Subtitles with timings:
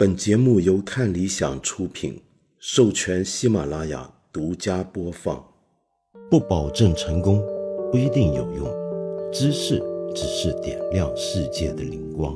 [0.00, 2.18] 本节目由看理想出品，
[2.58, 5.44] 授权喜马拉雅独家播放。
[6.30, 7.44] 不保证成功，
[7.92, 9.30] 不一定有用。
[9.30, 9.78] 知识
[10.14, 12.34] 只是点亮世界的灵光。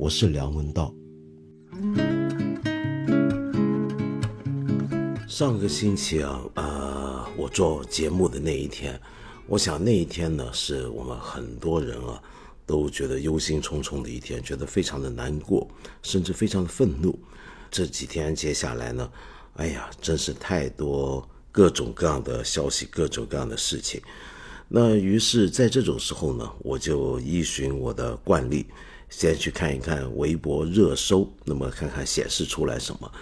[0.00, 0.92] 我是梁文道。
[5.28, 9.00] 上个星期啊，呃，我做节目的那一天，
[9.46, 12.20] 我想那一天呢，是我们很多人啊。
[12.66, 15.68] 都觉得忧心忡忡的一天，觉得非常的难过，
[16.02, 17.18] 甚至非常的愤怒。
[17.70, 19.10] 这几天接下来呢，
[19.54, 24.00] 哎呀，真是太多各种各样的消息，各种各样的事情。
[24.68, 28.66] 那于是，在这种时候呢，我就依循我的惯例，
[29.10, 33.12] 先去看一看微博热搜，那么看看显示出来什么。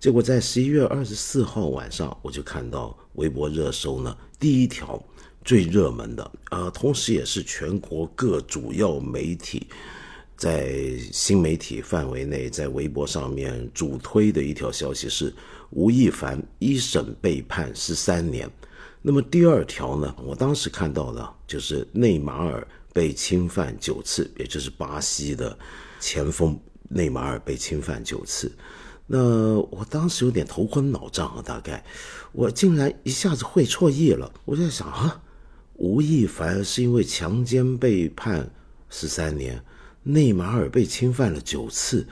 [0.00, 5.02] 结果在十一月二十四号晚上，我就看到微博热搜呢，第一条。
[5.46, 9.68] 最热门的，呃，同时也是全国各主要媒体
[10.36, 10.76] 在
[11.12, 15.32] 新媒体范围内在微博上面主推的一条消息是
[15.70, 18.50] 吴亦凡一审被判十三年。
[19.00, 25.56] 那么第二条呢，我当时看到的就是内马尔被侵犯九次，也就是巴西的
[26.00, 28.50] 前锋内马尔被侵犯九次。
[29.06, 31.84] 那我当时有点头昏脑胀啊，大概
[32.32, 35.22] 我竟然一下子会错意了，我在想啊。
[35.78, 38.50] 吴亦凡是因为强奸被判
[38.88, 39.62] 十三年，
[40.02, 42.06] 内马尔被侵犯了九次，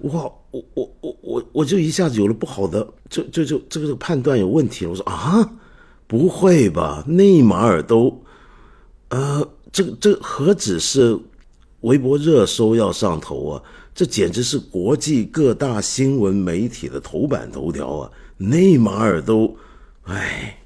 [0.00, 0.30] 哇！
[0.50, 4.90] 我我我我我就一下子有了不好的，就就就这个判断有问题了。
[4.90, 5.56] 我说啊，
[6.06, 7.04] 不会吧？
[7.06, 8.22] 内马尔都，
[9.08, 11.18] 呃，这这何止是
[11.80, 13.62] 微博热搜要上头啊？
[13.94, 18.10] 这简直是国际各大新闻媒体的头版头条啊！
[18.36, 19.56] 内马尔都，
[20.04, 20.58] 哎。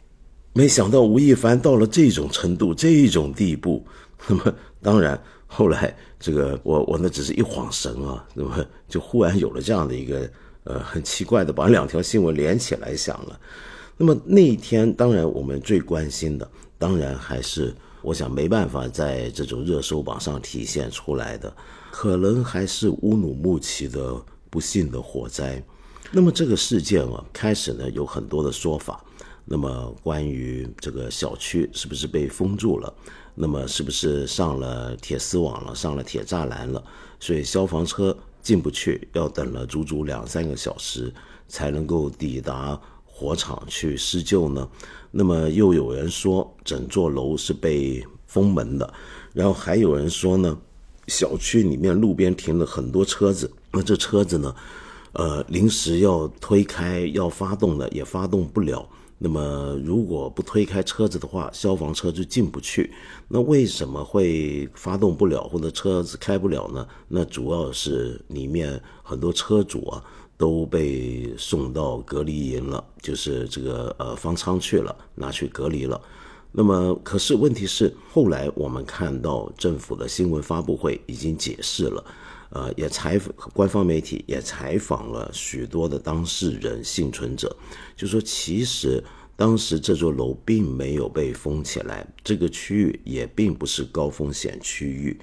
[0.53, 3.84] 没想到吴亦凡到了这种程度、这种地步，
[4.28, 10.30] 那么当然后来这个我我那只是一晃神啊，那么就忽然有了这样的一个
[10.64, 13.40] 呃很奇怪的把两条新闻连起来想了。
[13.96, 21.55] 那么那一天，当然我们最关心的，当然还是我想没办法在这种热搜榜上体现出来的，
[21.90, 24.14] 可能还是乌鲁木齐的
[24.51, 25.63] 不幸的火灾。
[26.11, 29.02] 那么这个事件啊，开始呢有很多的说法。
[29.45, 32.92] 那么，关于这个小区是不是被封住了？
[33.35, 36.83] 那么是不是上了铁丝网了，上了铁栅栏了？
[37.19, 41.13] 所以消防车进不去，要等了足足两三个小时
[41.48, 44.69] 才能够抵达火场去施救呢？
[45.11, 48.95] 那么又有人说整座楼是被封门的，
[49.33, 50.57] 然后还有人说呢，
[51.08, 54.55] 小区里面路边停了很多车子，那这车子呢，
[55.13, 58.89] 呃，临时要推开要发动的也发动不了。
[59.24, 62.92] 那么，如果不推开车子的话，消防车就进不去。
[63.28, 66.84] 那为什么会发动不了或者车子开不了呢？
[67.06, 70.02] 那主要是里面很多车主啊
[70.36, 76.00] 都被送到隔离营了，就是这个呃方舱去了，拿去隔离了。
[76.50, 82.04] 那么，可是问题是，后来我们看到政府的新闻发布会已经解释了。
[82.55, 87.57] 呃，也采访官方媒体也采访了许多的当事人、幸存者，
[87.96, 89.02] 就说其实
[89.35, 95.18] 当时这座楼并没有被封起来，这个区域也并不是高风险区域，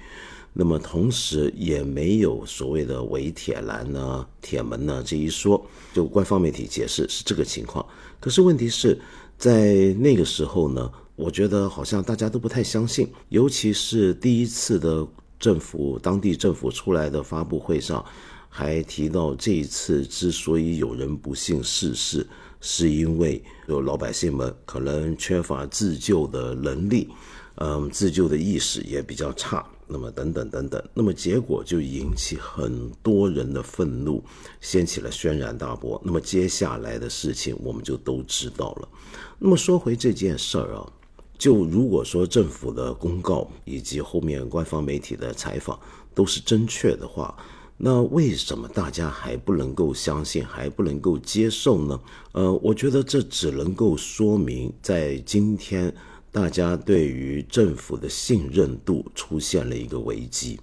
[0.52, 5.64] 那么同时也没有所谓的围铁栏呢、铁门呢这一说，
[5.94, 7.86] 就官方媒体解释是这个情况。
[8.18, 8.98] 可是问题是
[9.38, 15.06] 在那个时候呢，我觉得好像大家都不太相信，尤其是第一次的。
[15.40, 18.04] 政府当地政府出来的发布会上，
[18.48, 22.26] 还提到这一次之所以有人不幸逝世，
[22.60, 27.08] 是因为有老百姓们可能缺乏自救的能力，
[27.54, 34.22] 嗯，自救的意识也比较差，那么等等等等，那么结果就引起很多人的愤怒，
[34.60, 35.98] 掀起了轩然大波。
[36.04, 38.88] 那么接下来的事情我们就都知道了。
[39.38, 40.92] 那么说回这件事儿啊。
[41.40, 45.80] 就如果说政府的公告以及后面官方媒体的采访
[46.14, 47.34] 都是正确的话，
[47.78, 51.98] 那为什么大家还不能够相信，还不能够接受呢？
[52.32, 55.90] 呃，我觉得这只能够说明，在今天
[56.30, 60.60] 大家对于政府的信任度出现了一个危机。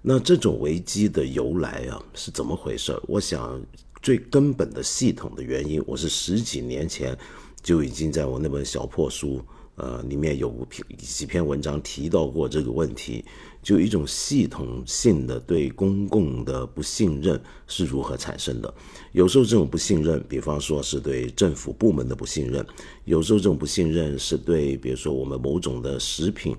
[0.00, 2.96] 那这种危机的由来啊是怎么回事？
[3.08, 3.60] 我想
[4.00, 7.18] 最根本的系统的原因，我是十几年前
[7.64, 9.42] 就已经在我那本小破书。
[9.76, 10.66] 呃，里面有
[10.98, 13.24] 几篇文章提到过这个问题，
[13.60, 18.72] 就一种系统性的对公共的不信任是如何产生的。
[19.10, 22.62] 有时候这种不信任，比方说是对政府部门的不信任；
[23.04, 26.56] 有时候这种不信任是对，比如说我们某种的食品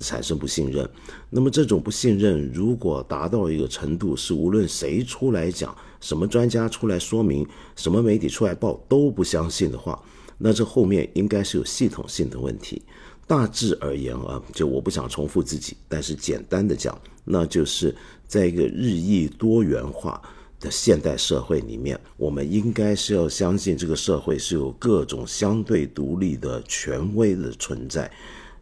[0.00, 0.88] 产生不信任。
[1.30, 7.46] 那么这种不信任如果达到一个程度，是无论谁出来讲，什么专家出来说明，
[7.76, 10.02] 什么媒体出来报都不相信的话，
[10.38, 12.82] 那这后面应该是有系统性的问题。
[13.26, 17.94] 大致而言啊，就我不想重复自己，但是简单的讲，那就是
[18.26, 20.20] 在一个日益多元化。
[20.58, 28.10] 的现代社会里面，我们应该是要相信这个社会是有各种相对独立的权威的存在，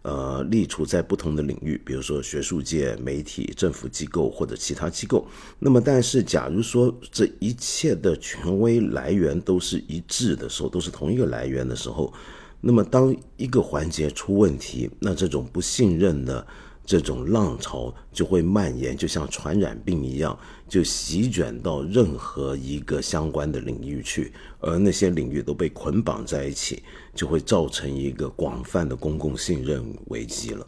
[0.05, 5.27] 呃，立处在不同的领域，比如说学术界、媒体、政府机构或者其他机构。
[5.59, 12.13] 那么，但是假如说这一切的权威来源都是一致的时候，都是同一个来源的时候，
[12.61, 16.47] 那么当一个环节出问题，那这种不信任的。
[16.87, 20.39] 这种浪潮就会蔓延，就像传染病一样，
[20.75, 26.83] 就席卷到任何一个相关的领域去，而那些领域都被捆绑在一起，
[27.15, 30.67] 就会造成一个广泛的公共信任危机了。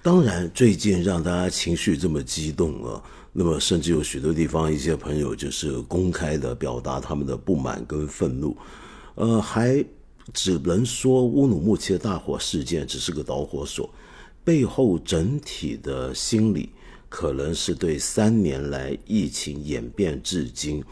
[0.00, 8.56] 当然，最近让大家情绪这么激动啊，那么甚至有许多地方一些朋友就是公开的表达他们的不满跟愤怒，
[9.16, 9.84] 呃，还
[10.32, 13.92] 只能说乌鲁木齐的大火事件只是个导火索。
[14.42, 16.70] 背后整体的心理，
[17.12, 20.82] 可能是对三年来疫情演变至今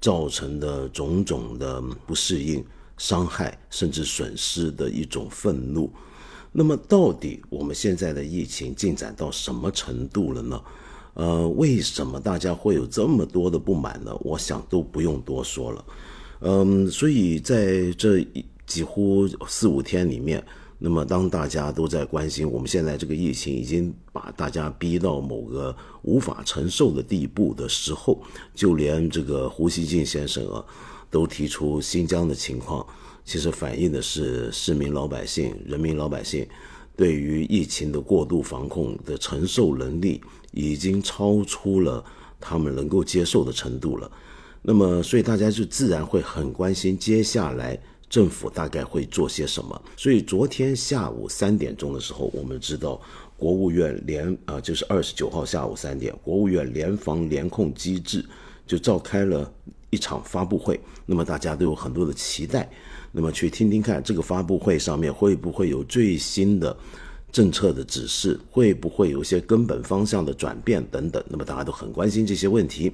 [0.00, 2.64] 造成的种种的不适应、
[2.96, 5.88] 伤害甚至损失的一种愤怒。
[6.50, 10.60] 那么，到底我们现在的疫情进展到什么程度了呢？
[11.14, 14.12] 呃，为什么大家会有这么多的不满呢？
[14.22, 15.84] 我想都不用多说了。
[16.40, 18.26] 嗯，所以在这
[18.66, 20.44] 几乎四五天里面。
[20.80, 28.22] 那么，当大家都在关心我们现在这个疫情已经把大家逼到某个无法承受的地步的时候，
[28.54, 30.64] 就连这个胡锡进先生啊，
[31.10, 32.86] 都提出新疆的情况，
[33.24, 36.46] 其实反映的是市民老百姓、人民老百姓
[36.96, 40.20] 对于疫情的过度防控的承受能力
[40.52, 42.04] 已经超出了
[42.38, 44.08] 他们能够接受的程度了。
[44.62, 47.76] 那么，所以大家就自然会很关心接下来。
[48.08, 49.82] 政府大概会做些什么？
[49.96, 52.98] 所以昨天下午三点钟的时候，我们知道
[53.36, 58.24] 国务院联啊，就是二十九号下午三点，国务院联防联控机制
[58.66, 59.52] 就召开了
[59.90, 60.80] 一场发布会。
[61.04, 62.70] 那么大家都有很多的期待，
[63.12, 66.74] 那么去听听看这个发布会上面会不会有最新的
[67.30, 71.22] 政策的指示，会不会有些根本方向的转变等等。
[71.28, 72.90] 那么大家都很关心这些问题。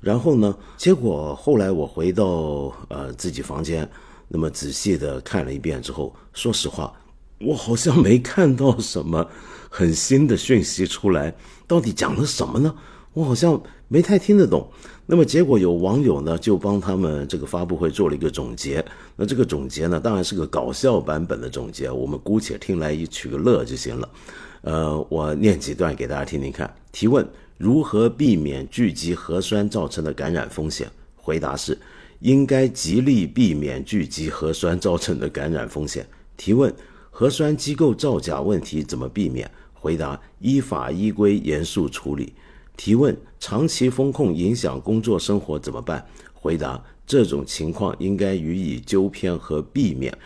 [0.00, 3.88] 然后呢，结果后来我回到呃自己房间。
[4.34, 6.92] 那么仔细的看了一遍之后，说实话，
[7.38, 9.24] 我好像没看到什么
[9.70, 11.32] 很新的讯息出来。
[11.68, 12.74] 到底讲了什么呢？
[13.12, 14.68] 我好像没太听得懂。
[15.06, 18.84] 那么结果有网友呢就帮他们这个发布会做了一个总结。
[19.14, 24.08] 那这个总结呢，当然是个搞笑版本的总结，我们姑且听来一取个乐就行了。
[24.62, 26.68] 呃，我念几段给大家听听看。
[26.90, 27.24] 提问：
[27.56, 30.90] 如何避免聚集核酸造成的感染风险？
[31.14, 31.78] 回答是。
[32.24, 36.08] 应该极力避免聚集核酸造成的感染风险。
[36.38, 36.74] 提问：
[37.10, 39.48] 核酸机构造假问题怎么避免？
[39.74, 42.32] 回答：依法依规严肃处理。
[42.78, 46.02] 提问：长期风控影响工作生活怎么办？
[46.32, 50.16] 回答：这种情况应该予以纠偏和避免。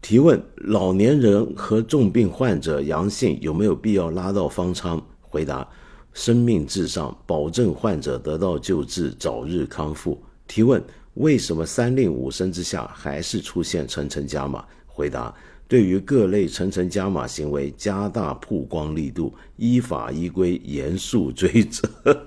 [0.00, 5.04] 提问：老年人和重病患者阳性有没有必要拉到方舱？
[5.20, 5.68] 回答：
[6.12, 10.22] 生命至上，保证患者得到救治，早日康复。
[10.46, 10.80] 提问。
[11.14, 14.64] 为什么三令五申之下还是出现层层加码？
[14.86, 15.34] 回答：
[15.68, 21.88] 对于各类层层加码行为，加大曝光力度，依法依规严肃追责。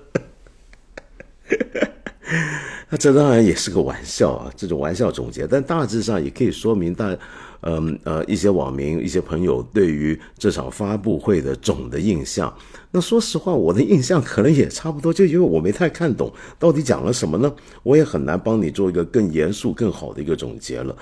[2.88, 7.16] 那这当然也是个玩笑啊，这种玩笑总结，但大致上也可以说明大。
[7.68, 12.52] 嗯呃，一些网民、一些朋友对于这场发布会的总的印象，
[12.92, 20.94] 那说实话，我的印象可能也差不多，就因为我没太看懂到底讲了什么呢，我也很难帮你做一个更严肃、更好的一个总结了。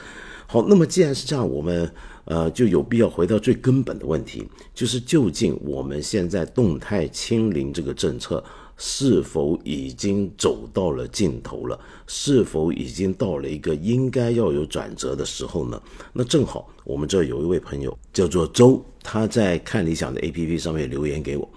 [0.47, 1.91] 好，那么既然是这样，我们
[2.25, 4.43] 呃就有必要回到最根本的问题，
[4.73, 8.43] 就是究竟我们现在动态清零这个政策。
[8.77, 11.79] 是否已经走到了尽头了？
[12.07, 15.81] 是否已经到了一个应该要有转折的时候呢？
[16.13, 21.49] 那正好，我们这有一位朋友叫做周，他在看理想的 APP 上面留言给我，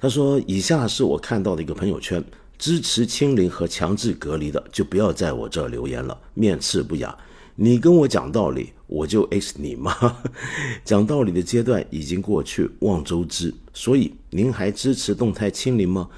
[0.00, 2.22] 他说：“以下是我看到的一个朋友圈，
[2.58, 7.16] 支持清零和强制隔离的，就不要在我这留言了，面斥不雅。
[7.54, 10.18] 你跟我讲道理，我就 X 你吗？
[10.84, 13.54] 讲道理的阶段已经过去，望周知。
[13.72, 16.08] 所以，您还支持动态清零吗？”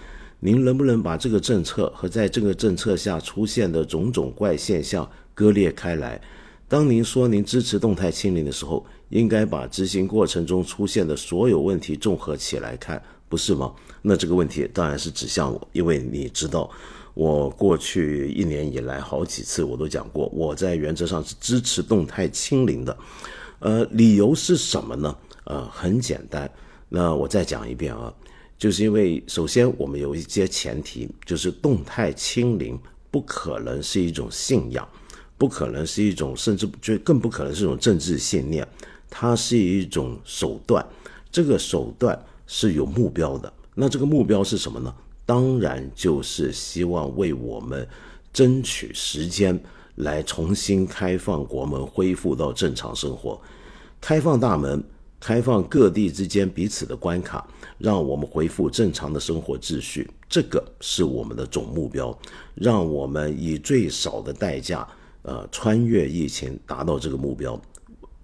[0.40, 6.21] 您能不能把这个政策和在这个政策下出现的种种怪现象割裂开来？
[6.68, 13.73] 当您说您支持动态清零的时候，应该把执行过程中出现的所有问题综合起来看，不是吗？
[14.02, 16.71] 那这个问题当然是指向我，因为你知道，
[17.14, 22.97] 我过去一年以来好几次我都讲过，我在原则上是支持动态清零的。
[23.61, 25.16] 呃，理由是什么呢？
[25.45, 26.49] 呃，很简单，
[26.88, 28.12] 那我再讲一遍啊，
[28.59, 32.79] 就是因为首先我们有一些前提，就是动态清零
[33.11, 34.87] 不可能是一种信仰，
[35.38, 38.67] 不可能是一种，甚至就更不可能是一种政治信念，
[39.09, 40.85] 它是一种手段，
[41.31, 43.50] 这个手段是有目标的。
[43.75, 44.95] 那这个目标是什么呢？
[45.25, 47.88] 当然就是希望为我们
[48.33, 49.59] 争取时间。
[49.99, 53.41] 来重新开放国门，恢复到正常生活，
[54.00, 54.81] 开放大门，
[55.20, 57.46] 开放各地之间彼此的关卡，
[57.78, 62.16] 让我们恢复正常的生活秩序，这个是我们的总目标。
[62.54, 64.87] 让我们以最少的代价，
[65.22, 67.60] 呃，穿越疫情，达到这个目标。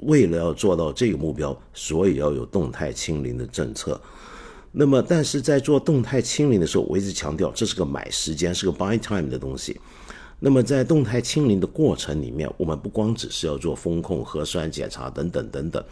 [0.00, 4.00] 为了要做到这个目标，所以要有动态清零的政策。
[4.72, 9.80] 那么，但是在做动态清零的时候，我一直强调，这是个买时间，是个 buy time 的东西。
[10.40, 15.82] 那么在动态清零的过程里面，我们不光只是要做风控、核酸检查等等等等，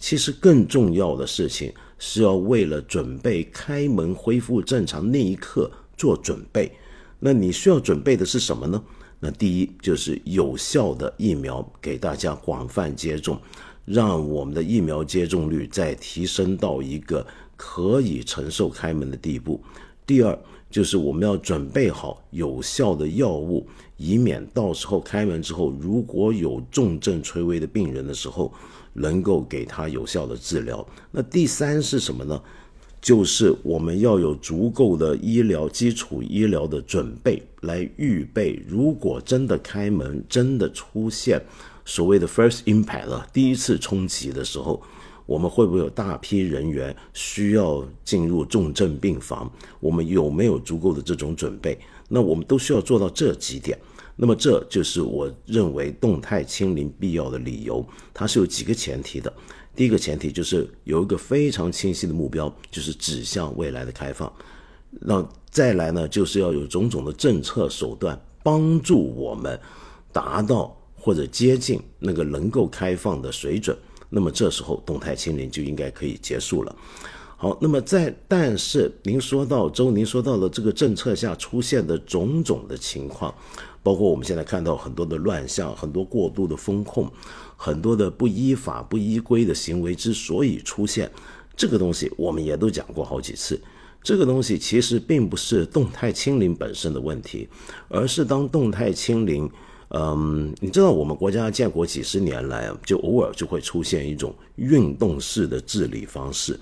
[0.00, 6.72] 其实更重要的事情是要为了准备开门恢复正常那一刻做准备。
[7.18, 8.82] 那你需要准备的是什么呢？
[9.20, 13.38] 那第一就是有效的疫苗给大家广泛接种，
[13.84, 17.24] 让我们的疫苗接种率再提升到一个
[17.56, 19.60] 可以承受开门的地步。
[20.04, 20.36] 第二。
[20.70, 23.66] 就是我们要准备好有效的药物，
[23.96, 28.52] 以免到时候开门之后，如果有重症垂危的病人的时候，
[28.92, 30.86] 能够给他有效的治疗。
[31.10, 32.40] 那第三是什么呢？
[33.00, 41.42] 就是我们要有足够的医疗基础医疗的准备来预备，如果真的开门，真的出现
[41.84, 44.82] 所谓的 first impact 了，第一次冲击的时候。
[45.26, 49.48] 我们会不会有大批人员需要进入重症病房？
[49.78, 51.78] 我们有没有足够的这种准备？
[52.08, 53.78] 那我们都需要做到这几点。
[54.22, 57.82] 那么这就是我认为动态清零必要的理由。
[58.12, 59.32] 它是有几个前提的。
[59.74, 64.30] 第一个前提就是有一个非常清晰的目标，就是指向未来的开放。
[64.90, 69.58] 那再来呢，就是要有种种的政策手段帮助我们
[70.12, 73.74] 达到或者接近那个能够开放的水准。
[74.10, 76.76] 那么这时候动态清零就应该可以结束了。
[77.38, 83.34] 好，那么在但是您说到周，您说到了这个政策下出现的种种的情况，
[83.82, 87.10] 包括我们现在看到很多的乱象，很多过度的风控，
[87.56, 91.10] 很多的不依法不依规的行为之所以出现，
[91.56, 93.60] 这个东西我们也都讲过好几次。
[94.02, 97.48] 这个东西其实并不是动态清零本身的问题，
[97.88, 99.50] 而是当动态清零。
[99.92, 106.58] 嗯，你知道我们国家建国几十年来，就偶尔就会出现一种运动式的治理方式。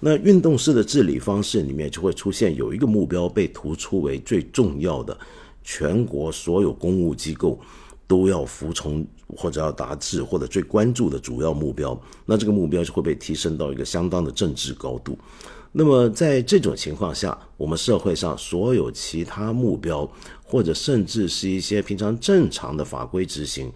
[0.00, 5.18] 那运动式的治理方式里面就会出现有一个目标被突出为最重要的，
[5.62, 7.58] 全国所有公务机构
[8.06, 12.00] 都要服从或者要达至或者最关注的主要目标。
[12.24, 15.18] 那这个目标就会被提升到一个相当的政治高度。
[15.70, 20.10] 那么在这种情况下，我们社会上所有其他目标，
[20.42, 23.70] 或者甚至是一些平常正常的法规执行，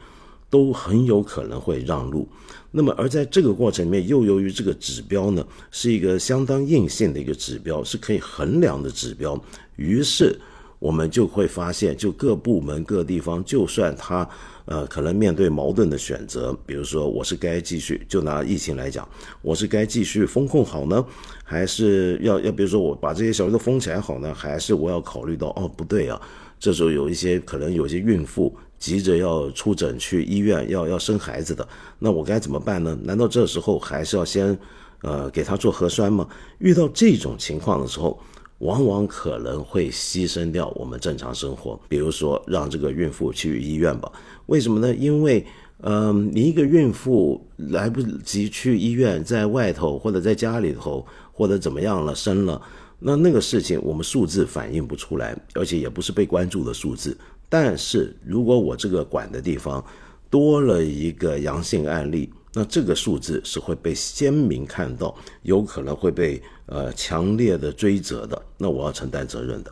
[0.49, 2.27] 都很有可能会让路。
[2.71, 9.39] 那么而在这个过程里面，又由于这个指标呢是一个相当硬性的一个指标，是可以衡量的指标，
[9.77, 10.41] 于是
[10.83, 14.29] 我们就会发现，就各部门各地方，就算他。
[14.65, 19.07] 呃，可能面对矛盾的选择，比如说，我是该继续，就拿疫情来讲，
[19.43, 21.05] 我是该继续风控好呢，
[21.43, 26.21] 还是要要，比如说我把这些小区都封起来好呢，还是我要考虑到，哦，不对啊，
[26.61, 31.67] 这时候有一些可能有些孕妇急着要出诊去医院要要生孩子的，
[31.99, 32.97] 那我该怎么办呢？
[33.03, 34.57] 难道这时候还是要先，
[35.03, 36.29] 呃，给他做核酸吗？
[36.59, 38.17] 遇到这种情况的时候。
[38.63, 44.11] 往往可能会牺牲掉我们正常生活，比如说让这个孕妇去医院吧。
[44.47, 44.95] 为什么呢？
[44.95, 45.45] 因为，
[45.81, 52.63] 嗯，你一个孕妇来不及去医院，在外头或者在家里头或者怎么样了生了，
[53.01, 57.19] 那那个事情我们数字反映不出来，而且也不是被关注的数字。
[57.49, 59.85] 但是如果我这个管的地方
[60.31, 66.41] 多了一个阳性案例，那这个数字是会被鲜明看到，有可能会被
[66.73, 69.71] 呃强烈的追责的，那我要承担责任的。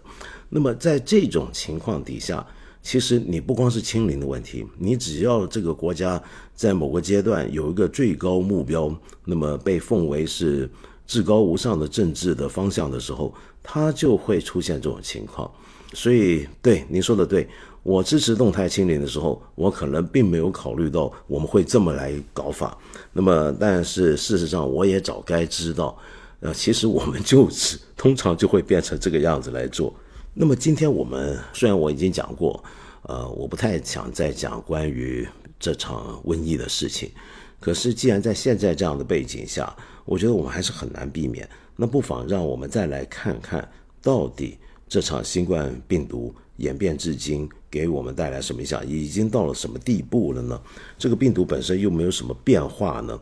[0.50, 2.46] 那么在这种情况底下，
[2.82, 6.22] 其实你不光是清零的问题，你只要这个国家
[6.54, 10.68] 在某个阶段有一个最高目标，那么被奉为是
[11.06, 15.50] 至高无上的政治的方向的时候，它就会出现这种情况。
[15.94, 17.48] 所以，对您说的对，
[17.82, 22.76] 我支持动态清零的时候，我可能并没有考虑到我们会这么来搞法。
[23.12, 25.98] 那么，但是事实上，我也早该知道，
[26.40, 29.94] 呃，其实我们就是通常就会变成这个样子来做。
[30.34, 32.62] 那么，今天我们虽然我已经讲过，
[33.02, 35.26] 呃，我不太想再讲关于
[35.58, 37.10] 这场瘟疫的事情，
[37.60, 41.48] 可是既然在现在这样的背景下，我觉得我们还是很难避免。
[41.76, 43.68] 那不妨让我们再来看看
[44.02, 44.58] 到底。
[44.88, 48.84] 这场新冠病毒演变至今，给我们带来什么影响？
[48.84, 50.60] 已经到了什么地步了呢？
[50.98, 53.16] 这个病毒本身又没有什么变化呢？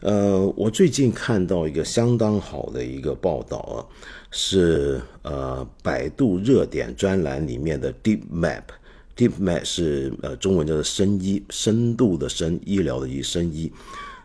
[0.00, 3.82] 呃，我最近看到一个相当好的一个报道啊，
[4.30, 13.72] 是呃百度热点专栏里面的 Deep Map，Deep Map 是呃中文叫做深医，深度的深，医疗的医，深医。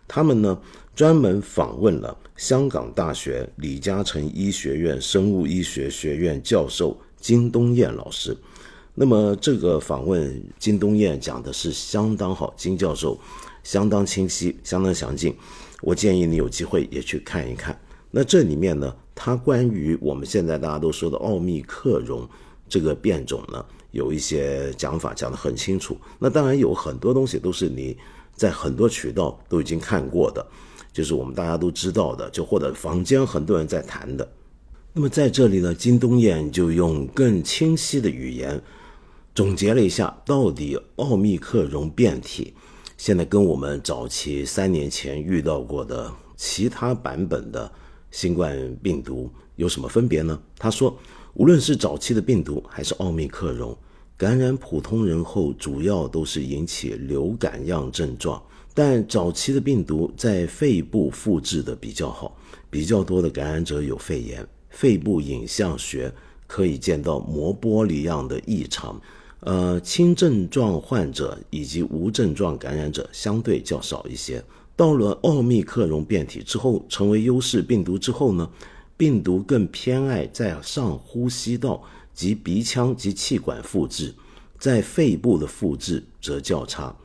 [0.08, 0.60] 他们呢
[0.94, 8.38] 专门访问了香港大学李嘉诚医学院生物医学学院教授金东彦老师。
[8.94, 13.20] 那么这个访问金东彦讲的是相当好，金教授
[13.63, 15.36] 相当清晰，相当详尽。
[15.83, 17.79] 我建议你有机会也去看一看。
[18.09, 22.27] 那这里面呢，它关于我们现在大家都说的奥密克戎
[22.67, 25.95] 这个变种呢，有一些讲法讲得很清楚。
[26.17, 27.95] 那当然有很多东西都是你。
[28.35, 30.43] 在很多渠道都已经看过的，
[30.91, 34.27] 就是我们大家都知道的，就或者坊间很多人在谈的。
[34.91, 38.59] 那么在这里呢，金东彦就用更清晰的语言
[39.35, 42.55] 总结了一下，到底奥密克戎变体
[43.05, 47.69] 现在跟我们早期三年前遇到过的其他版本的
[48.12, 50.41] 新冠病毒有什么分别呢？
[50.57, 50.98] 他说，
[51.33, 53.77] 无论是早期的病毒还是奥密克戎。
[54.15, 58.41] 感染普通人后，主要都是引起流感样症状，
[58.74, 62.38] 但早期的病毒在肺部复制的比较好，
[62.69, 66.10] 比较多的感染者有肺炎，肺部影像学
[66.48, 68.98] 可以见到膜玻璃样的异常，
[69.45, 74.43] 呃，轻症状患者以及无症状感染者相对较少一些。
[74.75, 78.50] 到了奥密克戎变体之后，成为优势病毒之后呢，
[78.97, 81.83] 病毒更偏爱在上呼吸道。
[82.15, 84.13] 及鼻腔及气管复制，
[84.59, 86.96] 在肺部的复制则较差。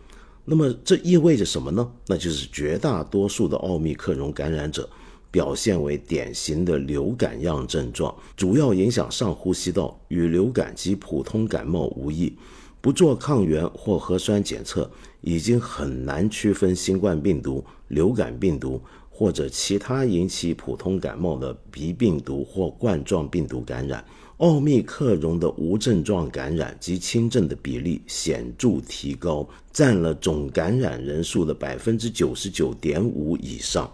[0.45, 1.91] 那么这意味着什么呢？
[2.09, 4.87] 那就是绝大多数的奥密克戎感染者
[5.31, 12.37] 表现为典型的流感样症状，主要影响上呼吸道，与流感及普通感冒无异。
[12.81, 14.89] 不做抗原或核酸检测，
[15.21, 24.05] 已经很难区分新冠病毒、流感病毒或者其他引起普通感冒的鼻病毒或冠状病毒感染。
[24.37, 33.93] 奥密克戎的无症状感染及轻症的比例显著提高，占了总感染人数的百分之九十九点五以上。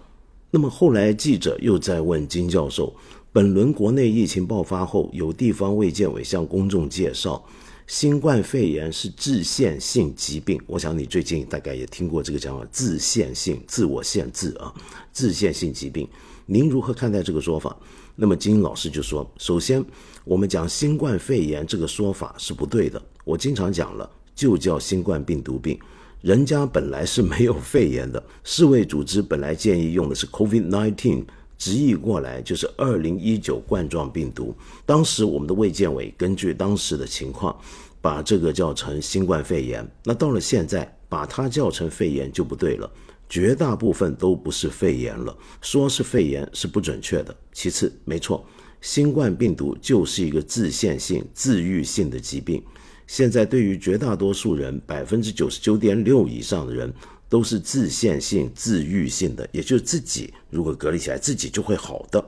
[0.55, 2.95] 那么后来记者又在问金教授，
[3.33, 7.45] 本轮国内疫情爆发后，有地方卫健委向公众介绍，
[7.89, 10.57] 新冠肺炎是自限性疾病。
[10.69, 14.73] 我想你最近大概也听过这个讲法，自限性、自我限制啊，
[15.11, 16.09] 自限性疾病。
[16.47, 17.77] 您如何看待这个说法？
[18.15, 19.85] 那么金老师就说：首先。
[20.23, 23.03] 我们讲新冠肺炎这个说法是不对的。
[23.25, 25.79] 我经常讲了，就叫新冠病毒病，
[26.25, 28.25] 人家本来是没有肺炎的。
[28.45, 31.23] 世卫组织本来建议用的是 COVID-19，
[31.59, 34.57] 直译过来就是二零一九冠状病毒。
[34.87, 37.55] 当时我们的卫健委根据当时的情况，
[38.01, 39.87] 把这个叫成新冠肺炎。
[40.03, 42.91] 那到了现在，把它叫成肺炎就不对了，
[43.29, 47.37] 绝大部分都不是肺炎了，说是肺炎是不准确的。
[47.53, 48.43] 其次，没错。
[48.81, 52.63] 新冠病毒就是一个自限性、自愈性的疾病。
[53.07, 56.93] 现在对于绝大多数人，百分之九十九点六以上的人
[57.29, 62.25] 都是自限性、自愈性的，也就是自己如果隔离起来，自己就会好的。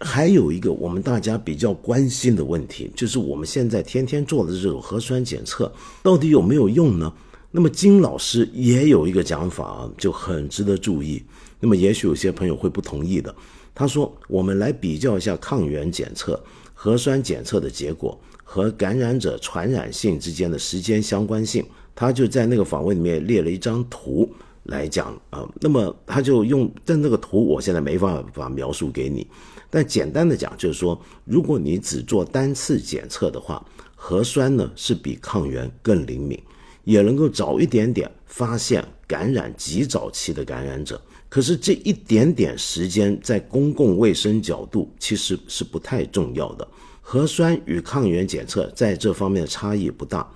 [0.00, 7.12] 还有一个我们大家比较关心的问题，就是我们现在天天做的这种核酸检测到底有没有用呢？
[7.50, 11.22] 那么金老师也有一个讲法，就很值得注意。
[11.60, 13.32] 那么也许有些朋友会不同意的。
[13.74, 16.42] 他说：“我们来比较一下抗原检测、
[16.74, 18.20] 核酸检测的结果
[18.52, 21.64] 和感染者传染性之间的时间相关性。”
[21.96, 24.28] 他就在那个访问里面列了一张图
[24.64, 25.48] 来讲啊。
[25.60, 29.26] 那么他就用但那个图，我现在没办法描述给你。
[29.70, 33.64] 但简单的讲，就是说，如果你只做单次检测的话，
[33.96, 36.38] 核酸呢是比抗原更灵敏，
[36.84, 41.00] 也能够早一点点发现感染极早期的感染者。
[41.30, 46.68] 可是这一点点时间，在公共卫生角度其实是不太重要的。
[47.04, 50.26] 核酸与抗原检测在这方面的差异不大，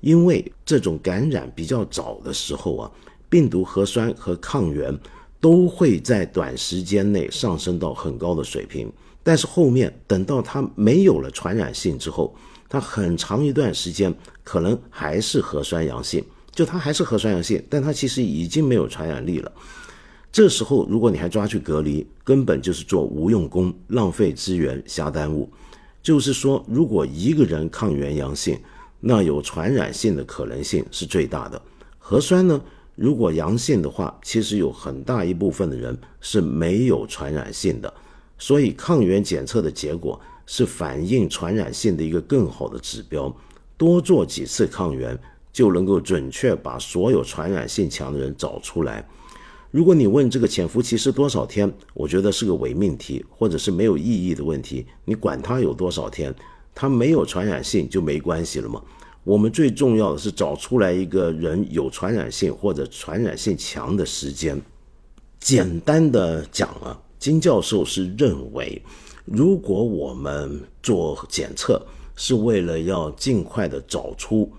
[0.00, 2.90] 因为这种感染比较早的时候啊，
[3.28, 4.96] 病毒核酸和抗原
[5.40, 8.90] 都会在短时间内上升到很高的水平。
[9.24, 12.34] 但是后面等到它没有了传染性之后，
[12.68, 19.52] 它很长一段时间可能还是核酸阳性，就它还是核酸阳性，但它其实已经没有传染力了。
[20.32, 25.48] 这时候如果你还抓去隔离，根本就是做无用功，浪费资源，瞎耽误。
[26.02, 28.58] 就是说，如果一个人抗原阳性，
[29.00, 31.60] 那有传染性的可能性是最大的。
[31.98, 32.60] 核酸呢，
[32.96, 37.92] 如果阳性的话，其实有很大一部分的人是没有传染性的。
[38.36, 43.32] 所以，抗原检测的结果是反映传染性的一个更好的指标。
[43.76, 45.16] 多做几次抗原，
[45.52, 49.08] 就能够准确把所有传染性强的人找出来。
[49.72, 54.86] 如果你问这个潜伏期是多少天，我觉得是个伪命题，或者是没有意义的问题。
[55.06, 56.32] 你管它有多少天，
[56.74, 58.82] 它没有传染性就没关系了吗？
[59.24, 64.60] 我们最重要的是找出来一个人有传染性或者传染性强的时间。
[65.40, 67.00] 简单的讲啊。
[67.18, 68.82] 金教授是认为，
[69.24, 71.80] 如果我们做检测
[72.14, 74.52] 是为了要尽快的找出，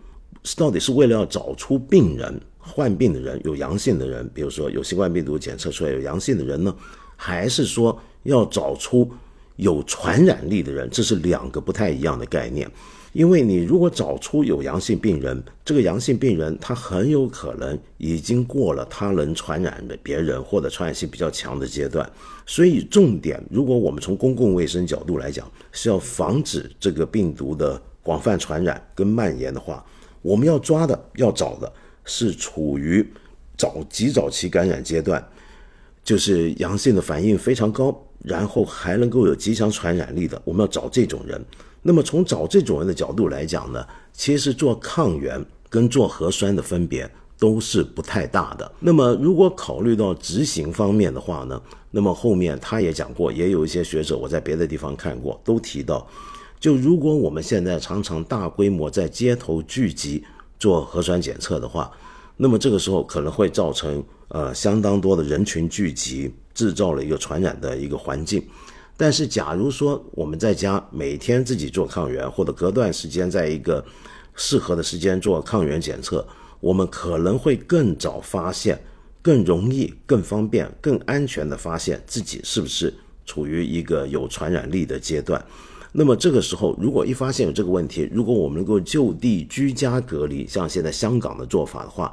[0.56, 6.74] 到底是为了要找出病人患病的人有阳性的人，比如说有新冠病毒检测出来有阳性的人呢，
[7.16, 9.12] 还是说要找出
[9.58, 10.90] 有传染力的人？
[10.90, 12.70] 这是两个不太一样的概念。
[13.12, 22.12] 因为你如果找出有阳性病人，这个阳性病人他很有可能已经过了他能传染的别人或者传染性比较强的阶段，
[22.48, 29.86] 所以重点，如果我们从公共卫生角度来讲，是要防止这个病毒的广泛传染跟蔓延的话，
[30.24, 31.72] 我们要抓的、要找的
[32.06, 33.06] 是处于
[33.58, 35.26] 早极早期感染阶段，
[36.04, 41.44] 就是阳性的反应非常高，然后还能够有极强传染力的，我们要找这种人。
[41.82, 48.72] 那么从找这种人的角度来讲呢，其实做抗原跟做核酸的分别都是不太大的。
[48.80, 51.62] 那么如果考虑到执行方面的话呢，
[51.92, 56.08] 那么后面他也讲过，也有一些学者我在别的地方看过，都提到，
[56.58, 60.24] 就如果我们现在常常大规模在街头聚集
[60.60, 61.92] 做核酸检测的话，
[62.38, 68.44] 那么这个时候可能会造成呃相当多的人群聚集，制造了一个传染的一个环境。
[68.96, 73.84] 但是，假如说我们在家每天自己做抗原，或者隔段时间在一个
[74.36, 76.26] 适合的时间做抗原检测，
[76.60, 78.80] 我们可能会更早发现、
[79.22, 82.94] 更容易、更方便、更安全的发现自己是不是
[83.26, 85.44] 处于一个有传染力的阶段。
[85.96, 92.12] 那么这个时候，如果一发现有这个问题，如果我们能够就地居家隔离，像现在香港的做法的话，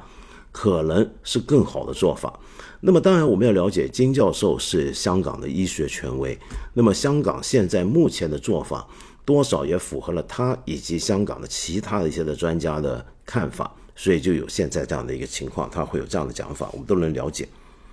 [0.51, 2.39] 可能是更好的做法。
[2.81, 6.37] 那么，当然我们要了解，金教授是香港的医学权威。
[6.73, 8.87] 那么，香港现在目前的做法，
[9.25, 17.47] 多少也符合了他以及香港的其他的一些的专家的看法，所以就有现在这样的一个情况，他会有这样的讲法，我们都能了解。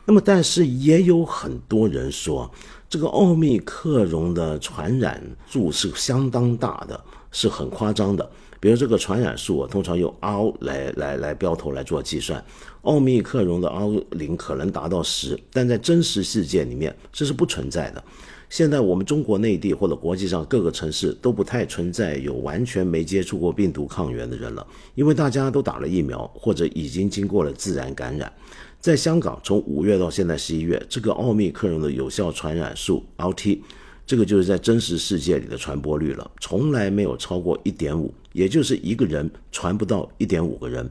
[0.04, 2.50] 那么，但是也有很多人说，
[2.90, 6.98] 这个奥密克戎的传染数是相当大的，
[7.30, 8.28] 是很夸张的。
[8.60, 12.42] 比如这个传染数啊，通常用 R 来来来标头来做计算，
[12.82, 18.02] 奥密克戎的 R 零可能达到十，但在真实世界里面这是不存在的。
[18.48, 28.32] 现在我们中国内地或者国际上各个城市都不太存在有完全没接触过病毒抗原的人了，因为大家都打了疫苗或者已经经过了自然感染。
[28.80, 33.58] 在香港，从五月到现在十一月，这个奥密克戎的有效传染数 RT。
[34.06, 40.88] 这个就是在真实世界里的传播率了，从来没有超过一点五，也就是一个人传不到一点五个人，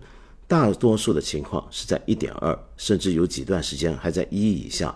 [0.48, 4.96] 大多数的情况是在一点二，甚至有几段时间还在一以下。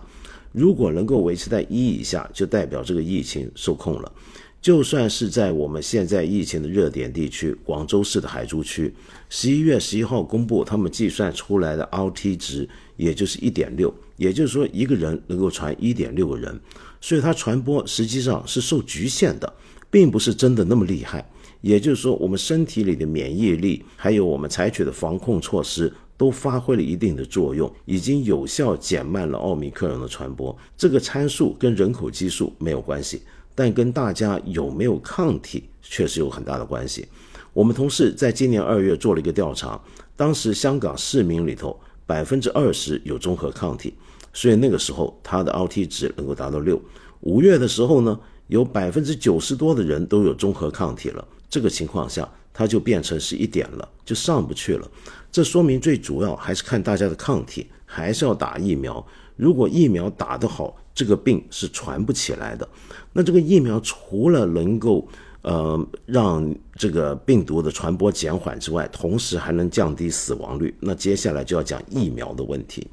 [0.52, 4.12] 如果能够维持在一以下，就代表这个疫情受控了。
[4.60, 8.94] 就算是在我们现在疫情的热点地区，广州市的海珠区，
[9.34, 12.68] 十一月十一号公布他们计算出来的 RT 值，
[12.98, 16.60] 也就是一点六，也就是说一个人能够传一点六个人。
[17.00, 19.50] 所以它传播实际上是受局限的，
[19.90, 21.26] 并不是真的那么厉害。
[21.62, 30.54] 也就是说，我们身体里的免疫力，还有我们采取的防控措施，都发挥了一定的作用，已经有效减慢了奥密克戎的传播。
[30.76, 33.22] 这个参数跟人口基数没有关系，
[33.54, 37.06] 但跟大家有没有抗体确实有很大的关系。
[37.52, 39.80] 我们同事在今年二月做了一个调查，
[40.16, 43.94] 当时香港市民里头百分之二十有综合抗体。
[44.32, 46.80] 所以那个时候，它的 RT 值能够达到六。
[47.20, 51.22] 五月的时候呢，有百分之九十多的人都有综合抗体了。
[51.50, 54.90] 这个情况下，它就变成是一点了，就上不去了。
[55.30, 59.06] 这说明最主要还是看大家的抗体，还是要打疫苗。
[59.36, 62.66] 如果疫苗打得好，这个病是传不起来的。
[63.12, 65.06] 那这个疫苗除了能够
[65.42, 70.74] 呃让这个病毒的传播减缓之外，同时还能降低死亡率。
[70.80, 72.86] 那接下来就要讲疫苗的问题。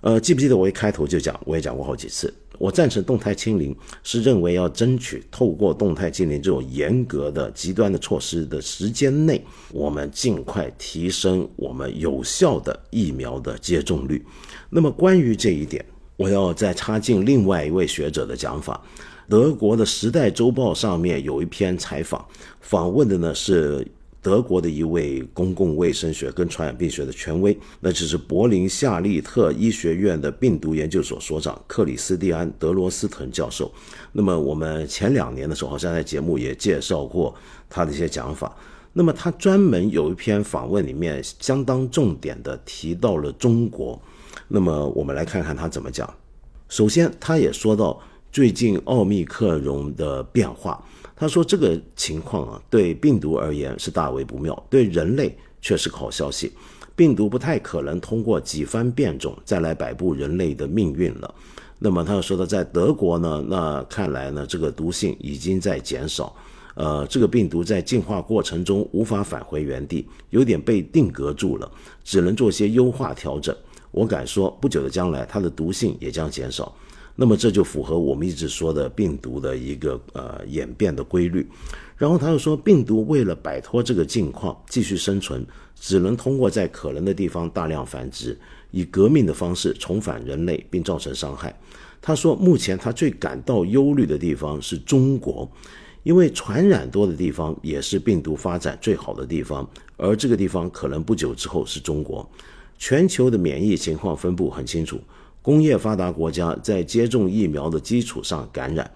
[0.00, 14.24] 呃，记不记得我一开头就讲，我也讲过好几次，我赞成动态清零，是认为要争取透过动态清零这种严格的极端的措施的时间内，我们尽快提升我们有效的疫苗的接种率。
[14.70, 18.80] 那么关于这一点，我要再插进另外一位学者的讲法。
[19.28, 22.24] 德国的《时代周报》上面有一篇采访，
[22.60, 23.86] 访问的呢是。
[24.20, 33.72] 德国的一位公共卫生学跟传染病学的权威，那就是柏林夏利特医学院的病毒研究所所长克里斯蒂安·德罗斯滕教授。
[34.12, 37.32] 那么我们前两年的时候，好像在节目也介绍过
[37.70, 38.54] 他的一些讲法。
[38.92, 43.98] 那么他专门有一篇访问里面，相当重点的提到了中国。
[44.48, 46.12] 那么我们来看看他怎么讲。
[46.68, 47.98] 首先，他也说到
[48.30, 50.82] 最近奥密克戎的变化。
[51.16, 56.52] 他说：“这个情况啊，对病毒而言是大为不妙，对人类却是好消息。
[56.94, 61.34] 病毒不太可能通过几番变种再来摆布人类的命运了。
[61.80, 66.34] 那么，他又说的，在德国呢，那看来呢，这个毒性已经在减少。
[66.74, 71.68] 呃，这个病毒在进化过程中无法返回原地，有点被定格住了，
[72.04, 73.52] 只能做些优化调整。
[73.90, 76.72] 我敢说，不久的将来，它的毒性也将减少。”
[77.20, 81.44] 那么这就符合我们一直说的病毒的一个呃演变的规律，
[81.96, 88.38] 然后他又说，病毒为了摆脱这个境况继续生存，只能通过在可能的地方大量繁殖，
[88.70, 91.52] 以革命的方式重返人类并造成伤害。
[92.00, 95.50] 他说，目前他最感到忧虑的地方是中国，
[96.04, 102.30] 因为传染多的地方也是病毒发展最好的地方，而这个地方可能不久之后是中国。
[102.78, 105.00] 全球的免疫情况分布很清楚。
[105.48, 108.90] 工业发达国家在接种疫苗的基础上感染，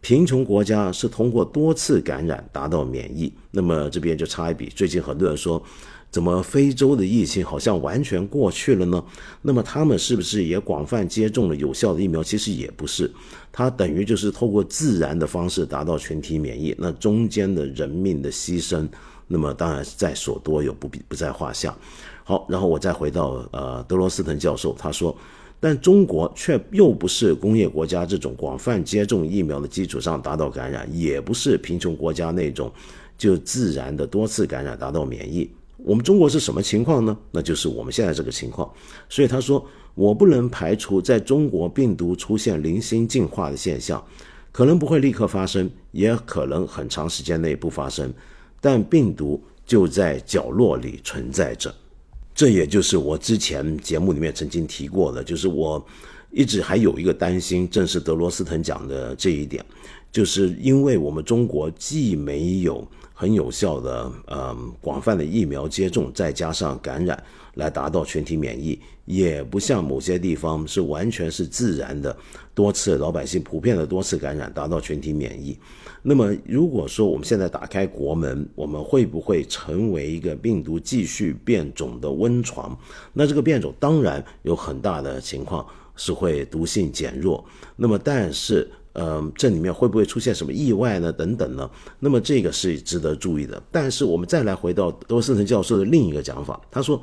[0.00, 3.30] 贫穷国家是通过多次感染达到免疫。
[3.50, 5.62] 那么这边就差一笔，最近很多人说，
[6.10, 9.04] 怎么非洲的疫情好像完全过去了呢？
[9.42, 12.22] 那么他们是不是也广泛接种了有效的疫苗？
[12.22, 13.12] 其实也不是，
[13.52, 16.74] 它等于就是透过自然的方式达到群体免疫。
[16.78, 18.88] 那中间的人命的牺牲，
[19.26, 21.76] 那么当然在所多有，不必不在话下。
[22.24, 25.14] 好，然后我再回到呃德罗斯滕教授，他说。
[25.60, 32.72] 但中国却又不是工业国家这种广泛接种疫苗的基础上达到感染，也不是贫穷国家那种
[33.16, 35.50] 就自然的多次感染达到免疫。
[35.78, 37.16] 我们中国是什么情况呢？
[37.30, 38.68] 那就是我们现在这个情况。
[39.08, 44.04] 所以他说，我不能排除在中国病毒出现零星进化的现象，
[44.52, 48.12] 可能不会立刻发生，也可能很长时间内不发生，
[48.60, 51.72] 但病毒就在角落里存在着。
[52.38, 55.84] 这也就是我之前节目里面曾经提过的，就是我
[56.30, 59.64] 一直还有一个担心，正是德罗斯滕讲的这一点，
[60.12, 67.20] 就是因为我们中国既没有很有效的呃广泛的疫苗接种，再加上感染
[67.54, 72.16] 来达到群体免疫，也不像某些地方是完全是自然的
[72.54, 75.58] 多次老百姓普遍的多次感染达到群体免疫。
[76.08, 82.74] 那么，如果说我们现在打开国门，我们会不会成为一个病毒继续变种的温床？
[83.12, 85.66] 那这个变种当然有很大的情况
[85.96, 87.44] 是会毒性减弱。
[87.76, 91.12] 那么，但是，呃，这里面会不会出现什么意外呢？
[91.12, 91.70] 等等呢？
[91.98, 93.62] 那么这个是值得注意的。
[93.70, 97.02] 但是，我们再来回到多斯滕教授的另一个讲法，他说。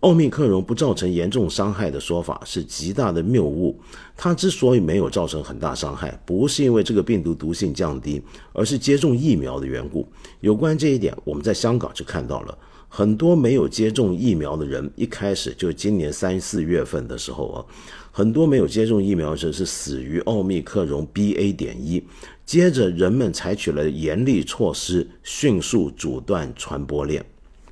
[0.00, 3.78] 奥密克戎不造成严重伤害的说法是极大的谬误。
[4.16, 8.22] 它之所以没有造成很大伤害，不是因为这个病毒毒性降低，
[8.54, 10.08] 而是接种疫苗的缘故。
[10.40, 12.58] 有关这一点，我们在香港就看到了
[12.88, 17.64] 很多没有接种疫苗的人，一开始就今年三四月份的时候啊，
[18.10, 21.54] 很多没有接种疫苗者是死于奥密克戎 BA.
[21.54, 22.02] 点一。
[22.46, 27.24] 接着，人们采取了严厉措施，迅速阻断传播链。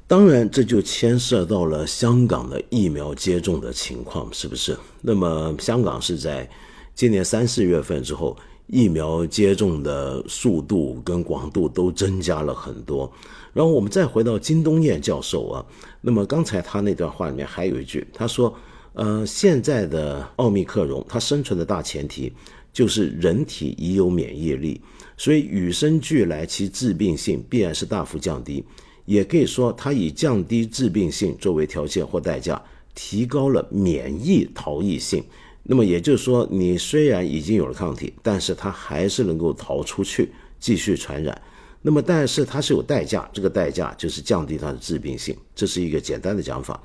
[0.09, 4.75] 当然，这就牵涉到了香港的疫苗接种的情况，是不是？
[5.03, 6.49] 那么，香港是在
[6.94, 8.35] 今年三四月份之后，
[8.68, 13.12] 疫苗接种的速度跟广度都增加了很多。
[13.53, 15.66] 然后，我们再回到金东彦教授啊，
[16.01, 18.57] 那么刚才他那段话里面还有一句，他说
[18.94, 22.33] ：“呃，现在的奥密克戎，它生存的大前提
[22.73, 24.81] 就是人体已有免疫力，
[25.18, 28.64] 所以与生俱来其致病性必然是大幅降低。”
[29.09, 32.62] 也可以说，它以降低致病性作为条件或代价，
[32.94, 35.25] 提高了免疫逃逸性。
[35.62, 41.40] 那么也就是说，你虽然已经有了抗体，但是它还是能够逃出去继续传染。
[41.81, 45.35] 那么，但是它是有代价，这个代价就是降低它的致病性。
[45.55, 46.79] 这是一个简单的讲法。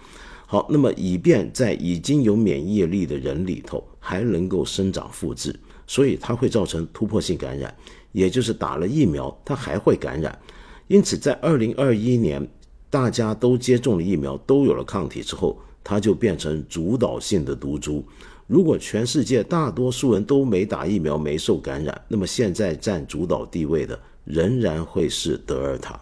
[0.45, 5.53] 好，那么以便在已经有免疫力的人里头还能够生长复制，
[5.85, 7.75] 所以它会造成突破性感染，
[8.13, 10.39] 也就是打了疫苗它还会感染。
[10.87, 12.47] 因此，在二零二一年，
[12.89, 18.03] 大家都接种了疫苗，都有了抗体之后，它就变成主导性的毒株。
[18.45, 25.99] 如果全世界大多数人都没打疫苗、没受感染，那么现在占主导地位的仍然会是德尔塔。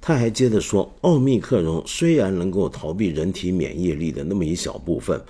[0.00, 5.20] 他还接着说，奥密克戎虽然能够逃避人体免疫力的那么一小部分，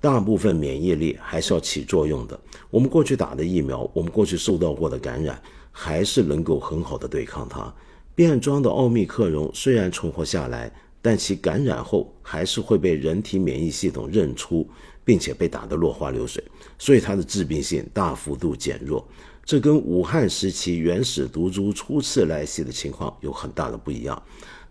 [0.00, 2.38] 大部分免疫力还是要起作用的。
[2.70, 5.40] 我们过去打的疫苗，我们过去受到过的感染，
[5.72, 7.72] 还是能够很好的对抗它。
[8.14, 10.70] 变装的奥密克戎虽然存活下来，
[11.02, 14.66] 但其感染后还是会被人体免疫系统认出，
[15.04, 16.42] 并且被打得落花流水，
[16.78, 19.06] 所以它的致病性大幅度减弱。
[19.44, 24.22] 这跟武汉时期原始毒株初次来袭的情况有很大的不一样。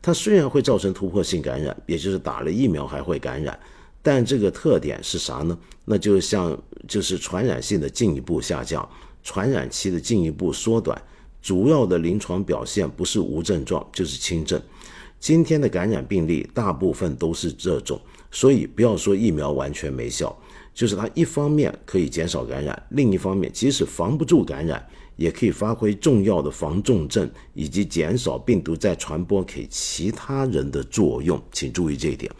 [0.01, 3.57] 它虽然会造成突破性感染，也就是打了疫苗还会感染，
[4.01, 5.57] 但这个特点是啥呢？
[5.85, 8.87] 那就像就是传染性的进一步下降，
[9.21, 10.99] 传染期的进一步缩短，
[11.43, 14.59] 主要的临床表现不是无症状就是轻症。
[15.19, 17.99] 今天的感染病例大部分都是这种，
[18.31, 20.35] 所以不要说疫苗完全没效。
[20.73, 24.83] 就是它一方面可以减少感染，另一方面即使防不住感染，
[25.17, 31.39] 也可以发挥重要的防重症以及减少病毒再传播给其他人的作用。
[31.51, 32.31] 请注意这一点。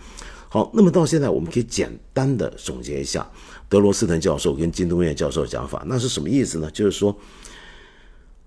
[0.50, 3.30] 好，那么到现在我们可以简单的总结一下
[3.70, 6.72] 德罗斯滕教授跟金东院教授讲法，那是什么意思呢？
[6.72, 7.14] 就是说。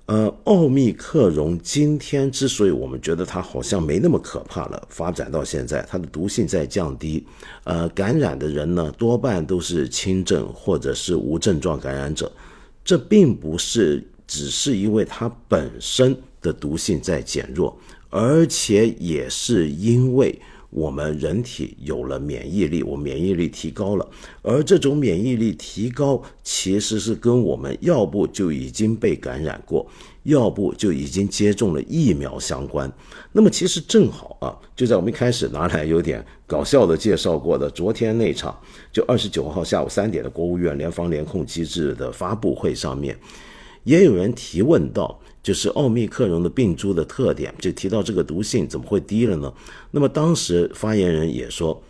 [0.07, 7.27] 呃，奥密克戎今天之所以我们觉得它好像没那么可怕了，发展到现在，它的毒性在降低。
[7.65, 12.31] 呃，感染的人呢，多半都是轻症或者是无症状感染者。
[12.85, 17.77] 这并不是只是因为它本身的毒性在减弱，
[18.09, 20.41] 而且也是因为。
[20.71, 24.09] 我们人体有了免疫力，我免疫力提高了，
[24.43, 29.87] 而这种免疫力提高其实是跟我们要不就已经被感染过，
[30.25, 32.93] 要不就已经接种了疫苗相关。
[33.33, 38.59] 那么其实正好啊，就在我们一开始拿来有点搞笑的介绍过的昨天那场，
[38.93, 43.19] 就二十九号下午三点的国务院联防联控机制的发布会上面，
[43.85, 45.21] 也有人提问到。
[45.47, 49.53] 就是奥密克戎的病株的特点，就提到这个毒性怎么会低了呢？
[49.93, 51.81] 那么当时发言人也说，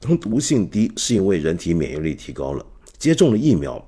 [0.00, 2.64] 从毒性低是因为人体免疫力提高了，
[2.96, 3.86] 接种了疫苗。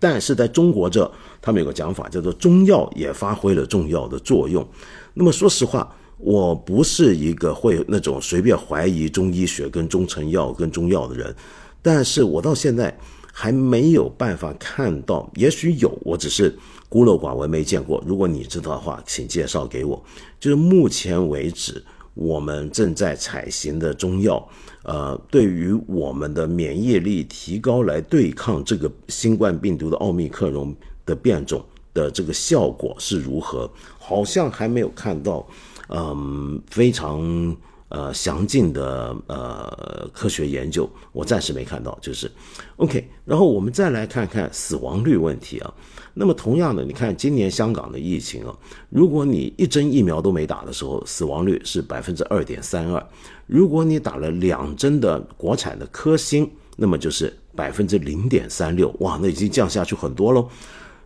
[0.00, 1.08] 但是在中国这，
[1.40, 4.68] 他们有个讲法叫做中药也发挥了重要的作用。
[5.14, 11.32] 那么说实话，我不是一个会那种随便怀疑中医学跟中成药跟中药的人，
[11.80, 12.98] 但是我到现在
[13.32, 16.52] 还没有办法看到，也许有，我只是。
[16.88, 18.02] 孤陋寡闻，没见过。
[18.06, 20.02] 如果你知道的话，请介绍给我。
[20.40, 24.48] 就是目前为止，我们正在采行的中药，
[24.84, 30.74] 呃，对于我们的免疫力提高来对抗这个新冠病毒的奥密克戎
[31.04, 33.70] 的变种的这个效果是如何？
[33.98, 35.46] 好像还没有看到，
[35.88, 37.56] 嗯，非常。
[37.90, 42.30] 呃，详尽的呃科学研究，我暂时没看到，就是
[42.76, 43.08] OK。
[43.24, 45.72] 然后我们再来看看死亡率问题啊。
[46.18, 48.52] 那么同样的，你看今年香港的疫情啊，
[48.90, 53.00] 如果你一针疫苗都没打的时候，死亡率是百分之二点三二；
[53.46, 58.92] 如果你打了两针的国产的科兴，那么就是百分之零点三六。
[58.98, 60.48] 哇，那已经降下去很多喽。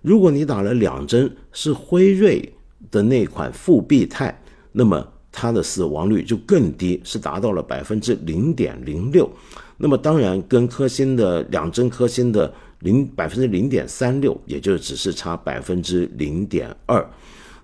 [0.00, 2.50] 如果你打了两针是辉瑞
[2.90, 9.30] 的那款复必泰，那么它的死亡率就更低，是达到了百分之零点零六。
[9.76, 17.04] 那么当然，跟科兴的两针科兴的零百分之零点三六，也就只是差百分之零点二。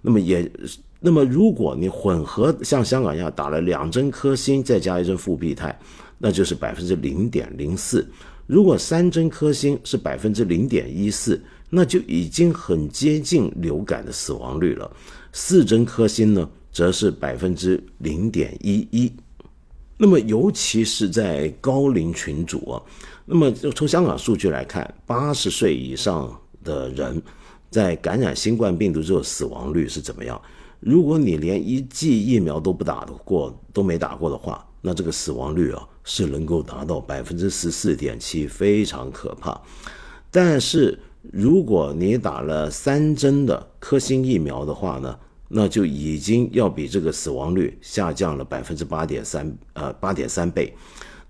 [0.00, 0.50] 那么也，
[1.00, 5.78] 那么如果你混合像香港一样打了两针科兴，再加一针复必泰，
[6.18, 8.07] 那就是百分之零点零四。
[8.46, 14.90] 如果三针科兴是百分之零点一四，那就已经很接近流感的死亡率了。
[15.33, 16.48] 四针科兴呢？
[16.70, 19.12] 则是百分之零点一一，
[20.01, 22.81] 那么尤其是在高龄群组啊，
[23.27, 26.33] 那么就从香港数据来看，八十岁以上
[26.63, 27.21] 的人
[27.69, 30.41] 在感染新冠病毒之后死亡率是怎么样？
[30.79, 39.61] 如果你连一剂疫苗都不打得过，都没打过的话，那这个死亡率啊是能够达到百分之十四点七，非常可怕。
[40.31, 45.19] 但是如果你打了三针的科兴疫苗的话呢？
[45.49, 50.73] 那就已经要比这个死亡率下降了百分之八点三，呃，八点三倍。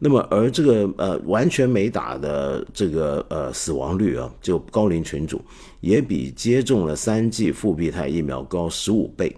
[0.01, 5.41] 那么，而这个呃完全没打的这个呃死亡率啊，就高龄群组
[5.81, 9.37] 也比接种了三剂复必泰疫苗高十五倍。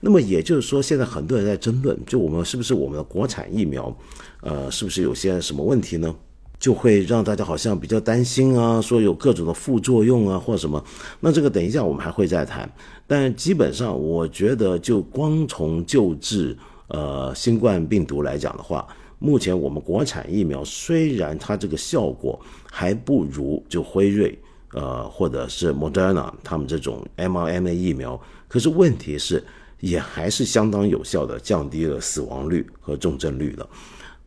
[0.00, 3.94] 那么也就是说，现在很多人在争论，就我们是不是我们的国产疫苗，
[4.40, 6.14] 呃，是不是有些什么问题呢？
[6.58, 10.82] 就会让大家好像比较担心啊，说有各种的副作用啊，或什么。
[11.20, 12.68] 那这个等一下我们还会再谈。
[13.06, 16.56] 但基本上，我觉得就光从救治
[16.88, 18.86] 呃新冠病毒来讲的话，
[19.18, 22.38] 目前我们国产疫苗虽然它这个效果
[22.70, 24.38] 还不如就辉瑞，
[24.72, 29.42] 呃，或者是 Moderna 他们这种 mRNA 疫苗，可是问题是
[29.80, 33.66] 也还是相当有效的降低了死亡率和重症率的。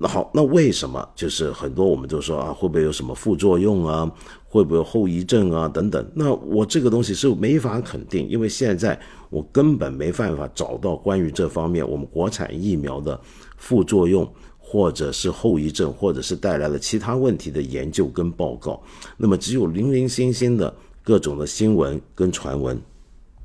[0.03, 4.11] 那好，那为什么就是很多我们都说啊，会不会有什么副作用啊？
[4.49, 5.67] 会不会有后遗症啊？
[5.67, 6.11] 等等。
[6.15, 8.99] 那我这个东西是没法肯定，因为现在
[9.29, 13.19] 我根本没办法找到关于这方面我们国产疫苗的
[13.57, 14.27] 副作用，
[14.57, 18.81] 或者是后遗症，或者是带来了其他问题的研究跟报告。
[19.17, 20.73] 那么只有零零星星的
[21.03, 22.81] 各种的新闻跟传闻。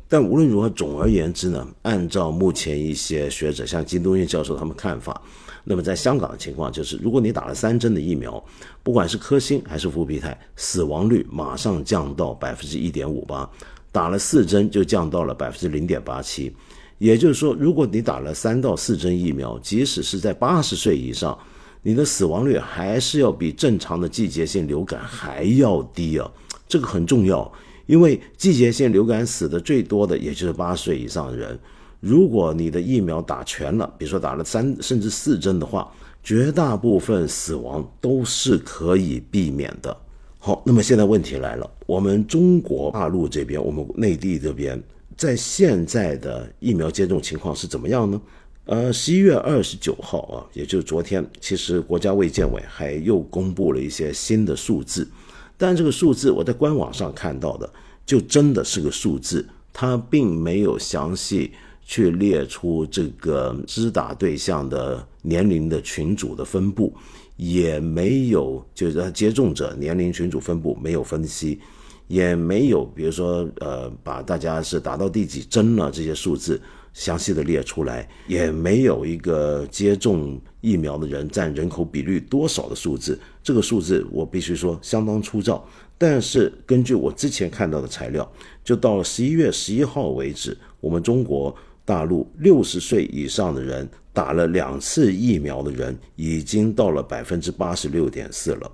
[0.08, 5.20] 但无论如何，总而言之呢，按照目前一些学者，像金东岳教授他们看法。
[5.68, 8.42] 那么在香港的情况就是，如果你打了三针的疫苗，
[8.84, 13.44] 不管是科兴还是复必泰，死亡率马上降到百分之一点五八；
[13.90, 16.54] 打了四针就降到了百分之零点八七。
[16.98, 21.36] 也就是说，如果你打了三到四针疫苗，即使是在八十岁以上，
[21.82, 26.30] 你的死亡率还是要比正常的季节性流感还要低啊！
[26.68, 27.52] 这个很重要，
[27.86, 31.58] 因为季节性流感死的最多的也就是八十岁以上的人。
[32.00, 35.90] 如果你的疫苗打全了，比如说打了三甚至四针的话，
[36.22, 39.96] 绝大部分死亡都是可以避免的。
[40.38, 44.80] 好，那么现在问题来了，我们中国大陆这边，我们内地这边，
[45.16, 48.20] 在现在的疫苗接种情况是怎么样呢？
[48.66, 55.08] 呃，十一月二十九号啊，也就是昨天，其实国家卫健委还又公布了一些新的数字，
[55.56, 57.68] 但这个数字我在官网上看到的，
[58.04, 61.52] 就真的是个数字，它并没有详细。
[61.88, 66.92] 去列出这个支打对象的年龄的群组的分布，
[67.36, 71.60] 也没有就是接种者年龄群组分布没有分析，
[72.08, 76.60] 也没有比如说呃把大家是打到第几针了这些数字
[76.92, 83.16] 详细的列出来，也没有一个接种疫苗的人占人口比率多少的数字。
[83.44, 85.64] 这个数字我必须说相当粗糙，
[85.96, 88.28] 但是根据我之前看到的材料，
[88.64, 91.56] 就到了十一月十一号为止，我们中国。
[91.86, 98.70] 大陆六十岁以上的人打了两次疫苗的人已经到了百分之八十六点四了。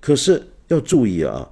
[0.00, 1.46] 可是要注意啊，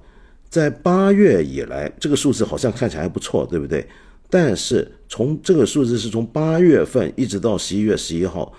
[0.49, 3.87] 在八月以来，这个数字好像看起来还不错，对不对？
[4.27, 8.51] 但是从这个数字是从八月份一直到十一月十一号，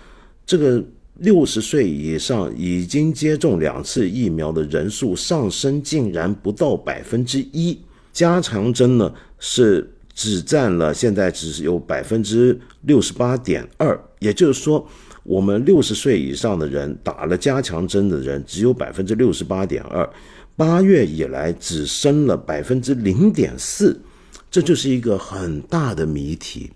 [0.47, 0.81] 这个
[1.17, 7.77] 六十岁以上已经接种两次疫苗的人数上升竟然不到百分之一，
[8.13, 9.93] 加强针呢是。
[10.19, 14.85] 只占了现在只是有百分之六十八点二，也就是说，
[15.23, 20.11] 我们六十岁以上的人打了加强针的人只有百分之六十八点二，
[20.57, 23.97] 八月以来只升了百分之零点四，
[24.51, 26.73] 这就是一个很大的谜题。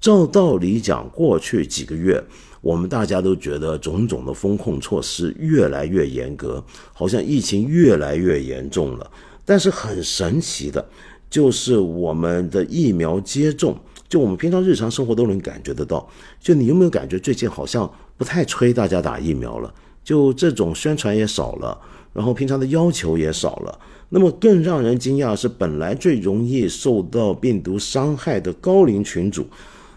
[0.00, 2.24] 照道理讲，过去几个月
[2.62, 9.10] 我们大家都觉得种种的风控措施越来越严格，好像疫情越来越严重了，
[9.44, 10.88] 但是很神奇的。
[11.28, 13.76] 就是我们的疫苗接种，
[14.08, 16.08] 就我们平常日常生活都能感觉得到。
[16.40, 19.72] 就你有没有感觉最近好像不太催大家打疫苗了？
[20.04, 21.76] 就这种宣传也少了，
[22.12, 23.78] 然后平常的要求也少了。
[24.08, 29.44] 那么更让人惊讶是，本来最容易受到病毒伤害的高龄群组，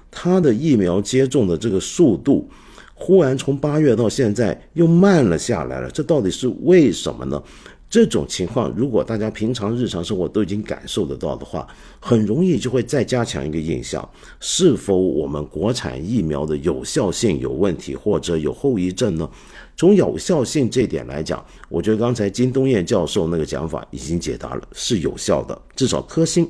[0.10, 2.50] 他的疫苗接种的这个速度，
[2.96, 5.92] 忽然从八月到现在又慢了下来了。
[5.92, 7.40] 这到底是为什么呢？
[7.90, 11.68] 这种情况，如果大家平常日常生活都已经感受得到的话，
[12.00, 14.08] 很容易就会再加强一个印象：
[14.40, 19.28] 是否我们国产疫苗的有效性有问题，或者有后遗症呢？
[19.76, 26.48] 从有效性这点来讲，我觉得刚才金东彦教授那个讲法已经解答了，是有效的，至少科兴。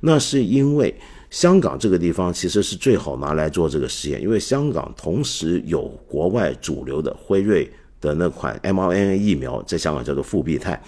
[0.00, 0.92] 那是因为
[1.30, 7.70] 香港这个地方其实是最好拿来做这个实验，因为香港同时有国外主流的辉瑞。
[8.02, 10.78] 的那款 mRNA 疫苗在香港叫做复必泰，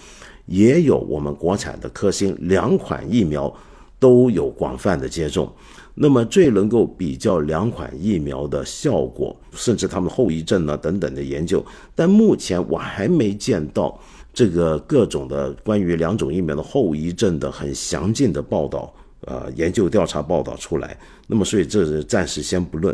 [0.45, 3.51] 也有我们国产的科兴，两款疫苗
[3.97, 5.51] 都有广泛的接种。
[5.97, 13.97] 那么最能够比较两款疫苗的效果，甚至他们后遗症呢等等的研究，但目前我还没见到
[14.33, 20.97] 这个各种的关于两种疫苗的后遗症的很详尽的报道，呃，研究调查报道出来。
[21.27, 22.93] 那么所以这是暂时先不论。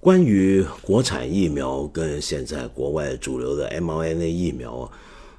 [0.00, 4.90] 关于国产疫苗跟现在国外主流的 mRNA 疫苗，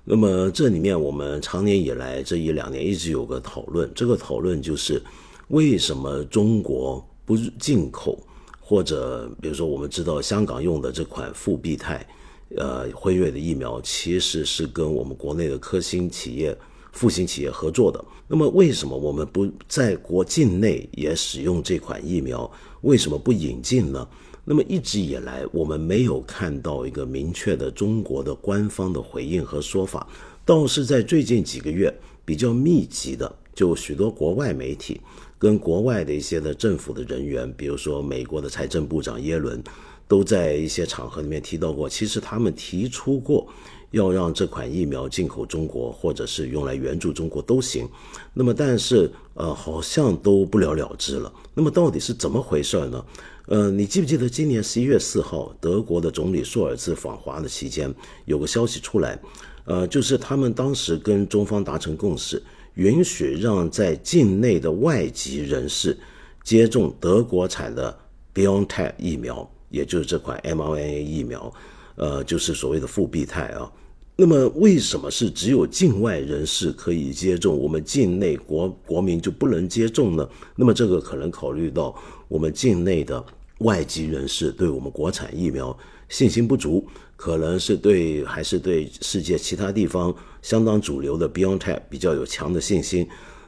[0.06, 5.02] 那么这里面我们长年以来这一两年一直有个讨论，这个讨论就是
[5.48, 8.20] 为什么中国不进口，
[8.60, 12.08] 或者比如说我们知道香港用的这款复必泰，
[12.56, 16.56] 呃辉瑞的疫苗其实是跟我们国内的科兴企业、
[16.92, 22.50] 复星企业合作的，那么为什么我们不在国境内也使用这款疫苗？
[22.82, 24.08] 为什么不引进呢？
[24.44, 30.08] 那么一直以来，我们没有看到一个明确的中国的官方的回应和说法，
[30.44, 31.94] 倒是在最近几个月
[32.26, 35.00] 比较密集的，就许多国外媒体
[35.38, 39.64] 跟国外的一些的政府的人员，比如说美国的财政部长耶伦，
[40.08, 43.48] 都在一些场合里面提到过，其实他们提出过。
[43.92, 47.86] 要让这款疫苗进口中国，或者是用来援助中国都行。
[48.34, 51.30] 那么，但是呃，好像都不了了之了。
[51.54, 53.04] 那么，到底是怎么回事呢？
[53.52, 57.94] 呃，你记不记得今年十一月四号，德国的总理舒尔茨访华的期间，
[58.24, 59.20] 有个消息出来，
[59.66, 62.42] 呃，就是他们当时跟中方达成共识，
[62.76, 65.98] 允许让在境内的外籍人士
[66.46, 67.94] 接种德国产的
[68.34, 71.54] BioNTech 疫苗，也就是这款 mRNA 疫苗，
[71.98, 73.70] 呃，就是所谓的复必泰啊。
[74.16, 80.30] 那么，为什么是只有境外人士可以接种，我们境内国国民就不能接种呢？
[80.56, 81.94] 那么，这个可能考虑到
[82.30, 83.22] 我们境内的
[83.62, 85.76] 外籍人士对我们国产疫苗
[86.10, 86.86] 信心不足，
[87.16, 93.08] 可能是对还是对世界其他地方相当主流的 BioNTech 比较有强的信心。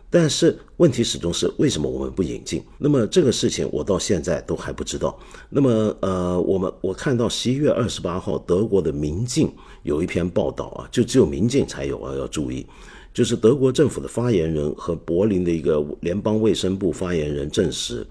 [0.09, 2.64] 但是问题始终是为什么我们不引进？
[2.78, 5.18] 那么这个事情我到现在都还不知道。
[5.49, 9.47] 那么呃，我们我看到十一月二十八号德国的《明镜》
[9.82, 12.64] 有一篇报道啊，就只有《明镜》才有啊，要注意，
[13.11, 18.05] 就是德国政府的发言人和柏林的一个联邦卫生部发言人证实，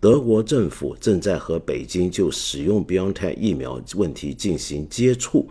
[0.00, 5.48] 德国政府正在和北京就使用 BioNTech 疫苗问题进行接触。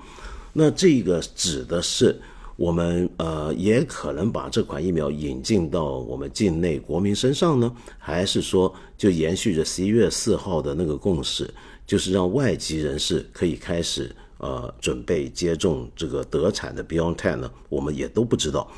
[0.53, 2.19] 那这个指的是。
[2.57, 11.53] 我们呃也可能把这款疫苗引进到我们境内国民身上呢，还是说就延续着十一月四号的那个共识，
[11.85, 17.51] 就是让外籍人士可以开始呃准备接种这个德产的 BioNTech 呢？
[17.67, 18.71] 我们也都不知道。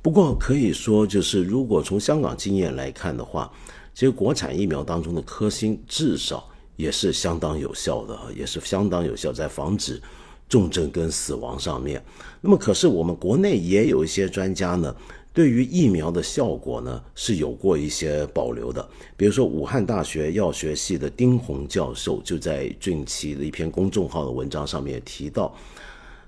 [0.00, 3.52] 不过可以说，就是如果从香港经验来看的话，
[3.98, 10.00] 其实国产疫苗当中的科兴至少也是相当有效的，也是相当有效，在防止。
[10.48, 12.00] 重症跟死亡上面，
[12.40, 14.94] 那么可是我们国内也有一些专家呢，
[15.32, 18.88] 对于疫苗的效果呢是有过一些保留的。
[19.16, 25.52] 比如说，武汉大学药学系的丁红教授就在近期的一篇公众号的文章上面提到，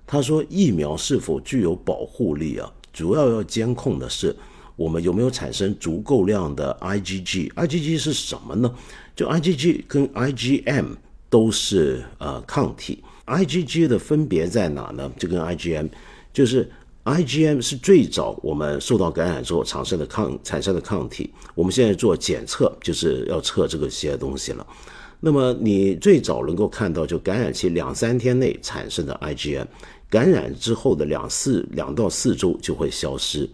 [0.05, 4.35] 他说疫苗是否具有保护力啊，主要要监控的是
[4.81, 7.53] 我们有没有产生足够量的 IgG。
[7.53, 8.75] IgG 是什么呢？
[9.15, 10.97] 就 IgG 跟 IgM
[11.29, 13.05] 都是呃抗体。
[13.27, 15.13] IgG 的分别在哪呢？
[15.19, 15.87] 就跟 IgM，
[16.33, 16.67] 就是
[17.05, 21.31] IgM 是最早我们受到感染之后产生的抗产生的抗体。
[21.55, 24.67] 我们现在做检测就是要测这个些东西了。
[25.21, 29.67] 那么你最早能够看到，就感染期两三天内产生的 IgM，
[30.09, 33.47] 感染之后的两四两到四周就会消失。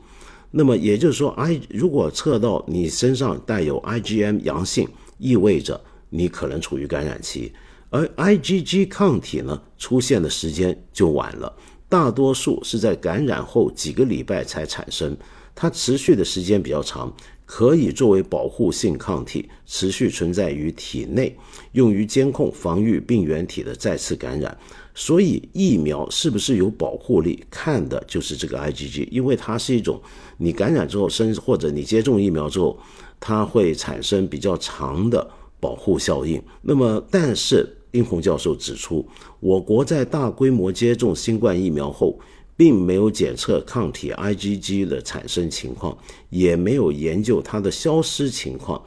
[0.58, 4.88] 那么也就是说，I 如果测到你身上带有 IgM 阳性，
[5.18, 5.78] 意味着
[6.08, 7.52] 你可能处于感染期。
[7.90, 11.54] 而 IgG 抗体呢，出现的时间就晚了，
[11.90, 15.14] 大多数是在感染后几个礼拜才产生，
[15.54, 21.36] 它持续的时间比较长，可以作为保护性抗体，持续存在于体内，
[21.72, 24.56] 用于监控防御病原体的再次感染。
[24.94, 30.00] 所以疫苗是不是有保护力，看的就是这个 IgG，因为它是一种
[30.38, 32.78] 你感染之后生或者你接种疫苗之后，
[33.18, 35.30] 它会产生比较长的。
[35.58, 36.40] 保护效应。
[36.60, 39.04] 那么，但是殷红教授指出，
[39.40, 42.20] 我国在大规模接种新冠疫苗后，
[42.54, 45.96] 并没有检测抗体 IgG 的产生情况，
[46.28, 48.80] 也没有研究它的消失情况。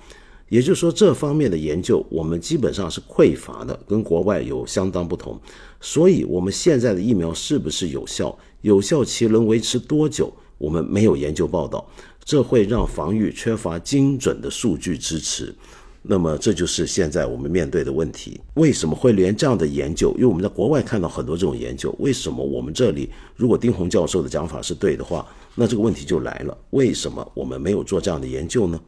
[0.47, 5.41] 也就是说，这方面的研究我们基本上是匮乏的，跟国外有相当不同。
[5.81, 11.83] 所以，我们现在的疫苗是不是有效，有效期能维持多久，我们没有研究报道，
[12.23, 15.55] 这会让防御缺乏精准的数据支持。
[16.01, 18.39] 那么这就是现在我们面对的问题。
[18.53, 20.11] 为什么会连这样的研究？
[20.15, 21.93] 因为我们在国外看到很多这种研究。
[21.99, 28.79] 为什么我们这里，如果丁红教授的讲法是对的话，那这个问题就来了：为什么我们没有做这样的研究呢？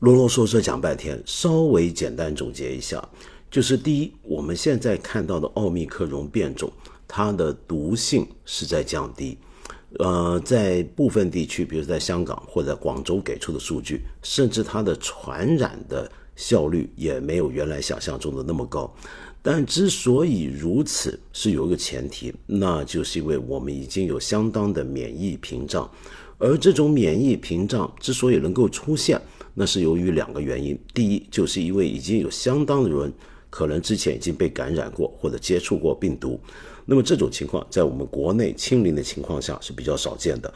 [0.00, 3.02] 啰啰嗦嗦讲半天，稍微简单总结一下，
[3.50, 6.70] 就是第一，我们现在看到的奥密克戎变种，
[7.08, 9.38] 它的毒性是在降低。
[9.98, 16.10] 呃，在部分地区，比如在香港或者广州给出的数据，甚至它的传染的。
[16.38, 18.94] 效率也没有原来想象中的那么高，
[19.40, 25.90] 但之所以如此，是有一个前提，那就是因为我们已经有相当的免疫屏障，
[26.36, 29.18] 而这种免疫屏障之所以能够出现，
[29.54, 33.10] 那是由于两个原因：第一，就是因为已经有相当的人
[33.48, 36.38] 可能之前已经被感染过或者接触过病毒，
[36.86, 40.48] 那么这种情况在我们国内清零的情况下是比较少见的；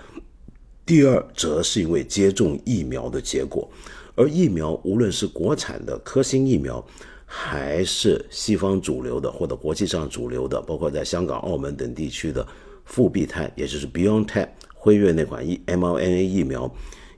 [0.87, 3.69] 第二，则是因为接种疫苗的结果。
[4.15, 6.85] 而疫苗，无论是国产的科兴疫苗，
[7.27, 12.47] 还是西方主流的或者国际上主流的，包括在香港、澳门等地区的
[12.85, 16.71] 复必泰，也就是 BioNTech 辉瑞那款 e mRNA 疫苗，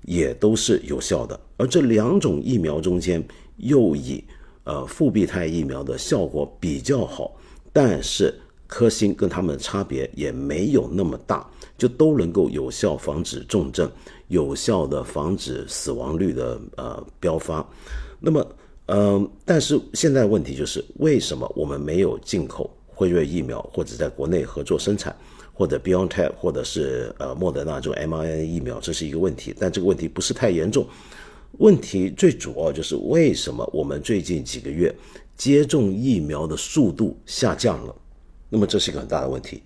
[0.03, 1.39] 也都是有效的。
[1.57, 3.23] 而这两种疫苗中间，
[3.57, 4.23] 又以
[4.65, 7.35] 呃复必泰疫苗的效果比较好，
[7.73, 8.35] 但是
[8.73, 11.47] 科兴跟他们的差别也没有那么大，
[11.77, 13.91] 就都能够有效防止重症，
[14.29, 17.63] 有效的防止死亡率的呃飙发。
[18.19, 18.47] 那么
[18.87, 25.15] 嗯，但是现在问题就是，为什么我们没有进口辉瑞疫苗，或者在国内合作生产，
[25.53, 29.55] 或者 BioNTech，或者是呃莫德纳这种 mRNA 疫苗，这是一个问题。
[29.59, 30.87] 但这个问题不是太严重，
[31.59, 34.95] 问题最主要就是为什么我们最近几个月
[35.37, 37.95] 接种疫苗的速度下降了？
[38.53, 39.63] 那么这是一个很大的问题。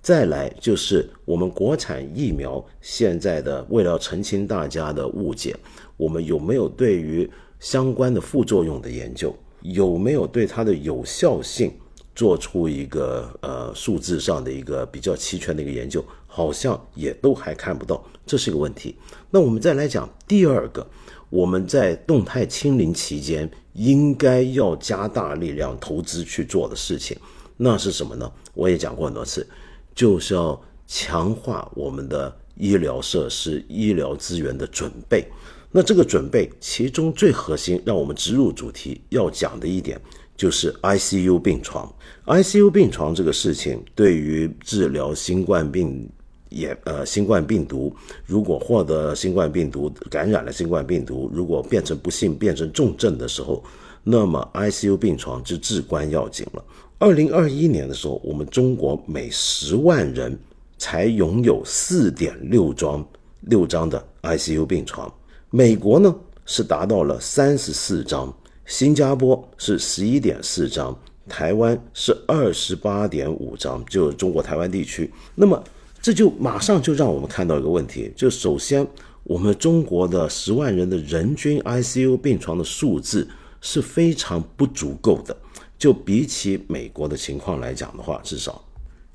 [0.00, 5.54] 再来就是我们国产疫苗现在的，为了澄清大家的误解，
[5.98, 11.70] 我们有没有对于相关的副作用的研究有没有对它的有效性
[12.14, 16.02] 做出一个呃数字上的一个比较齐全的一个研究？
[16.26, 18.96] 好像也都还看不到，这是一个问题。
[19.30, 20.86] 那我们再来讲第二个，
[21.28, 27.14] 我们在动态清零期间应该要加大力量投资去做的事情，
[27.62, 28.32] 那是什么呢？
[28.54, 29.46] 我也讲过很多次，
[29.94, 35.28] 就是要强化我们的医疗设施、医疗资源的准备。
[35.70, 40.00] 那这个准备，其中最核心，让我们植入主题要讲的一点，
[40.38, 41.92] 就是 ICU 病床。
[42.24, 46.10] ICU 病床这个事情，对于治疗新冠病
[46.48, 47.94] 也呃新冠病毒，
[48.24, 53.62] 如果获得新冠病毒感染了新冠病毒，如果变成不幸变成重症的时候，
[54.02, 56.64] 那么 ICU 病床就至关要紧了。
[57.02, 60.38] 二零二一年的时候，我们中国每十万人
[60.76, 63.02] 才拥有四点六张
[63.40, 65.10] 六张的 ICU 病床。
[65.48, 68.30] 美国呢是达到了三十四张，
[68.66, 70.94] 新加坡是十一点四张，
[71.26, 75.10] 台湾是二十八点五张，就中国台湾地区。
[75.34, 75.64] 那么
[76.02, 78.86] 这就马上就让我们看到一个问题，就首先
[79.24, 83.26] 我们中国的十万人的人均 ICU 病床的数字
[83.62, 85.34] 是非常不足够的，
[85.80, 88.64] 就比起美国的情况来讲的话，至少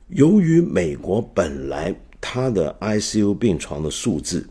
[0.09, 4.45] 由于美国本来它的 ICU 病床的数字。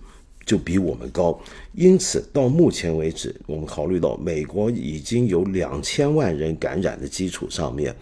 [0.47, 1.41] 就比我们高，
[1.73, 7.97] 因此到目前为止，我们考虑到美国已经有两千万人感染的基础上面，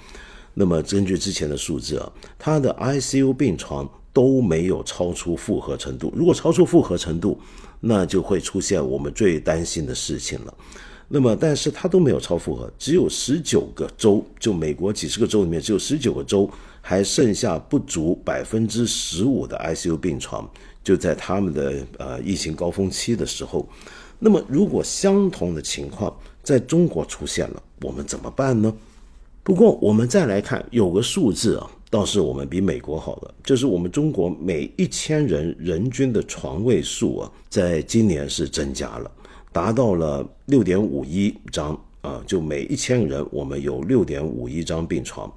[0.53, 6.13] 那么根据之前的数字啊，它的 ICU 病床都没有超出负荷程度。
[6.17, 7.39] 如果超出负荷程度，
[7.79, 10.53] 那就会出现我们最担心的事情了。
[11.15, 16.49] 那么，但是它都没有超负荷，只有十九个州，就美国几十个州里面只有十九个州
[16.81, 20.51] 还剩下不足百分之十五的 ICU 病床。
[20.83, 23.69] 就在他们的呃疫情高峰期的时候，
[24.19, 28.75] 那么如果相同的情况在中国出现了，我们怎么办呢？
[29.43, 39.11] 不过我们再来看，有个数字啊，倒是我们比美国好的，就是我们中国每一千人人均的床位数啊，在今年是增加了，
[39.53, 45.33] 达到了六点五一张啊，就每一千人我们有六点五一张病床，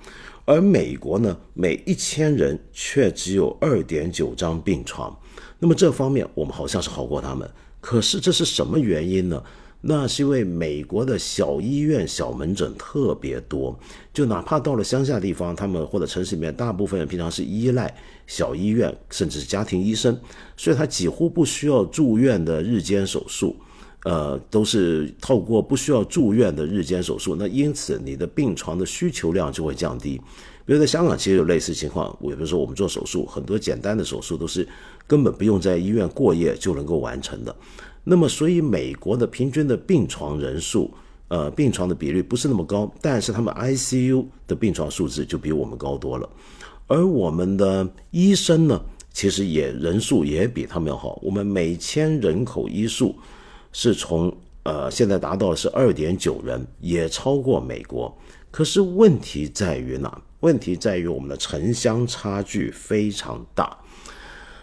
[0.46, 5.16] 而美国呢，每一千人却只有二点九张病床。
[5.60, 7.50] 那么这方面我们好像是好过他们，
[7.80, 9.44] 可是这是什么原因呢？
[9.88, 13.78] 那是因为美国的小医院、小门诊特别多，
[14.12, 17.94] 就哪怕到了乡下地方，他们或者城市里面，大部分人平常是依赖
[18.26, 20.20] 小医院，甚至是家庭医生，
[20.58, 23.56] 所以他几乎不需要住院的日间手术，
[24.06, 30.22] 呃，都是透过不需要住院的日间手术，那因此你的病床的需求量就会降低。
[30.64, 32.16] 比如在香港，其实有类似情况。
[32.22, 34.68] 我比如说，我们做手术，很多简单的手术都是
[35.08, 37.56] 根本不用在医院过夜就能够完成的。
[38.04, 40.92] 那么，所以美国的平均的病床人数，
[41.28, 46.30] 呃，病床的比率不是那么高，但是他们 ICU 的病床数字就比我们高多了。
[46.86, 48.80] 而我们的医生呢，
[49.12, 51.20] 其实也人数也比他们要好。
[51.24, 53.16] 我们每千人口医数
[53.78, 58.18] 是从呃现在达到的是二点九人，也超过美国。
[58.50, 60.22] 可是问题在于哪？
[60.40, 63.78] 问题在于我们的城乡差距非常大，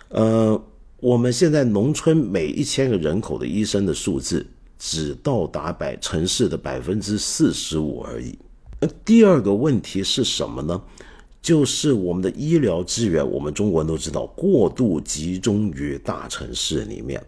[0.08, 0.64] 呃，
[0.98, 4.46] 我们现在农村每一千个人口的医生的数字
[4.78, 8.38] 只到达百城市的百分之四十五而已。
[8.80, 10.80] 那第二个问题是什么呢？
[11.42, 17.22] 就是我们的医疗资源，我们中国人都知道过度集中于大城市里面。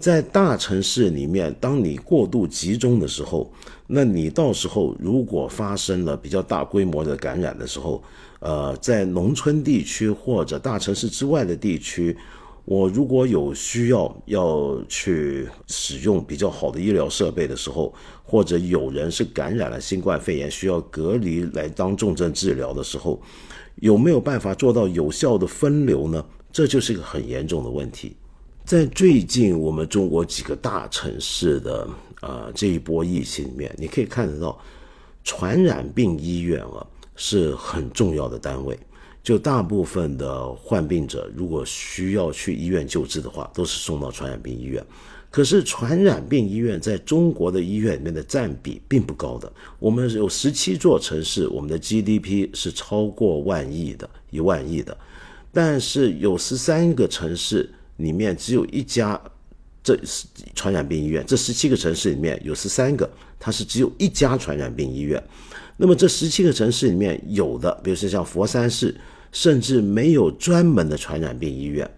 [0.00, 3.52] 在大城市里面，当你过度集中的时候，
[3.86, 8.02] 那你到时候如果发生了比较大规模的感染的时候，
[8.38, 12.16] 呃，在农村地区或者大城市之外的地区，
[12.64, 17.92] 我如果有需要要去使用比较好的医疗设备的时候，
[18.24, 23.20] 或者有人是感染了新冠肺炎需要隔离来当重症治疗的时候，
[23.76, 26.24] 有没有办法做到有效的分流呢？
[26.50, 28.16] 这就是一个很严重的问题。
[28.70, 31.88] 在最近我们中国几个大城市的
[32.20, 34.56] 呃这一波疫情里面，你可以看得到，
[35.24, 38.78] 传染病医院啊是很重要的单位。
[39.24, 44.80] 就大部分的患病者，如果需要去医院救治的话，都是送到传染病医院。
[45.32, 49.52] 可是传染病医院在中国的医院里面的占比并不高的。
[49.80, 54.96] 我们有十七座城市，我们的 GDP 是超过万亿的，一万亿的。
[55.52, 57.68] 但是有十三个城市
[58.02, 59.20] 里面只有一家，
[59.82, 59.98] 这
[60.54, 61.24] 传染病医院。
[61.26, 65.22] 这十七个城市里面有十三个，它是只有一家传染病医院。
[65.76, 68.94] 那么这十七个城市里面有的，比如说像佛山市，
[69.32, 71.90] 甚至没有专门的传染病医院。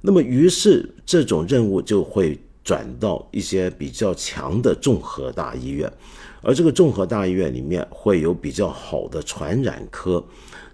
[0.00, 5.92] 那么于是这种任务就会转到一些比较强的综合大医院，
[6.40, 10.24] 而这个综合大医院里面会有比较好的传染科，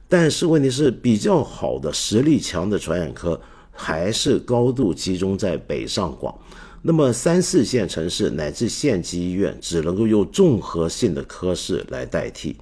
[0.08, 3.40] 但是问题是比较好的实力强的传染科
[3.74, 6.34] 还是高度集中在北上广。
[6.80, 12.56] 那么三四线城市乃至县级医院只能够用综合性的科室来代替。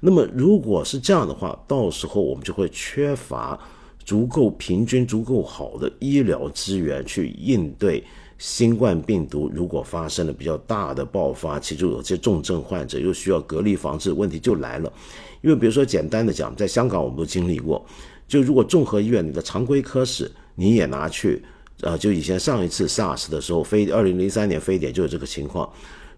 [0.00, 3.58] 那么如果是这样的话，到时候我们就会缺乏
[4.04, 8.04] 足够平均、足够好的医疗资源去应对
[8.36, 9.50] 新冠病毒。
[9.54, 14.92] 如果发生了比较大的爆发，其中有些重症患者又需要隔离防治，问题就来了。
[15.40, 17.86] 因为比如说简单的讲，在香港我们都经历过，
[18.28, 21.42] 就如果综合医院里的常规科室你也拿去。
[21.82, 25.68] 啊，就以前上一次 SARS 的时候，非二零零三年非典就是这个情况。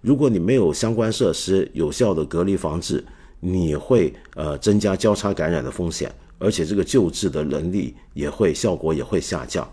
[0.02, 3.02] 如果你没有相关设施有效的隔离防治，
[3.40, 9.66] 你会呃增加交叉感染的风险，而且这个救治的能力也会效果也会下降。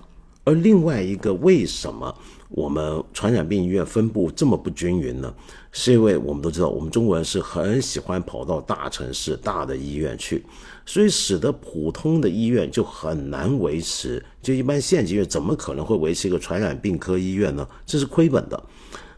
[0.44, 2.14] 而另外一个，为什么
[2.50, 5.34] 我们传染病医院分布这么不均匀呢？
[5.72, 10.44] 是因为我们都知道，我们中国人是很喜欢跑到大城市、大的医院去。
[10.84, 17.66] 所以使得普通的医院就很难维持，就一般县级医院怎么可能会维持一个传染病科医院呢？
[17.86, 18.62] 这是亏本的。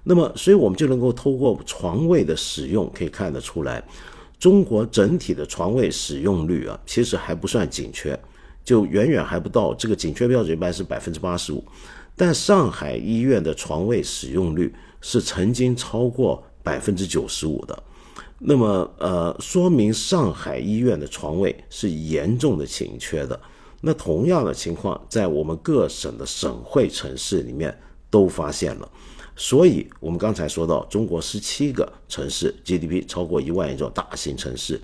[0.03, 3.81] 那么，所以我们就能够透过床位的使用可以看得出来，
[4.37, 8.19] 中国整体的床位使用率啊，其实还不算紧缺，
[8.63, 11.63] 就远远还不到这个紧缺标准，一般是百分之八十五。
[12.15, 17.83] 但上海医院的床位使用率是曾经超过百分之九十五的。
[18.37, 23.39] 那么，呃，说明上海医院的床位是严重的紧缺的。
[23.81, 27.77] 那同样的情况，在我们各省的省会城市里面
[28.09, 28.89] 都发现了。
[29.35, 34.79] 所以，我们刚才说到，中国十七个城市 GDP 超过一万亿这种大型城市，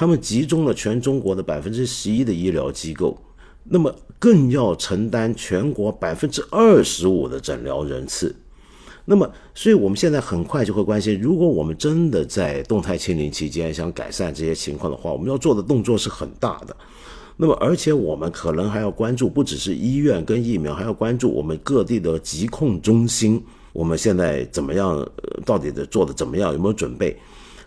[0.00, 3.14] 他们集中了全中国的百分之十一的医疗机构，
[3.64, 8.34] 那么更要承担全国百分之二十五的诊疗人次。
[9.04, 16.74] 那么，所以我们现在很快就会关心，如果我们真的在动态清零期间想改善这些情况的话，我们要做的动作是很大的。
[17.36, 23.38] 那么，而且我们可能还要关注，不只是医院跟疫苗，还要关注我们各地的疾控中心，
[23.74, 25.06] 我们现在怎么样？
[25.44, 26.54] 到底的做的怎么样？
[26.54, 27.14] 有没有准备？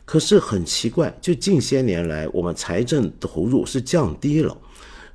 [0.06, 4.58] 可是很奇怪，就近些年来，我们财政投入是降低了，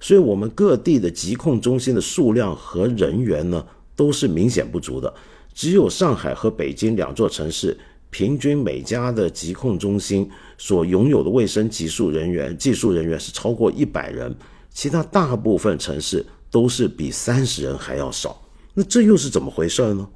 [0.01, 5.13] 所以我们各地的疾控中心的数量和人员呢，都是明显不足的。
[5.53, 7.77] 只有上海和北京两座城市，
[8.11, 14.35] 平均每家的疾控中心所拥有的卫生技术人员、技术人员是超过一百人，
[14.71, 18.41] 其他大部分城市都是比三十人还要少。
[18.73, 20.09] 那这又是怎么回事呢？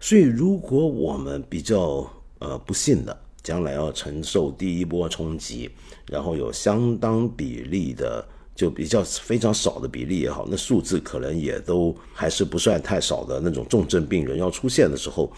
[0.00, 5.70] 所以，如果我们比较呃不幸的，将来要承受第一波冲击，
[6.08, 8.24] 然后有相当比例的。
[8.54, 15.32] 就比较非常少的比例也好，那数字可能也都还是不算太少的那种重症病人要出现的时候，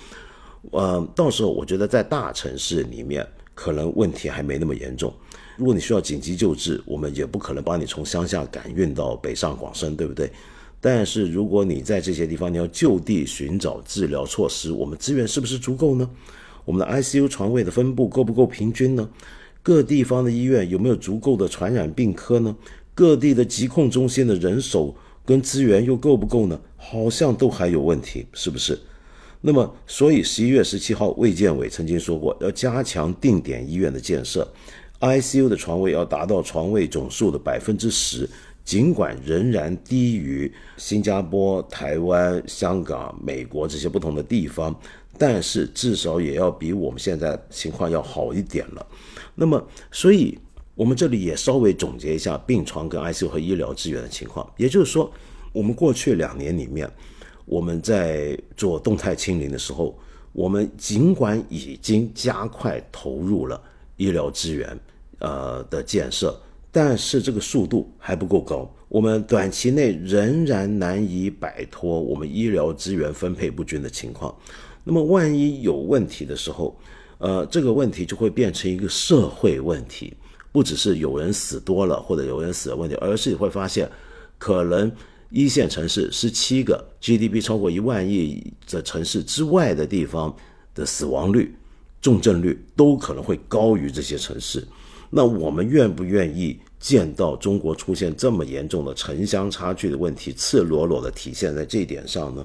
[0.72, 3.24] 呃，到时候我觉得在大城市里面
[3.54, 5.14] 可能问题还没那么严重。
[5.56, 10.28] 如果你需要紧急救治，我们也不可能把你从乡下赶运到北上广深，对不对？
[10.80, 16.10] 但是如果你在这些地方，你要就地寻找治疗措施，我们资源是不是足够呢？
[16.64, 19.08] 我们的 ICU 床位的分布够不够平均呢？
[19.62, 22.54] 各地方的医院有没有足够的传染病科呢？
[22.94, 24.94] 各地的疾控中心的人手
[25.24, 26.60] 跟资源又够不够呢？
[26.76, 28.78] 好像都还有问题，是不是？
[29.40, 34.50] 那么，所以十一月十七号，卫健委曾经说过，要加强定点医院的建设
[35.00, 38.28] ，ICU 的床位要达到床位总数的百分之十。
[38.64, 44.74] 尽管仍然低于新加坡、台湾、香港、美国这些不同的地方，
[45.18, 48.86] 但是至少也要比我们现在情况要好一点了。
[49.34, 50.38] 那么，所以。
[50.76, 55.08] 我们这里也稍微总结一下病床跟 ICU 和医疗资源的情况，也就是说，
[55.52, 56.90] 我们过去两年里面，
[57.44, 59.96] 我们在做动态清零的时候，
[60.32, 63.62] 我们尽管已经加快投入了
[63.98, 64.76] 医疗资源，
[65.20, 66.36] 呃的建设，
[66.72, 68.68] 但是这个速度还不够高。
[68.88, 74.34] 我们短期内仍然难以摆脱我们医疗资源分配不均的情况。
[74.84, 76.78] 那么，万一有问题的时候，
[77.18, 80.12] 呃，这个问题就会变成一个社会问题，
[80.52, 83.90] 不只是有人死多了或者有人死的问题，而是你会发现，
[84.38, 84.92] 可能
[85.30, 90.36] 一线城市十七个 GDP 超过一万亿的城市之外的地方
[90.74, 91.54] 的死亡率、
[92.02, 94.66] 重症率都可能会高于这些城市。
[95.08, 102.44] 那我们愿不愿意见到中国出现这么严重的城乡差距的问题，赤裸裸的体现在这一点上呢？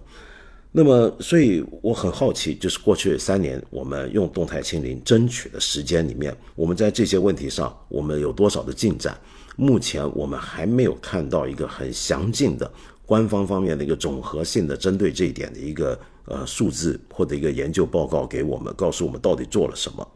[0.71, 9.19] 那么，所以我很好奇，就是过去三年我们用动态清零争取的时间里面，我们在这些问题上我们有多少的进展？
[9.55, 12.71] 目前我们还没有看到一个很详尽的
[13.03, 20.07] 官方方面的一个总合性的针对这一点的一个呃数字或者一个研究报告给我们，告诉我们到底做了什么，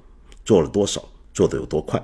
[0.46, 2.02] 做了多少，做得有多快。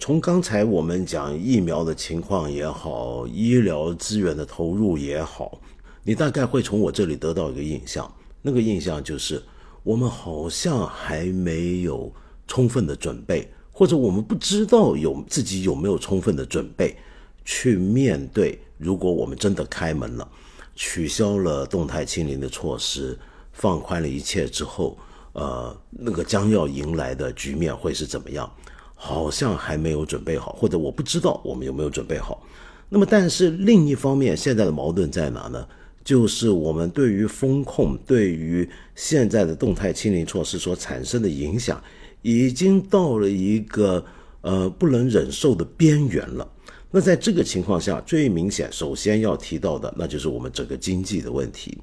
[0.00, 5.60] 从刚才我们讲疫苗的情况也好，医疗资源的投入也好。
[6.06, 8.08] 你大概会从我这里得到一个印象，
[8.40, 9.42] 那个印象就是
[9.82, 12.12] 我们好像还没有
[12.46, 16.96] 充分的准备，或者我们不知道有自己有没有充分的准备
[17.44, 18.56] 去面对。
[18.78, 20.28] 如果我们真的开门了，
[20.76, 23.18] 取消了动态清零的措施，
[23.52, 24.96] 放宽了一切之后，
[25.32, 28.48] 呃，那个将要迎来的局面会是怎么样？
[28.94, 32.46] 好像还没有准备好，或者我不知道我们有没有准备好。
[32.88, 35.66] 那么，但是另一方面，现在的矛盾在哪呢？
[36.06, 41.82] 就是我们对于风控、对于现在的动态清零措施所产生的影响，
[42.22, 44.04] 已经到了一个
[44.42, 46.48] 呃不能忍受的边缘了。
[46.92, 51.76] 那在这个情况下，最明显首先要提到的，那就是我们整个经济的问题。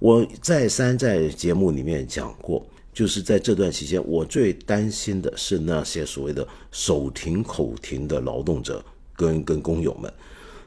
[0.00, 10.12] 我再三在节目里面讲过，就是在这段期间，我最担心的是那些所谓的手停口停的劳动者跟跟工友们。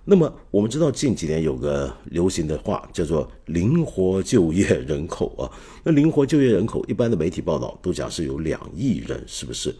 [0.03, 5.45] 那么我们知道近几年有个流行的话叫做“灵活就业人口”啊，
[5.83, 9.73] 那灵活就业人口一般的媒体报道都讲是有两亿人，是不是？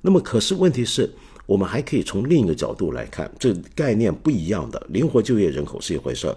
[0.00, 1.08] 那么可是问题是，
[1.46, 4.86] 我们还可以从另一个角度来看，这概念不一样的。
[4.88, 6.36] 灵活就业人口是一回事儿，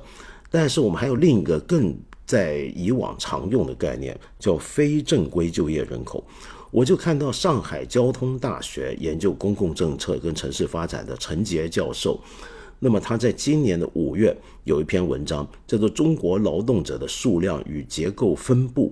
[0.52, 6.24] 但是我们还有另一个更在以往常用的概念，叫非正规就业人口。
[6.70, 12.20] 我就看到上海交通大学研究公共政策跟城市发展的陈杰教授。
[12.84, 18.90] 那么他在今年的五月有一篇文章，叫做《中国劳动者的数量与结构分布》，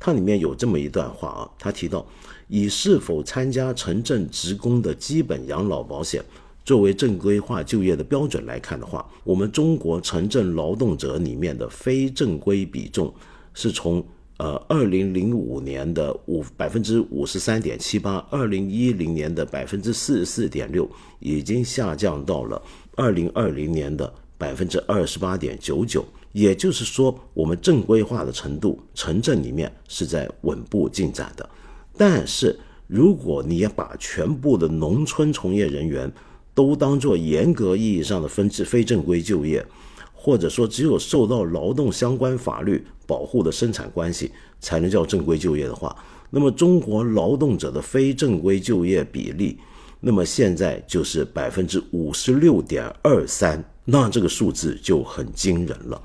[0.00, 2.06] 它里面有这么一段话啊，他提到，
[2.48, 6.24] 以是否参加城镇职工的基本养老保险
[6.64, 13.12] 作为正规化就业的标准来看的话，我们中国城镇劳动者里面的非正规比重
[13.52, 14.02] 是从
[14.38, 20.88] 呃二零零五年的五百分之五十三点七八，二零一零年的百分之四十四点六，
[21.18, 22.62] 已经下降到了。
[22.96, 31.48] 二零二零年的百分之二十八点九九，也就是说，我们正规化的程度，城镇里面是在稳步进展的。
[31.96, 36.12] 但是，如果你要把全部的农村从业人员
[36.54, 39.64] 都当做严格意义上的分支非正规就业，
[40.12, 44.30] 或者说只有受到劳动相关法律保护的生产关系
[44.60, 45.96] 才能叫正规就业的话，
[46.30, 49.58] 那么中国劳动者的非正规就业比例。
[50.06, 55.98] 那么现在就是百分之五十六点二三，那这个数字就很惊人了。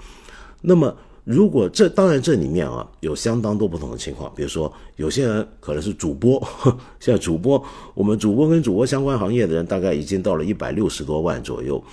[0.62, 0.96] 那么
[1.26, 6.42] 如果这当然这里面啊有相当多不同的情况，比如说有些人可能是主播，
[7.02, 7.62] 像主播，
[7.94, 11.84] 我们主播跟主播相关行业的人大概已经到了一百六十多万左右。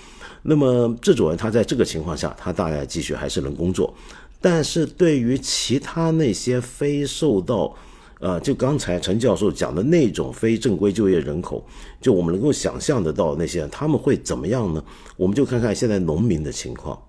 [0.43, 3.93] 那么这种人他在这个情况下，他大概继续还是能工作，
[4.39, 7.75] 但是对于其他那些非受到
[8.19, 11.65] 呃，就刚才陈教授讲的那种非正规就业人口，
[12.01, 14.83] 就我们能够想象得到那些他们会怎么样呢？
[15.15, 16.99] 我们就看看现在农民的情况。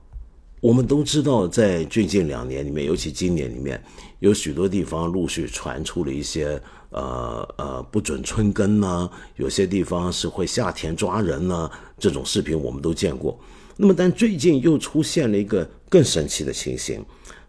[0.61, 3.80] 我们都知道，在最近两年里面，尤其今年里面，
[4.18, 13.38] 有许多地方陆续传出了一些呃呃不准春耕呐，有些地方是会下田抓人呐，这种视频我们都见过。
[13.76, 17.00] 那么，但最近又出现了一个更神奇的情形，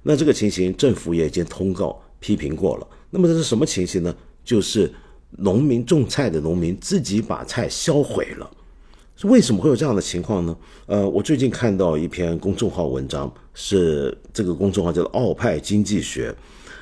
[0.04, 2.88] 那这个情形政府也已经通告批评过了。
[3.10, 4.16] 那么这是什么情形呢？
[4.44, 4.92] 就是
[5.38, 8.50] 农民种菜的农民自己把菜销毁了。
[9.24, 10.58] 为什么会有这样的情况呢？
[10.86, 16.34] 呃，我最近看到一篇公众号文章，是这个公众号叫做“奥派经济学”，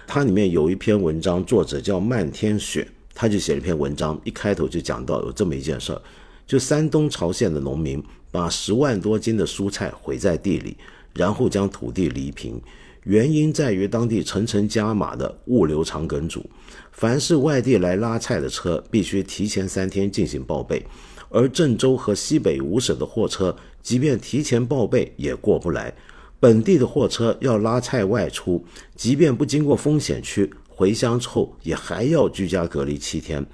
[0.05, 6.01] 它里面有一篇文章，作者叫漫天雪，他就写了一篇文章，一开头就讲到有这么一件事儿，
[6.45, 10.77] 就山东曹县的农民把十万多斤的蔬菜毁在地里，
[11.15, 12.61] 然后将土地犁平。
[13.07, 16.45] 原因在于当地层层加码的物流长梗阻，
[16.91, 20.85] 凡是外地来拉菜的车，必须提前三天进行报备，
[21.29, 25.93] 而郑州和西北五省的货车，即便提前报备也过不来。
[26.37, 28.61] 本地的货车要拉菜外出，
[28.93, 33.45] 即便不经过风险区，回乡之后也还要居家隔离七天。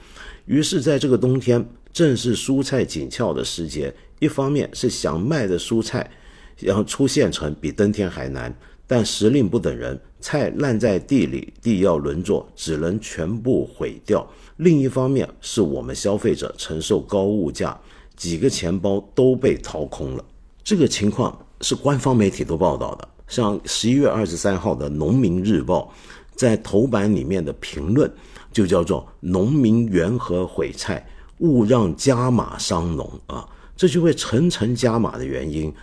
[0.45, 6.09] 于是，在这个冬天，正是蔬菜紧俏的时节，一方面是想卖的蔬菜，
[6.57, 8.51] 然后出县城比登天还难。
[8.95, 14.23] 但时令不等人，菜烂在地里，地要轮作，只能全部毁掉。
[14.57, 17.75] 另一方面，是我们消费者承受高物价，
[18.15, 20.23] 几个钱包都被掏空了。
[20.63, 25.91] 这个情况是官方媒体都报道的，像十一月二十三号的《农民日报》
[26.37, 28.13] 在头版里面的评论
[28.51, 31.03] 就叫做“农民缘何毁菜，
[31.39, 33.43] 勿让加码伤农”啊，
[33.75, 35.73] 这就会层层加码的原因，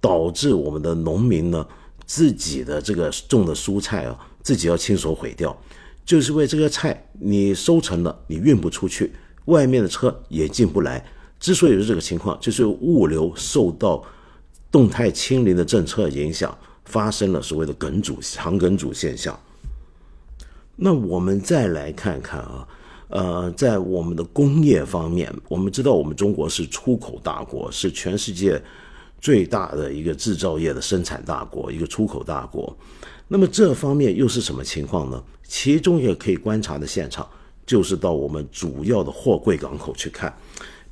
[0.00, 1.66] 导致我们的农民呢。
[2.06, 5.56] 自己的这个种的蔬菜啊，自己要亲手毁掉，
[6.04, 9.12] 就是为这个菜你收成了，你运不出去，
[9.46, 11.04] 外面的车也进不来。
[11.40, 14.02] 之所以是这个情况，就是物流受到
[14.70, 19.38] 动态清零的政策影响，发生了所谓的梗阻、长梗阻现象。
[20.76, 22.68] 那我们再来看看啊，
[23.08, 28.62] 呃，在我们的工业方面，我们知道我们中国是出口大国，是全世界。
[29.24, 32.76] 最大的一个制造业的生产大国，一个出口大国，
[33.26, 35.24] 那么这方面又是什么情况呢？
[35.44, 37.26] 其中也可以观察的现场，
[37.64, 40.30] 就是到我们主要的货柜港口去看，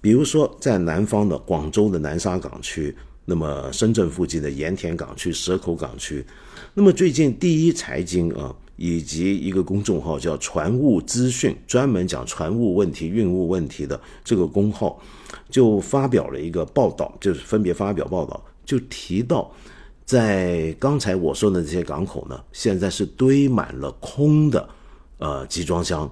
[0.00, 6.24] 比如说在南方的广州的南沙港区，那么深圳附近的盐田港区、蛇口港区，
[6.72, 15.00] 那么最近第一财经啊，以及一个公众号叫船务资讯，专门讲船务问题、运务问题的这个公号。
[15.48, 19.50] 就发表了一个报道，就是分别发表报道，就提到，
[20.04, 24.66] 在刚才我说的这些港口呢，现在是堆满了空的，
[25.18, 26.10] 呃，集装箱，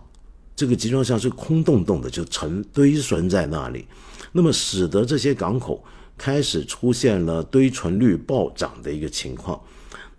[0.55, 3.87] 这个集装箱是空洞洞的，就沉堆存在那里，
[4.33, 5.83] 那么使得这些港口
[6.19, 9.59] 开始出现了堆存率暴涨的一个情况。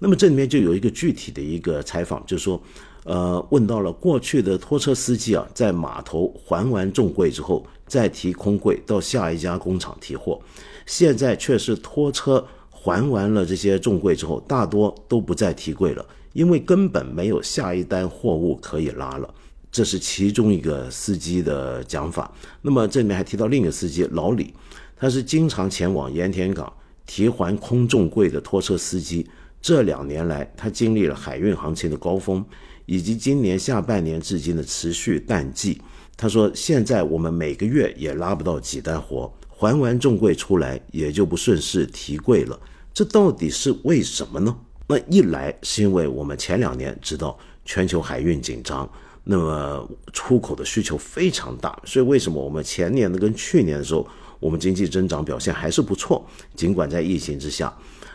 [0.01, 2.61] 那么这里面就有一个具体的一个采访，就是说。
[3.03, 10.39] 呃，问到了过去的拖车司机啊，在码头还完重柜之后，再提空柜到下一家工厂提货。
[10.85, 19.33] 现在却是拖车还完了这些重柜之后，大多都不再提柜了，因为根本没有下一单货物可以拉了。
[19.71, 22.31] 这是其中一个司机的讲法。
[22.61, 24.53] 那么这里面还提到另一个司机老李，
[24.95, 26.71] 他是经常前往盐田港
[27.07, 29.27] 提还空重柜的拖车司机。
[29.61, 32.43] 这两年来，他经历了海运行情的高峰。
[32.87, 35.79] 以及今年下半年至今的持续淡季，
[36.17, 42.59] 他说：“现在我们每个月也拉不到几单活，还完重柜出来也就不顺势提柜了。
[42.93, 44.53] 这到底是为什么呢？
[44.87, 48.89] 那一来是因为我们前两年知道全球海运紧张，
[49.23, 54.05] 那么出口的需求非常大，所以为什么我们前年的跟去年的时候，
[54.41, 57.73] 我们经济增长表现还是不错，尽管在疫情之下。”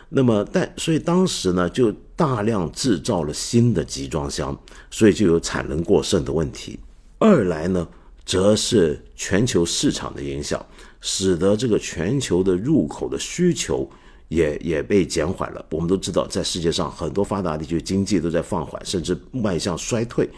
[0.09, 4.57] 那么，但所以当时呢，就大量制造了新的集装箱，
[4.89, 6.79] 所以就有产能过剩的问题。
[7.19, 7.85] 二来呢，
[8.25, 10.65] 则是全球市场的影响，
[11.01, 13.89] 使得这个全球的入口的需求
[14.29, 15.65] 也也被减缓了。
[15.71, 20.29] 我们都知道，在世界上很多发达地区经济都在放缓，甚至迈向衰退。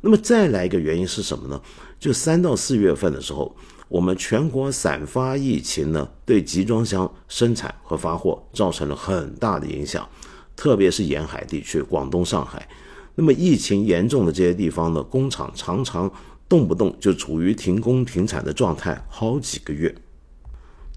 [0.00, 1.60] 那么再来一个原因是什么呢？
[1.98, 3.54] 就三到四月份的时候。
[3.90, 10.08] 我们全国散发疫情呢，对集装箱生产和发货造成了很大的影响，
[10.54, 12.68] 特别是沿海地区，广东、上海。
[13.16, 16.08] 那么疫情严重的这些地方呢，工厂常常
[16.48, 19.92] 动不动就处于停工停产的状态，好几个月。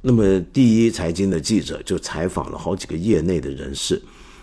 [0.04, 4.00] 那么第一财经的记者就采访了好几个业内的人士，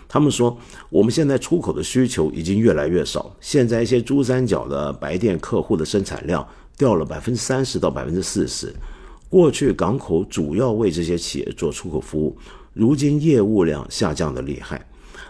[0.09, 0.57] 他们说，
[0.89, 6.45] 我们现在出口的需求已经越来越少，现在一些珠三角的白电客户的生产量。
[6.81, 8.73] 掉了百分之三十到百分之四十。
[9.29, 12.35] 过去港口主要为这些企业做出口服务，
[12.73, 14.83] 如今业务量下降的厉害。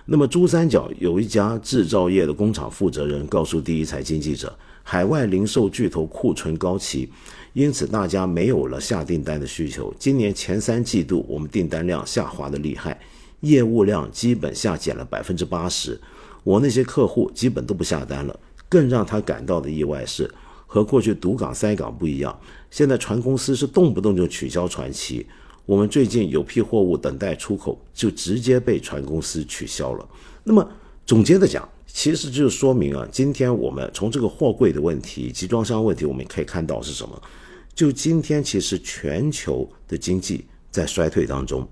[0.06, 7.10] 那么珠三角有一家制造业的工厂负责人告诉第一财经记者，海外零售巨头库存高企，
[7.52, 9.94] 因此大家没有了下订单的需求。
[10.00, 12.98] 今年前三季度我们订单量下滑的厉害，
[13.42, 16.00] 业务量基本下减了百分之八十。
[16.46, 18.40] 我那些客户基本都不下单了。
[18.70, 20.34] 更让他感到的意外是。
[20.74, 25.28] 和过去堵港塞港不一样，现在船公司是动不动就取消船期。
[25.66, 30.10] 我们最近有批货物等待出口，就直接被船公司取消了。
[30.46, 30.66] 那么
[31.06, 37.22] 总结的讲，其实就说明啊，今天我们从这个货柜的问题、集装箱问题，我们可以看到是什么？
[37.76, 41.68] 就今天其实全球的经济在衰退当中，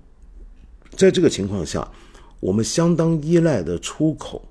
[0.94, 1.90] 在这个情况下，
[2.38, 4.46] 我们相当依赖的出口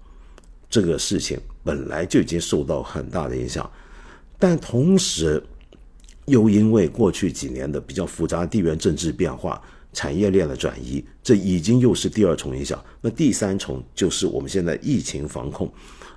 [0.68, 3.70] 这个事情本来就已经受到很大的影响，
[4.40, 5.44] 但同时
[6.26, 9.62] 又因为过去几年的比较复杂地缘政治变化、
[9.94, 12.84] 产业链的转移，这已经又是第二重影响。
[13.02, 15.72] 那第三重就是我们现在疫情防控，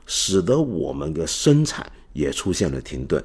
[0.07, 3.23] 使得我们的生产也出现了停顿。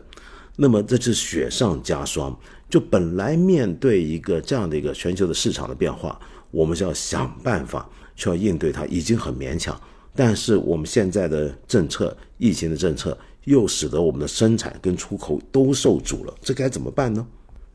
[0.55, 2.37] 那么这是雪上加霜。
[2.69, 6.19] 就本来面对一个这样的一个全球的市场的变化，
[6.51, 9.79] 我们是要想办法去要应对它，已经很勉强。
[10.13, 13.17] 但是我们现在的政策，疫情的政策，
[13.47, 17.25] 又使得我们的生产跟出口都受阻了，这该怎么办呢？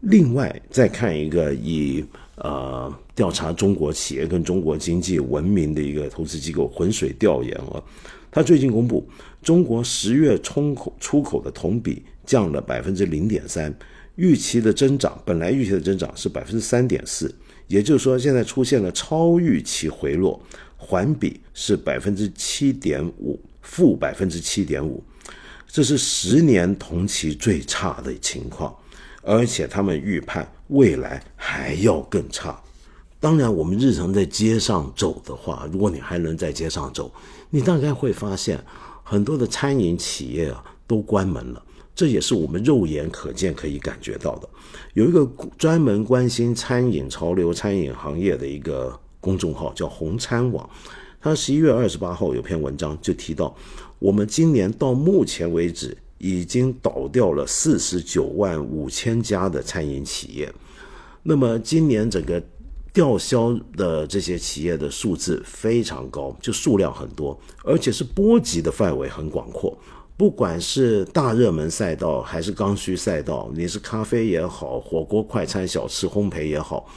[0.01, 2.05] 另外，再看一个以
[2.37, 7.83] 呃调查中国企业跟中国经济闻名的一个投资机构浑水调研啊，
[8.31, 9.09] 他最近公布，
[9.43, 13.75] 中国十月出口出口的同比降了百分之零点三。
[14.17, 17.35] 预期的增长本来预期的增长是百分之三点四，
[17.67, 20.39] 也就是说现在出现了超预期回落，
[20.77, 25.03] 环比是百分之七点五，负百分之七点五，
[25.73, 28.77] 这是十年同期最差的情况，
[29.23, 32.63] 而且他们预判未来还要更差。
[33.19, 37.11] 当然，我们日常在街上走的话，如果你还能在街上走，
[37.49, 38.63] 你大概会发现
[39.03, 41.63] 很多的餐饮企业啊都关门了。
[41.95, 44.49] 这也是我们肉眼可见可以感觉到的。
[44.93, 50.69] 有一个专门关心餐饮潮流、餐饮行业的一个公众号，叫红餐网。
[51.19, 53.57] 他十一月二十八号有篇文章就提到，
[54.03, 60.53] 我们今年到目前为止已经倒掉了四十九万五千家的餐饮企业。
[61.23, 62.43] 那么今年整个
[62.93, 69.79] 吊销的这些企业的数字非常高，就数量很多，而且是波及的范围很广阔。
[70.17, 76.89] 不管是大热门赛道还是刚需赛道，你是咖啡也好，火锅、快餐、小吃、烘焙也好，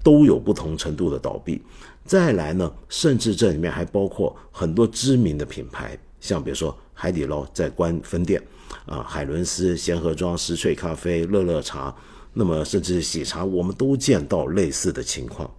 [0.00, 1.60] 都有不同程度的倒闭。
[2.04, 8.42] 再来呢，甚至这里面还包括很多知名的品牌，像比如说海底捞在关分店，
[8.86, 11.94] 啊，海伦斯、贤合庄、石萃咖啡、乐乐茶，
[12.32, 15.50] 那么甚至喜茶，我们都见到类似的情况。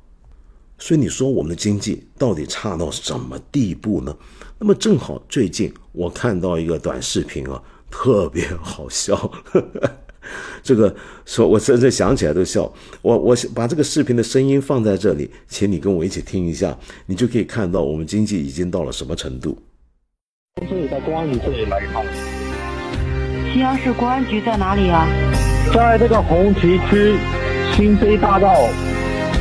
[0.79, 4.15] 所以你说我们的经济到底差到什么地步呢？
[4.59, 9.31] 那么正好最近我看到一个短视频啊，特别好笑。
[10.61, 10.93] 这个
[11.25, 12.71] 说，我甚至想起来都笑。
[13.01, 19.57] 我我把这个视频的声音放在这里，请你跟我一起听一下，你就可以看到我们经济已经到了什么程度。
[20.65, 22.03] 这里到公安局这里来一趟。
[23.53, 25.05] 西安市公安局在哪里啊？
[25.73, 27.15] 在这个红旗区
[27.75, 28.55] 新飞大道。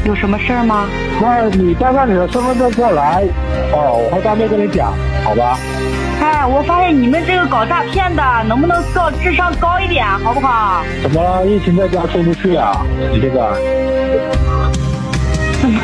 [0.04, 0.86] 有什么事儿吗？
[1.20, 3.24] 那你带上你的身份证过来，
[3.72, 4.92] 哦，我会当面跟你讲，
[5.24, 5.58] 好吧？
[6.20, 10.84] 哎，我发现你们这个搞诈骗的，能不能搞智商高一点，好不好？
[11.02, 11.44] 怎么了？
[11.46, 12.84] 疫情在家出不去啊？
[13.12, 13.56] 你这个？
[15.60, 15.80] 怎么？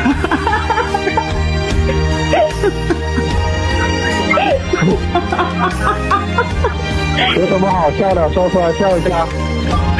[7.35, 8.29] 有什么好笑的？
[8.33, 9.25] 说出来笑一下。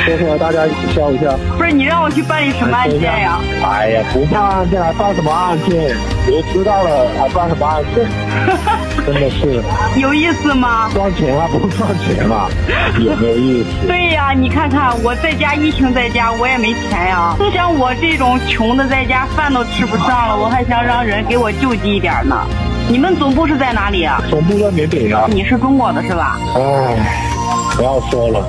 [0.06, 1.36] 说出来，大家一起笑一下。
[1.58, 3.40] 不是你让我去办理什么案件呀？
[3.64, 5.96] 哎呀，不办案件还办什么案件？
[6.26, 8.08] 都知道了还办什么案件？
[9.06, 9.62] 真的是
[10.00, 10.90] 有意思吗？
[10.94, 12.48] 赚钱啊，不赚钱啊，
[13.00, 13.88] 有没有意思？
[13.88, 17.36] 对呀，你看看我在家疫情在家，我也没钱呀。
[17.54, 22.46] 像我这种穷的在家饭都吃不上了，我还想让人给我救济一点呢。
[22.90, 24.22] 你们总部是在哪里啊？
[24.30, 25.26] 总部在缅北啊。
[25.30, 26.38] 你是中国的是吧？
[26.56, 26.96] 哎，
[27.76, 28.48] 不要说了。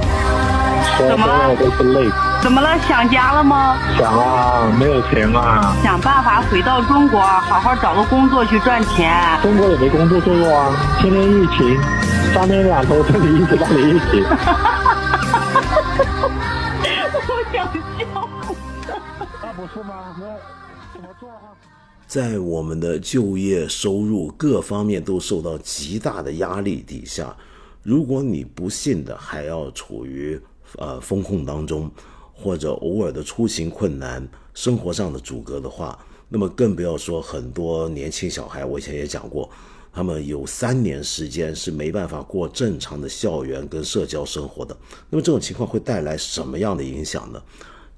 [0.99, 2.24] 怎么了？
[2.45, 2.79] 怎么了？
[2.87, 3.79] 想家了吗？
[3.97, 5.75] 想啊，没有钱啊。
[5.83, 9.19] 想办法回到中国，好好找个工作去赚钱。
[9.41, 10.71] 中国也没工作做啊，
[11.01, 11.81] 天天疫情，
[12.35, 14.21] 三天两头这里一直那里一起。
[17.17, 18.29] 我想笑。
[19.43, 20.15] 那不是吗？
[20.21, 20.27] 那
[20.93, 21.57] 怎么做啊？
[22.07, 27.35] 在我们的就业、收入各方面都受到极大的压力底下，
[27.83, 30.39] 如果你不幸的还要处于
[30.77, 31.91] 呃，风控当中，
[32.35, 35.99] 或者偶尔的出行困难、生活上的阻隔的话，
[36.29, 38.65] 那么更不要说很多年轻小孩。
[38.65, 39.49] 我以前也讲过，
[39.93, 44.77] 他们有三年时间是没办法过正常的校园跟社交生活的。
[45.09, 47.41] 那么这种情况会带来什么样的影响呢？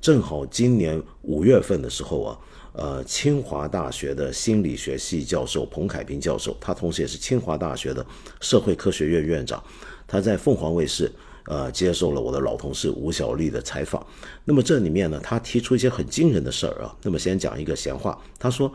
[0.00, 2.38] 正好今年五月份的时候啊，
[2.74, 8.04] 呃，清华大学的心理学系教授彭凯平教授，他同时也是清华大学的
[8.40, 9.60] 社会科学院院长，
[10.06, 11.10] 他在凤凰卫视。
[11.46, 14.04] 呃，接受了我的老同事吴小丽的采访。
[14.44, 16.94] 那么这里面呢，他提出一些很惊人的事儿啊。
[17.02, 18.72] 那么先讲一个闲话，他说，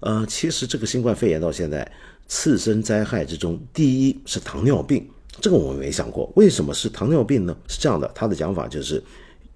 [0.00, 1.90] 呃，其实这个新冠肺炎到现在，
[2.26, 5.08] 次生灾害之中，第一是糖尿病，
[5.40, 7.56] 这个我们没想过，为什么是糖尿病呢？
[7.68, 9.02] 是这样的，他的讲法就是，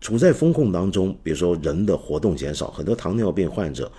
[0.00, 3.90] 处在风控当中，比如说人的活动减少，很多糖尿病患者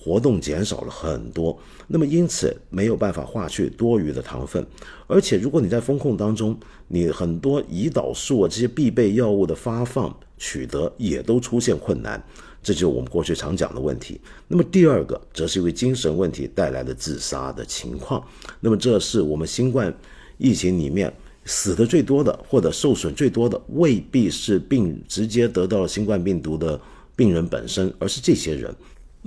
[0.00, 1.58] 活动减少了很多，
[1.88, 4.64] 那么因此没有办法化去多余的糖分，
[5.06, 6.56] 而且如果你在风控当中，
[6.86, 12.22] 你很多胰岛素啊这些必备药物的发放取得也都出现困难，
[12.62, 14.20] 这就是我们过去常讲的问题。
[14.46, 18.24] 那么第二个，则是因为精神问题带来的自杀的情况，
[18.60, 19.92] 那么这是我们新冠
[20.38, 21.12] 疫情里面
[21.44, 26.80] 死的最多的或者受损最多的，未必是病直接得到了新冠病毒的
[27.16, 28.72] 病人本身，而是这些人。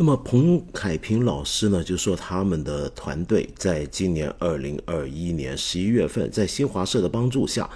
[0.01, 7.69] 那么彭凯平老师呢，就说他们的团队在今年二零二一年十一月份，在新华社的帮助下，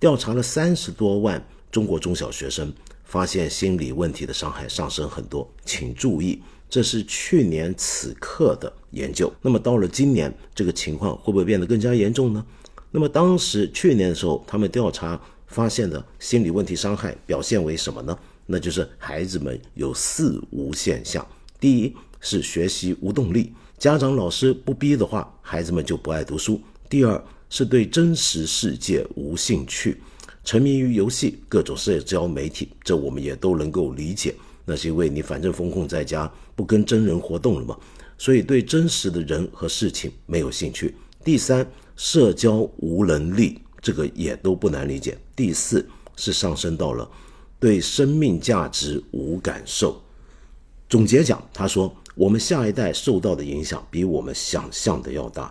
[0.00, 1.40] 调查了三十多万
[1.70, 2.72] 中国中小学生，
[3.04, 5.48] 发现心理问题的伤害上升很多。
[5.64, 9.32] 请注意，这是去年此刻的研究。
[9.40, 12.44] 那么到了今年，这个情况会不会变得更加严重呢？
[12.90, 18.18] 那么当时去年的时候，他们调查发现的心理问题伤害表现为什么呢？
[18.46, 21.24] 那就是孩子们有四无现象。
[21.62, 26.60] 第一是学习无动力，家长老师不逼的话，孩子们就不爱读书。
[26.90, 30.02] 第二是对真实世界无兴趣，
[30.42, 34.34] 沉迷于游戏、各种社交媒体，这我们也都能够理解。
[34.64, 37.78] 那是因为你反正封控在家，不跟真人活动了嘛，
[38.18, 40.92] 所以对真实的人和事情没有兴趣。
[41.22, 41.64] 第三，
[41.94, 45.16] 社交无能力，这个也都不难理解。
[45.36, 47.08] 第四是上升到了
[47.60, 50.01] 对生命价值无感受。
[50.92, 55.50] 总结讲，他说：“我们下一代受到的影响比我们想象的要大。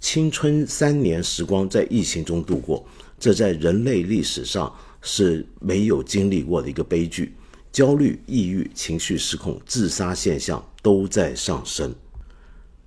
[0.00, 2.84] 青春三年时光在疫情中度过，
[3.18, 4.70] 这在人类历史上
[5.00, 7.34] 是没有经历过的一个悲剧。
[7.72, 11.94] 焦虑、抑郁、情绪失控、自杀现象都在上升。”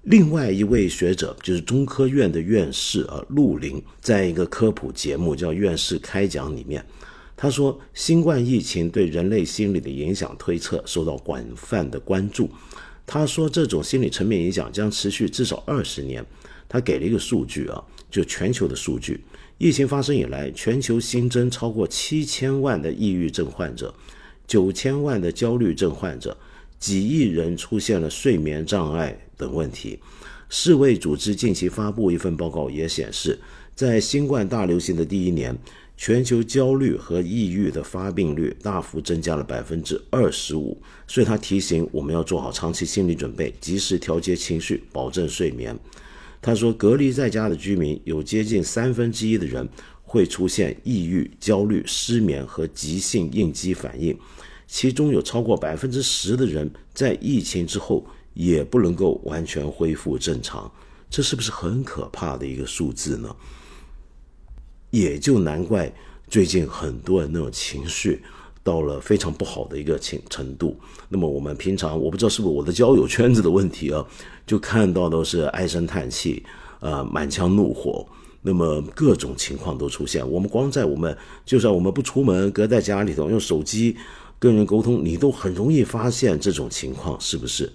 [0.05, 6.85] 另外一位学者就是中科院的院士啊，陆林，在一个科普节目叫《院士开讲》里面。
[7.37, 12.49] 他说，新冠疫情对人类心理的影响推测受到广泛的关注。
[13.05, 16.25] 他说，这种心理层面影响将持续至少二十年。
[16.67, 19.21] 他给了一个数据啊，就全球的数据，
[19.57, 23.93] 疫情发生以来，全球新增超过七千万的抑郁症患者，
[24.47, 26.35] 九千万的焦虑症患者，
[26.79, 29.99] 几亿人出现了睡眠障碍等问题。
[30.49, 33.37] 世卫组织近期发布一份报告也显示，
[33.75, 35.55] 在新冠大流行的第一年。
[35.97, 40.77] 全球焦虑和抑郁的发病率大幅增加了百分之二十五，
[41.07, 45.77] 所以他提醒我们要做好长期心理准备，及时调节情绪，保证睡眠。
[46.41, 49.67] 他说，隔离在家的居民有接近三分之一的人
[50.03, 54.15] 会出现抑郁、焦虑、失眠和急性应激反应，
[54.67, 60.71] 其中有超过百分之十的人在疫情之后也不能够完全恢复正常，
[61.09, 63.35] 这是不是很可怕的一个数字呢？
[64.95, 65.91] 也就难怪
[66.29, 68.23] 最近很多人那种情绪
[68.63, 70.79] 到了非常不好的一个情程度。
[71.09, 74.03] 那么我们平常我不知道是不是我的交友圈子的问题啊，
[74.47, 76.41] 就看到都是唉声叹气，
[76.79, 78.07] 呃，满腔怒火，
[78.41, 80.25] 那么各种情况都出现。
[80.31, 81.15] 我们光在我们
[81.45, 83.97] 就算我们不出门，隔在家里头用手机
[84.39, 87.69] 跟人沟通，你都很容易发现这种情况，是不是？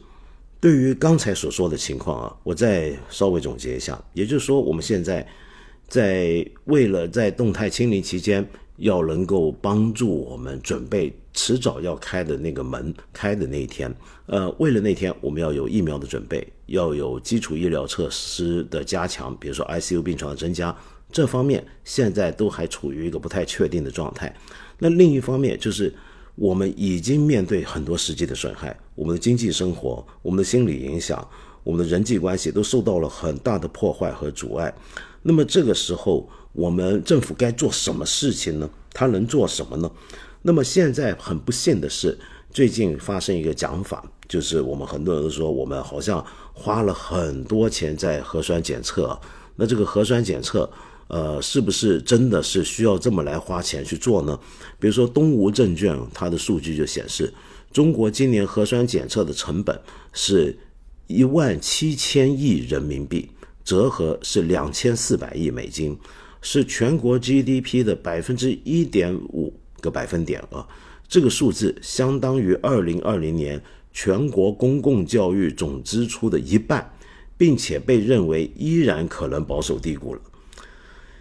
[0.59, 5.29] 对于刚才所说的情况啊，我再稍微总结一下，也就是说我们现在。
[5.91, 13.93] 在为了在动态清零期间，要能够帮助我们准备迟早要开的那个门开的那一天，
[14.27, 20.75] 呃，为了那天我们要有疫苗的准备，要有基础医疗设施的加强，比如说 ICU 病床的增加，
[21.11, 24.35] 这方面现在都还处于一个不太确定的状态。
[24.79, 25.93] 那另一方面就是
[26.37, 31.29] 我们已经面对很多实际的损害，我们的经济生活、我们的心理影响、
[31.65, 34.73] 我们的人际关系都受到了很大的破坏和阻碍。
[35.23, 38.69] 那么这个时候，我们政府该做什么事情呢？
[38.93, 39.91] 他能做什么呢？
[40.43, 42.19] 那么现在很不幸的是，
[42.51, 46.25] 最近发生一个讲法，就是我们很多人都说，我们好像
[46.55, 49.19] 花了很多钱在核酸检测。
[49.57, 50.69] 那这个核酸检测，
[51.09, 54.39] 呃，是不是真的是需要这么来花钱去做呢？
[54.79, 57.33] 比如说东吴证券，它的数据就显示，
[57.71, 59.79] 中国今年核酸检测的成本
[60.15, 60.59] 是
[61.07, 63.29] 一万七千亿人民币。
[63.71, 65.97] 折合是两千四百亿美金，
[66.43, 70.67] 是全国 GDP 的百分之一点五个百分点啊！
[71.07, 76.93] 这个数字相当于二零二零年全国公共教育总支出的一半，
[77.39, 80.21] 并且被认为依然可能保守低估了。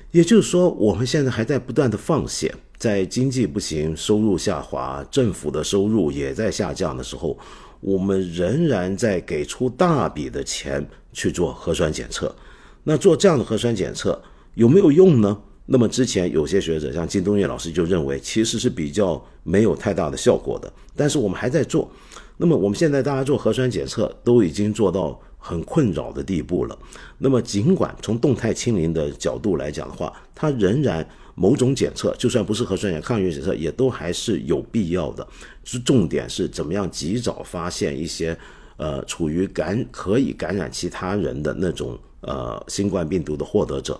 [0.09, 7.37] 也就是说，我们现在还在不断的放血，在经济不行、收入下滑、政府的收入也在下降的时候。
[7.79, 12.35] 我们仍然在给出大笔的钱去做核酸检测，
[12.83, 14.21] 那做这样的核酸检测
[14.55, 15.37] 有没有用呢？
[15.65, 20.71] 那么之前有些学者像金东岳老师就认为，其实是比较没有太大的效果的。
[20.95, 21.89] 但是我们还在做，
[22.37, 26.77] 那么我们现在大家做核酸检测都已经做到很困扰的地步了。
[27.19, 31.07] 那么尽管从动态清零的角度来讲的话，它仍然
[31.39, 35.25] 某种检测，就算不是核酸检抗原检测，也都还是有必要的。
[35.63, 38.37] 是重点是怎么样及早发现一些
[38.75, 43.97] 呃处于感可以感染其他人的那种呃新冠病毒的获得者。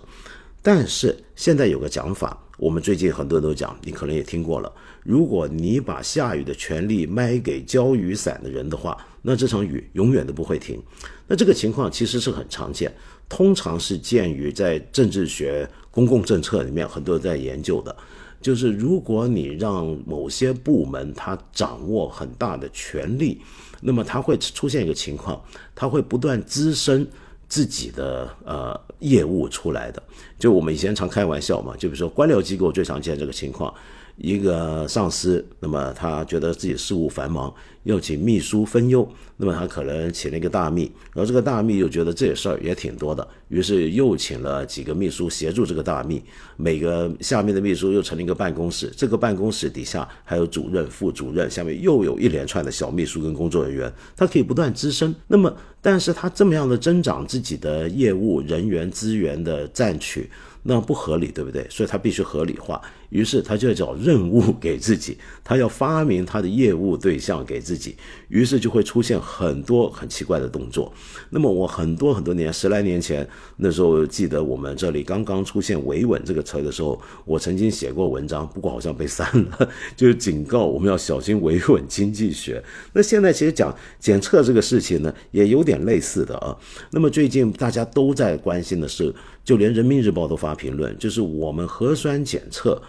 [0.60, 4.70] 但是现在有个讲法，我们最近很多人都讲，你可能也听过了。
[5.02, 10.78] 如果你把下雨的权利卖给浇雨伞的人的话，那这场雨永远都不会停。
[11.26, 12.92] 那这个情况其实是很常见，
[13.30, 17.94] 通常是鉴于在政治学、公共政策里面很多人在研究的，
[18.40, 23.40] 就是如果你让某些部门他掌握很大的权力，
[23.80, 25.42] 那么他会出现一个情况，
[25.74, 27.06] 他会不断滋生。
[27.50, 30.00] 自己的呃业务出来的，
[30.38, 33.74] 就我们以前常开玩笑嘛，就比如说官僚机构最常见这个情况。
[34.20, 37.52] 一个上司，那么他觉得自己事务繁忙，
[37.84, 46.22] 要请秘书分忧，那么他可能请了一个大秘，然后这个大秘又觉得这事儿也挺多的，于是又请了几个秘书协助这个大秘，
[46.56, 55.14] 每个下面的秘书又成立一个办公室，这个办公室底下还有主任、副主任，下面又有一连串的小秘书跟工作人员，他可以不断滋生。
[55.28, 60.28] 那么，但是他这么样的增长自己的业务人员资源的占取。
[60.62, 61.66] 那不合理，对不对？
[61.70, 62.78] 所以他必须合理化，
[63.10, 67.94] 于是他就要找任务给自己，他要发明他的业务对象给自己，
[68.28, 70.92] 于是就会出现很多很奇怪的动作。
[71.28, 82.62] 那么我很多很多年，十来年前，那时候记得我们这里刚刚出现“维稳”这个词的时候，我曾经写过文章，不过好像被删了， 就是警告我们要小心维稳经济学。
[82.92, 86.56] 那现在其实讲检测这个事情呢，也有点类似的啊。
[86.92, 89.14] 那么最近大家都在关心的是。
[89.42, 92.80] 就连人民日报都发评论，就是我们核酸检测，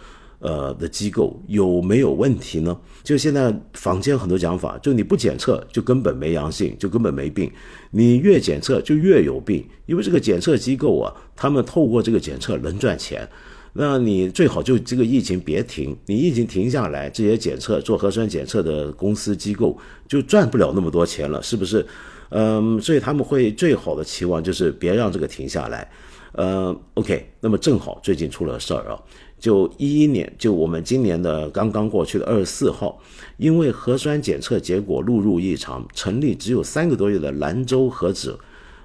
[0.42, 2.78] 呃的机构有没有问题呢？
[3.04, 7.50] 就现在坊间很多讲法，就你不检测就根本没阳性，就根本没病，
[7.92, 13.28] 你越检测就越有病，因为这个检测机构啊，他们透过这个检测能赚钱，
[13.74, 19.78] 那你最好就这个疫情别停，你疫情停下来，这些检测做核酸检测的公司机构
[20.08, 21.86] 就赚不了那么多钱了，是不是？
[22.30, 25.90] 嗯，所以他们会最好的期望就是别让这个停下来。
[26.34, 28.98] 呃，OK，那么正好最近出了事儿啊，
[29.42, 33.02] 就一一年，就我们今年的刚刚过去的二十四号，
[33.38, 38.40] 因为核酸检测结果录入异常，成立只有三个多月的兰州核子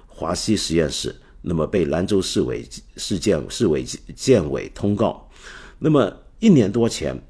[0.07, 2.65] 华西实验室，那么被兰州市委
[2.97, 3.85] 市建市委
[4.15, 5.29] 建委通告。
[5.77, 7.21] 那么一年多前，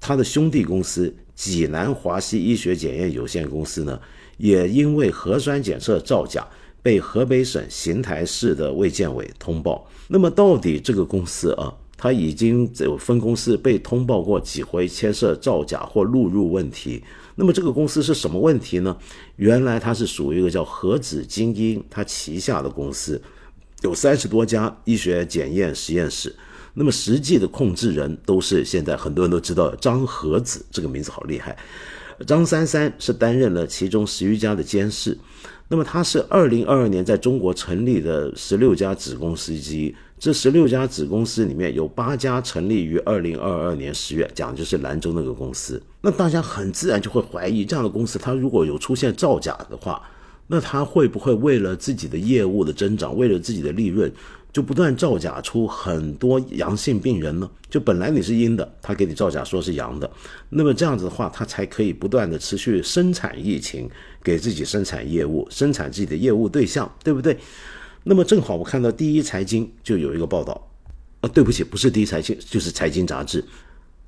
[0.00, 4.00] 他的兄弟公司济南华西医学检验有限公司呢，
[4.38, 6.46] 也因为核酸检测造假。
[6.84, 9.88] 被河北省邢台市的卫健委通报。
[10.08, 11.72] 那么，到底这个公司啊，
[12.02, 17.00] 他已经有分公司被通报过几回牵涉造假或录入问题？
[17.36, 18.96] 那么，这个公司是什么问题呢？
[19.36, 23.22] 原来它是属于一个叫核子精英，它旗下的公司
[23.82, 26.34] 有三十多家医学检验实验室。
[26.74, 31.56] 那么，实际的控制人都是现在很多人都知道张和子这个名字好厉害。
[32.26, 35.16] 张三三是担任了其中十余家的监事。
[35.68, 45.82] 那么他是二零二二年在中国成立的十六家子公司之一，这十六家子公司里面有八家成立于二零二二年十月，讲的就是兰州那个公司。
[46.00, 50.00] 那大家很自然就会怀疑，这样的公司它如果有出现造假的话，
[50.46, 54.12] 那它会不会为了自己的业务的增长，为了自己的利润？
[54.52, 57.50] 就不断造假出很多阳性病人呢？
[57.68, 60.08] 就本来你是阴的，他给你造假说是阳的，
[60.50, 63.90] 那么这样子的话，他才可以不断的持续生产疫情，
[64.22, 67.36] 给自己生产业务，生产自己的业务对象，对不对？
[68.04, 70.68] 那么正好我看到第一财经就有一个报道，
[71.20, 73.44] 啊，对不起，不是第一财经，就是财经杂志，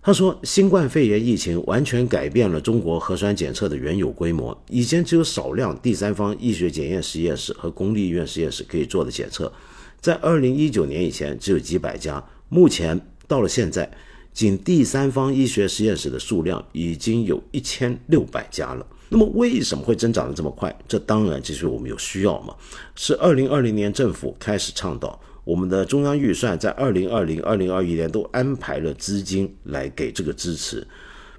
[0.02, 9.52] 他说新冠肺炎疫情完全改变了中国核酸检测的原有规模，以前只有少量第三方医学检验实验室和公立医院实验室可以做的检测。
[10.00, 12.22] 在二零一九年以前，只有几百家。
[12.50, 13.90] 目前到了现在，
[14.34, 18.86] 仅第三方医学实验室的数量已经有一千六百家了。
[19.14, 20.76] 那么，为什么会增长的这么快？
[20.88, 22.52] 这当然就是我们有需要嘛。
[22.96, 30.84] 是二零二零年政府开始倡导，我们的中央预算在二零二零、二零二一年都安排了资金来给这个支持。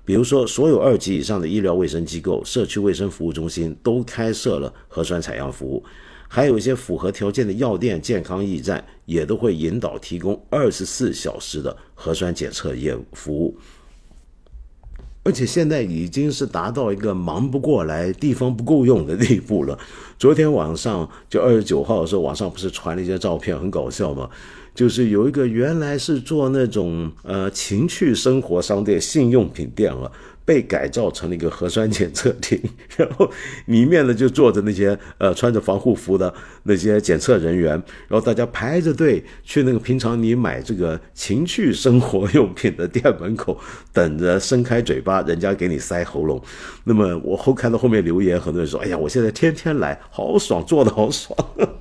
[0.06, 5.84] 比如说，所有二级以上的医疗卫生机构、社区卫生服务中心都开设了核酸采样服务。
[6.30, 13.58] 还有一些符合条件的药店、健康驿站也都会引导提供二十四小时的核酸检测业务服务，
[15.26, 19.78] 而且现在已经是达到一个忙不过来、地方不够用的地步了。
[20.20, 24.30] 昨天晚上就二十九号的时候，网上不是传了一些照片，很搞笑嘛？
[24.76, 30.12] 就是有一个原来是做那种呃情趣生活商店、性用品店了。
[30.46, 32.62] 被改造成了一个核酸检测厅，
[32.96, 33.30] 然后
[33.66, 36.32] 里面呢就坐着那些呃穿着防护服的
[36.64, 37.72] 那些检测人员，
[38.08, 43.60] 然后大家排着队去那个平常你买这个情趣生活用品的店门口
[43.92, 46.42] 等着伸开嘴巴，人家给你塞喉咙。
[46.84, 51.36] 那么我后看到后面留言，很多人说：“哎呀，我现在天天来，好爽，做的好爽。”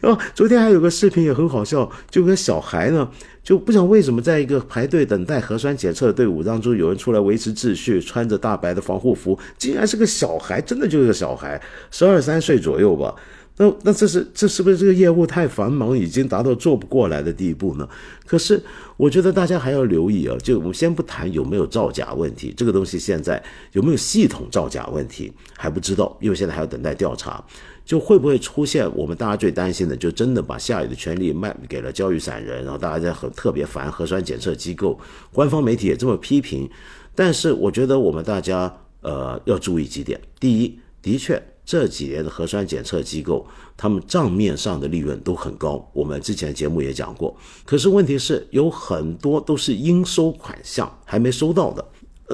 [0.00, 3.08] 然后昨天还有个视频也很好笑，就跟小孩呢。
[3.42, 11.60] 就不想为什么，在一个排队等待核酸检测的队伍当中，有人出来维持秩序，穿着大白的防护服，竟然是个小孩，真的就是个小孩，
[11.90, 13.14] 十二三岁左右吧。
[13.58, 17.86] 那那这是这是不是这个业务太繁忙，已经达到做不过来的地步呢？
[18.24, 18.60] 可是
[18.96, 23.42] 我觉得大家还要留意啊，就我们先不谈有没有造假问题，这个东西现在
[23.72, 27.44] 有没有系统造假问题还不知道，因为现在还要等待调查。
[27.84, 34.98] 就会不会出现我们大家最担心的，就真的把下雨的权利卖给了教育散人，然后大家在很特别烦核酸检测机构，
[35.32, 36.68] 官方媒体也这么批评。
[37.14, 43.46] 但是我觉得我们大家呃要注意几点：第一，的确这几年的核酸检测机构，
[43.76, 47.36] 他们账面上的利润都很高，我们之前节目也讲过。
[47.64, 51.84] 可是问题是有很多都是应收款项还没收到的。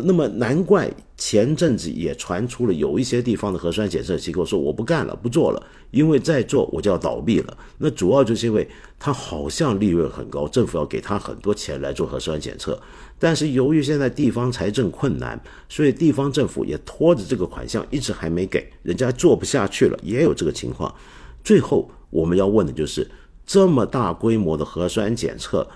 [0.05, 7.57] 那么难怪前阵子也传出了有一些地方的核酸检测机构说我不干了不做了，因为再做我就要倒闭了。
[7.79, 8.69] 那主要就是因为
[8.99, 12.81] 它好像利润很高，政府要给他很多钱来做核酸检测，
[13.19, 20.95] 但是由于现在地方财政困难，所以地方政府也拖着这个款项一直还没给，人家做不下去了，也有这个情况。
[21.43, 23.09] 最后我们要问的就是
[23.47, 25.69] 这么大规模的核酸检测。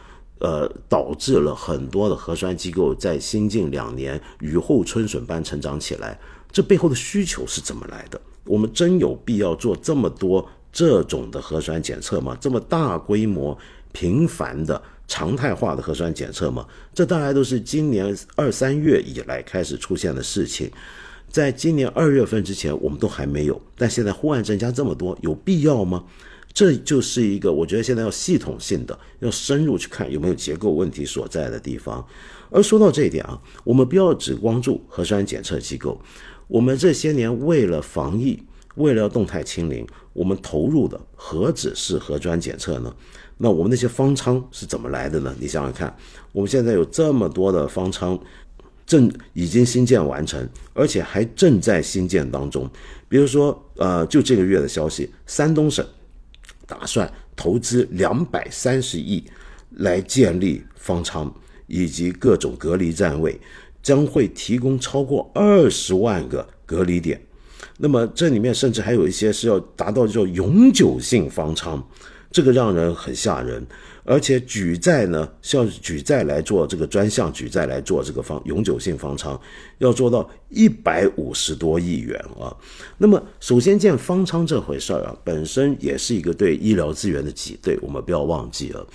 [0.42, 6.18] 呃，导致了很多的核酸机构在新近两年雨后春笋般成长起来。
[6.50, 8.20] 这背后的需求是怎么来的？
[8.44, 12.36] 我们真有必要做这么多这种的核酸检测吗？
[12.40, 13.56] 这么大规模、
[13.92, 16.66] 频繁的、常态化的核酸检测吗？
[16.92, 20.68] 这大概都是今年二三月以来开始出现的事情。
[21.30, 26.04] 在今年二月份之前，我们都还没有，但现在忽然增加这么多，有必要吗？
[26.54, 32.06] 这就是一个，我觉得现在要系统性的、要深入去看有没有结构问题所在的地方。
[32.50, 35.98] 而说到这一点啊，我们不要只关注核酸检测机构，
[36.48, 38.42] 我们这些年为了防疫、
[38.74, 42.94] 为了要动态清零，我们投入的何止是核酸检测呢？
[43.38, 45.34] 那我们那些方舱是怎么来的呢？
[45.40, 45.96] 你想想看，
[46.32, 48.18] 我们现在有这么多的方舱，
[48.86, 52.70] 正已经新建完成，而且还正在新建当中。
[53.08, 55.84] 比如说，呃，就这个月的消息，山东省。
[56.72, 59.22] 打算投资两百三十亿
[59.76, 61.30] 来建立方舱
[61.66, 63.38] 以及各种隔离站位，
[63.82, 67.20] 将会提供超过二十万个隔离点。
[67.76, 71.86] 那么这里面甚至还有一些是要达到叫永久性方舱，
[72.30, 73.66] 这个让人很吓人。
[74.04, 79.40] 而且举债呢，像举债来做这个专项举债来做这个方永久性方舱，
[79.78, 82.54] 要做到一百五十多亿元啊。
[82.98, 88.86] 那么首先建方舱这回事儿啊，本身也是一个对医疗资源的挤兑，我们不要忘记了。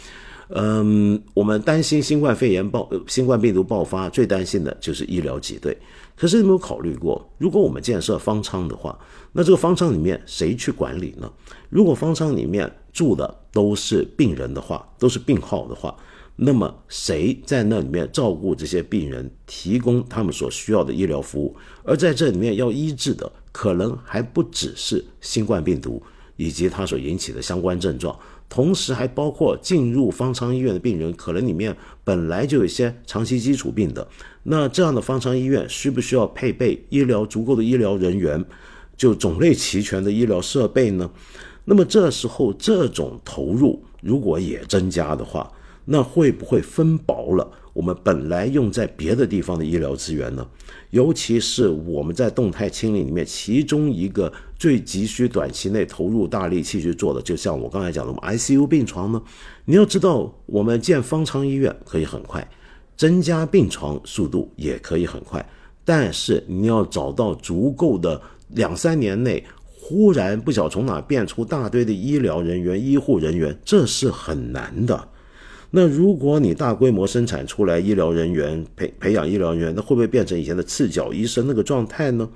[0.50, 5.78] 嗯，我们担心新冠肺炎爆、新冠病毒爆发，最担心的就是医疗挤兑。
[6.16, 8.98] 可是你有没有考虑过，如果我们建设方舱的话，
[9.34, 11.32] 那这个方舱里面谁去管理呢？
[11.70, 15.96] 如果方舱里面住的都是病人的话，都是病号的话，
[16.36, 21.56] 那么谁在那里面照顾这些病人，提供他们所需要的医疗服务？
[21.84, 26.02] 而在这里面要医治的，可能还不只是新冠病毒
[26.38, 28.18] 以及它所引起的相关症状。
[28.50, 34.08] 同时还包括进入方舱医院的病人，可能里面本来就有一些长期基础病的，
[34.42, 38.44] 那这样的方舱医院需不需要配备医疗足够的医疗人员，
[38.96, 41.12] 就种类齐全的医疗设备呢？
[41.70, 45.52] 那么这时候这种投入如果也增加的话，
[45.84, 50.48] 那会不会分薄了我们本来用在别的地方的医疗资源呢？
[50.92, 59.22] 尤其是我们在动态清零里面，其中一个最急需短期内投入大力气去做的，就像我刚才讲的，我们 ICU 病床呢，
[59.66, 62.50] 你要知道，我们建方舱医院可以很快，
[62.96, 65.46] 增加病床速度也可以很快，
[65.84, 69.44] 但是你要找到足够的两三年内，
[69.90, 75.08] 忽然不晓从哪变出大堆的医疗人员、医护人员，这是很难的。
[75.72, 82.28] 那如果你大规模生产出来医疗人员培培养医疗人员，那会不会变成以前的赤脚医生那个状态呢？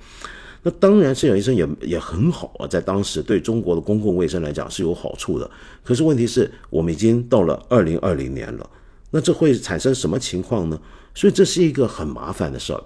[0.62, 5.50] 那当然，赤脚医生也也很好啊，在当时对中国的公共卫生来讲是有好处的。
[5.84, 8.70] 可是问题是我们已经到了二零二零年了，
[9.10, 10.80] 那这会产生什么情况呢？
[11.14, 12.82] 所以这是一个很麻烦的事儿。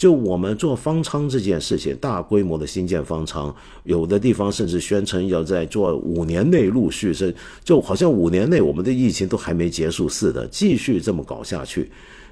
[0.00, 3.54] 就我们做方舱这件事情，大规模的新建方舱，
[3.84, 11.90] 有的地方甚至宣称要在做五年内陆续是，就好像五年内我们的疫情都还没结束似的，继续这么搞下去，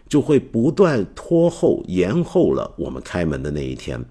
[0.09, 4.03] 就会不断拖后、延后了我们开门的那一天。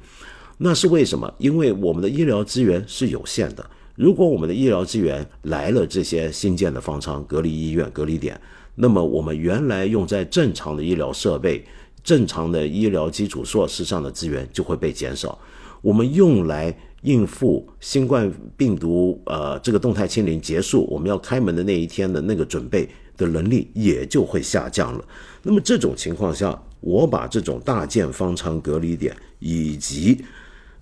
[0.60, 1.34] 那是为什么？
[1.40, 3.68] 因为我们的医疗资源是有限的。
[3.96, 8.40] 如果我们的医疗资源来了这些新建的方舱、隔离医院、隔离点，
[8.76, 11.66] 那么我们原来用在正常的医疗设备、
[12.08, 15.38] 正常的医疗基础设施上的资源就会被减少。
[15.82, 25.04] 我们用来应付新冠病毒呃这个动态清零结束，我们要开门的那一天的那个准备的能力也就会下降了。
[25.44, 30.24] 那么这种情况下，我把这种大建方舱隔离点以及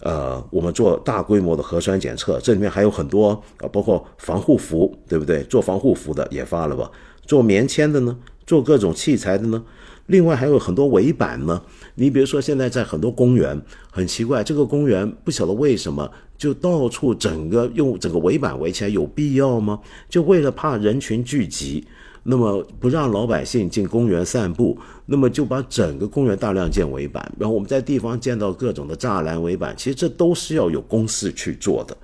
[0.01, 5.43] 呃，我们做大规模的核酸检测，这里面还有很多啊，包括防护服，对不对？
[5.45, 6.91] 做防护服的也发了吧？
[7.25, 8.15] 做棉签的呢？
[8.45, 9.63] 做各种器材的呢？
[10.07, 11.61] 另外还有很多围板呢。
[11.95, 13.59] 你比如说，现在在很多公园，
[13.91, 19.79] 很奇怪，这个公园不晓得为什么就到处整个用整个围板围起来，有必要吗？
[20.09, 21.85] 就为了怕人群聚集。
[22.27, 24.75] 那么不让老百姓进公园散步，
[25.05, 31.95] 那么就把整个公园大量建围板，然后我们在地方见到各种的栅栏围板，其实这都是要有公司去做的，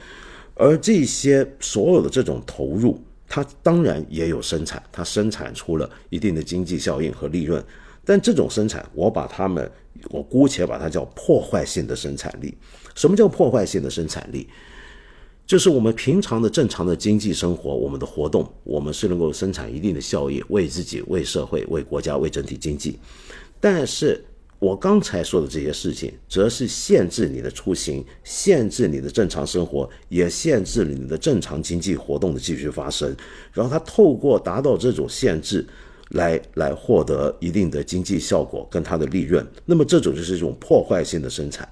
[0.54, 7.64] 而这些所有的这种投入，它当然也有生产，它生产出了一定的经济效应和利润，
[8.12, 9.72] 但这种生产，我把它们，
[10.10, 12.54] 我姑且把它叫破坏性的生产力。
[12.94, 14.50] 什么叫破坏性的生产力？
[15.48, 23.00] 就是我们平常的正常的经济生活，我们的活动，我们是能够生产一定的效益，为自己、为社会、为国家、为整体经济。
[23.62, 24.22] 但是
[24.60, 33.16] 我刚才说的这些事情，则是限制你的出行，限制你的正常生活，也限制了你的正常经济活动的继续发生。
[33.54, 35.66] 然后它透过达到这种限制，
[36.12, 39.46] 来来获得一定的经济效果跟它的利润。
[39.66, 41.68] 那么这种就是一种破坏性的生产。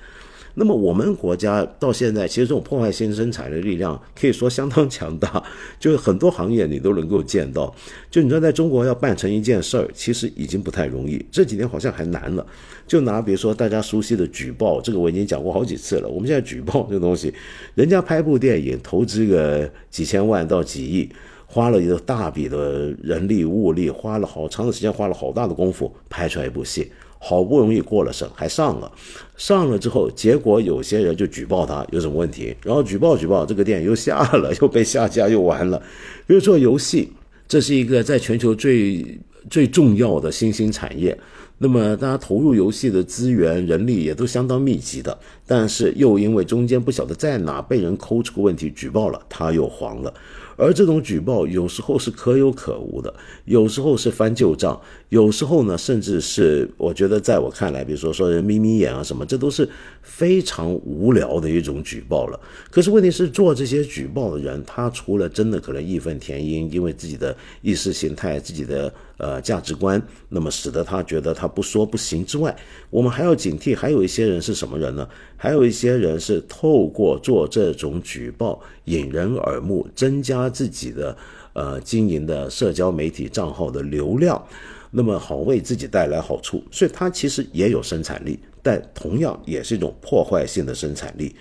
[0.56, 5.42] 那么我们国家到现在，其实这种破坏性生产的力量可以说相当强大，
[5.80, 7.74] 就是很多行业你都能够见到。
[8.10, 11.24] 就你知道，在中国要办成一件事儿，其实已经不太容易。
[11.32, 12.46] 这几年好像还难了。
[12.88, 16.10] 就拿比如说大家熟悉的举报，这个我已经讲过好几次了。
[16.10, 17.34] 我们现在举报这个东西，
[17.76, 21.10] 人家拍部电影投资个几千万到几亿，
[21.52, 26.92] 花了一个大笔的人力物力，花了好长的时间，花了好大的功夫拍出来一部戏。
[27.22, 28.90] 好不容易过了审，还上了，
[29.36, 35.78] 上了之后，结果有些人就举报他有什么问题，然后举报举报，这个电影又下了，又被下架，又完了。
[36.26, 37.12] 比如做游戏，
[37.46, 39.20] 这是一个在全球最
[39.50, 41.20] 最重要的新兴产业，
[41.58, 50.14] 那么大家投入游戏的资源、人力也都相当密集的，但是又因为中间不晓得在哪被人抠出个问题举报了，他又黄了。
[50.60, 53.14] 而这种举报有时候是可有可无的，
[53.46, 59.68] 有时候是翻旧账，有时候呢，甚至是我觉得在我看来，比如说说人眯眯眼啊什么，这都是
[60.10, 62.40] 非常无聊的一种举报了。
[62.72, 72.54] 可是问题是，做这些举报的人，他除了真的可能义愤填膺，因为自己的意识形态、自己的呃价值观，那么使得他觉得他不说不行之外，
[72.90, 75.08] 我们还要警惕，还有一些人是什么人呢？
[75.38, 81.16] 还有一些人是透过做这种举报引人耳目，增加自己的
[81.54, 84.44] 呃经营的社交媒体账号的流量，
[84.92, 91.36] 那么好为自己带来好处，所以它其实也有生产力，但同样也是一种破坏性的生产力。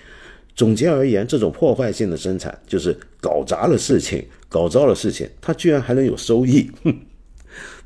[0.55, 6.69] 总结而言，这种破坏性的生产就是搞砸了事情，搞糟了事情，它居然还能有收益。
[6.83, 6.93] 哼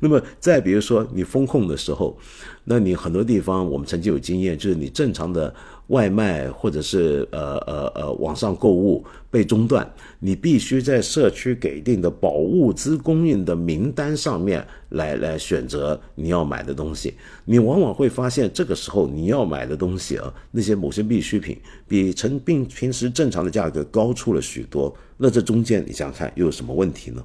[0.00, 2.16] 那么再比如说你风控的时候，
[2.64, 5.54] 那你很多地方我们曾经有经验，就是你正常的。
[5.88, 9.86] 外卖或者是呃呃呃网上购物被中断，
[10.18, 17.12] 你必须在社区给定的保物资供应的名单上面来来选择你要买的东西。
[17.44, 24.96] 你往往会发现，这个时候你要买的东西啊，那些某些必需品比成并平时正常的价格高出了许多。
[25.18, 27.22] 那这中间你想想看又有什么问题呢？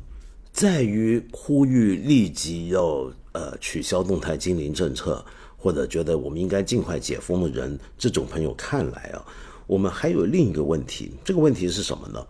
[0.59, 5.23] 在于呼吁立即要呃取消动态清零政策。
[5.61, 9.25] 或者觉得我们应该尽快解封的人，这种朋友看来啊，
[9.67, 11.11] 我们还有另一个问题。
[11.21, 12.25] 这个问题是什么呢？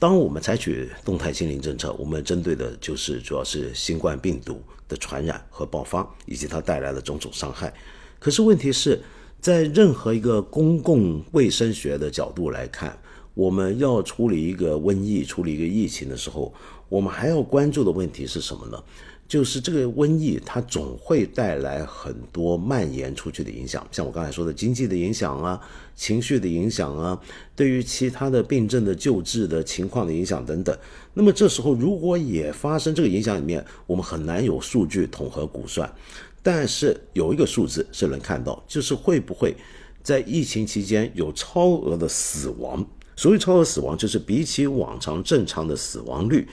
[0.00, 7.72] 当我们采取动态清零政策，我们针对的就是主要是新冠病毒的传染和爆发，以及它带来的种种伤害。
[8.18, 9.00] 可是问题是
[9.40, 12.98] 在任何一个公共卫生学的角度来看，
[13.34, 16.52] 我们要处理一个瘟疫、处理一个疫情的时候，
[16.92, 18.78] 我们还要关注的问题是什么呢？
[19.26, 25.58] 就是这个瘟疫，它总会带来很多蔓延出去的影响，像我刚才说的经济的影响啊，
[25.96, 27.18] 情绪的影响啊，
[27.56, 30.78] 对于其他的病症的救治的情况的影响等等。
[31.14, 35.90] 那么这时候如果也发生这个影响里面，我们很难有数据统合估算，
[36.42, 39.56] 但是有一个数字是能看到，就是会不会
[40.02, 42.86] 在疫情期间有超额的死亡？
[43.16, 46.48] 所谓超额死亡，就是比起往常正常的死亡率，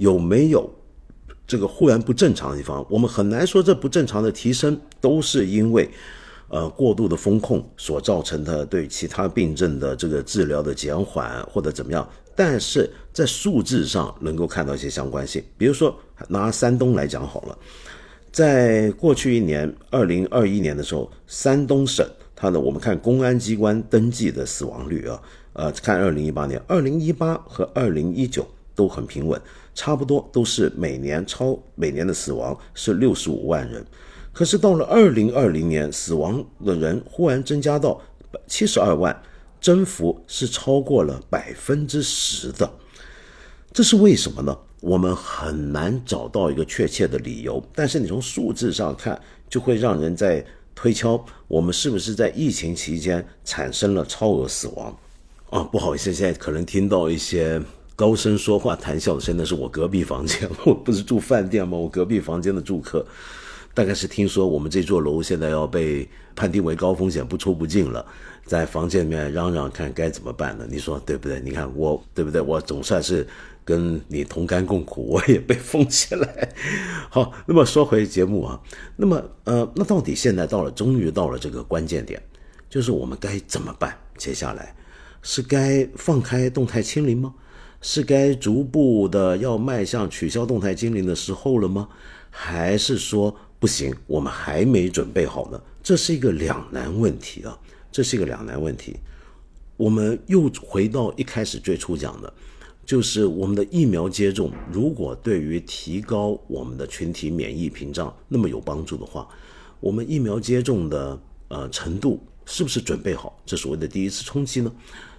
[0.00, 0.68] 有没有？
[1.46, 5.90] 这个忽然不正常的地方，我们很难说这不正常的提升都是因为，
[6.48, 12.08] 呃，过度的风控所造成的对其他病症的这个治疗的减缓或者怎么样。
[12.34, 15.94] 但是在数字上能够看到一些相关性，比如说
[16.28, 17.58] 拿山东来讲好了，
[18.32, 25.20] 在过去一年，二零二一年的时候，山东省它的我们看公安机关登记的死亡率啊，
[25.52, 29.38] 呃，看二零一八年，二零一八和二零一九都很平稳。
[29.80, 33.82] 差不多都是每年超每年的死亡是六十五万人，
[34.30, 37.98] 可是到了二零二零年，死亡的人忽然增加到
[38.46, 39.22] 七十二万，
[39.58, 42.70] 增幅是超过了百分之十的，
[43.72, 44.54] 这是为什么呢？
[44.82, 50.44] 我们很难找到一个确切的理由，但是你从数字上看，就会让人在
[50.74, 54.94] 推敲我们是不是在疫情期间产生了超额死亡
[55.48, 55.62] 啊？
[55.62, 57.62] 不好意思，现在可能听到一些。
[58.00, 60.48] 高声说话、谈笑的声，那是我隔壁房间。
[60.64, 61.76] 我不是住饭店吗？
[61.76, 63.04] 我隔壁房间的住客，
[63.74, 68.02] 大概是听说我们这座楼现在要被判定为高风险、不出不进了，
[68.46, 70.66] 在房间里面嚷嚷，看该怎么办呢？
[70.70, 71.38] 你说对不对？
[71.40, 72.40] 你看我对不对？
[72.40, 73.28] 我总算是
[73.66, 76.48] 跟你同甘共苦，我也被封起来。
[77.10, 78.58] 好，那么说回节目啊，
[78.96, 82.18] 那么呃，那到底现在到了，终于到了这个关键点，
[82.70, 83.94] 就是我们该怎么办？
[84.16, 84.74] 接下来
[85.20, 87.34] 是该放开动态清零吗？
[87.80, 91.88] 是该逐步的要迈向取消动态清零的时候了吗？
[92.28, 95.60] 还是说不行，我们还没准备好呢？
[95.82, 97.58] 这是一个两难问题啊！
[97.90, 98.96] 这是一个两难问题。
[99.76, 102.30] 我们又回到一开始最初讲的，
[102.84, 109.26] 就是我们的疫苗接种，如果对于提高我们的群体免疫屏障那么有帮助的话，
[109.80, 113.40] 我们疫苗接种的呃程度是不是准备好？
[113.46, 114.70] 这所谓的第一次冲击呢？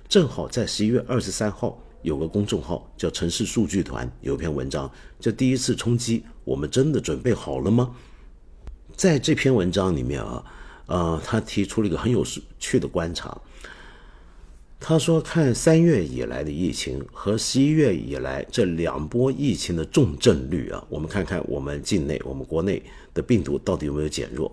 [0.08, 1.78] 正好在十一月二十三号。
[2.02, 7.96] 有个公众号叫城市数据团，有篇文章叫“第一次冲击”，我们真的准备好了吗？
[8.96, 10.44] 在这篇文章里面啊，
[10.86, 12.26] 呃，他提出了一个很有
[12.60, 13.40] 趣的观察。
[14.80, 22.82] 他说，看三月以来的疫情和十一月以来这两波疫情的重症率啊，我们看看我们境内、我们国内
[23.14, 24.52] 的病毒到底有没有减弱。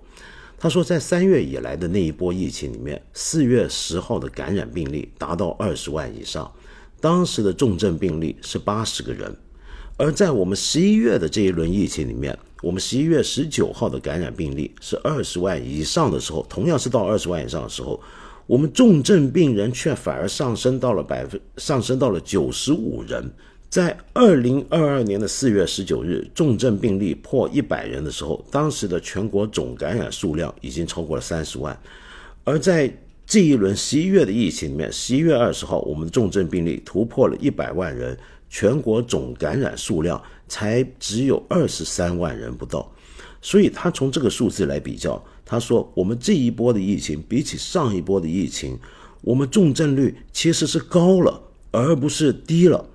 [0.59, 6.53] 他说，在三月以来的那一波疫情里面，四月十号的感染病例达到二十万以上。
[7.01, 9.35] 当时的重症病例是八十个人，
[9.97, 18.01] 而在我们十一月的这一轮疫情里面，我们十一月十九号的感染病例是二十万以上的时候，同样是到二十万以上的时候，
[18.47, 23.31] 我们重症病人却反而上升到了百分上升到了九十五人。
[23.71, 31.79] 在二零二二年的四月十九日，重症病例破一百人的时候，当时的全国总感染数量已经超过了三十万，
[32.45, 32.91] 而在
[33.29, 38.17] 这一轮十一月的疫情里面，十一月二十号，我们的重症病例突破了一百万人，
[38.49, 40.19] 全国总感染数量
[40.49, 42.91] 才只有二十三万人不到。
[43.43, 48.79] 所以他从这个数字来比较，他说我们这一波的疫情比起上一波的疫情，
[49.21, 51.39] 我们重症率其实是高了，
[51.71, 52.89] 而不是低了。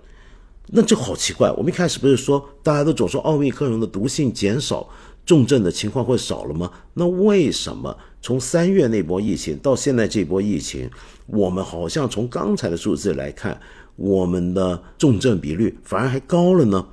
[0.70, 4.90] 那就好奇怪，我们一开始不是说大家都总说奥密克戎的毒性减少，
[5.28, 6.72] 重症的情况会少了吗？
[6.96, 7.96] 那为什么？
[8.24, 10.90] 从三月那波疫情到现在这波疫情，
[11.28, 13.60] 我们好像从刚才的数字来看，
[13.98, 16.88] 我们的重症比率反而还高了呢。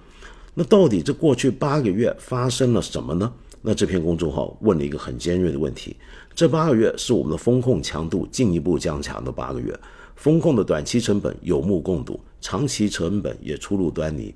[0.55, 3.32] 那到底这过去八个月发生了什么呢？
[3.62, 5.94] 那这篇公众号问了一个很尖锐的问题：
[6.35, 9.78] 这八个月是我们的风控强度进一步加强的八个月，
[10.16, 14.35] 风控的短期成本有目共睹，长期成本也初露端倪。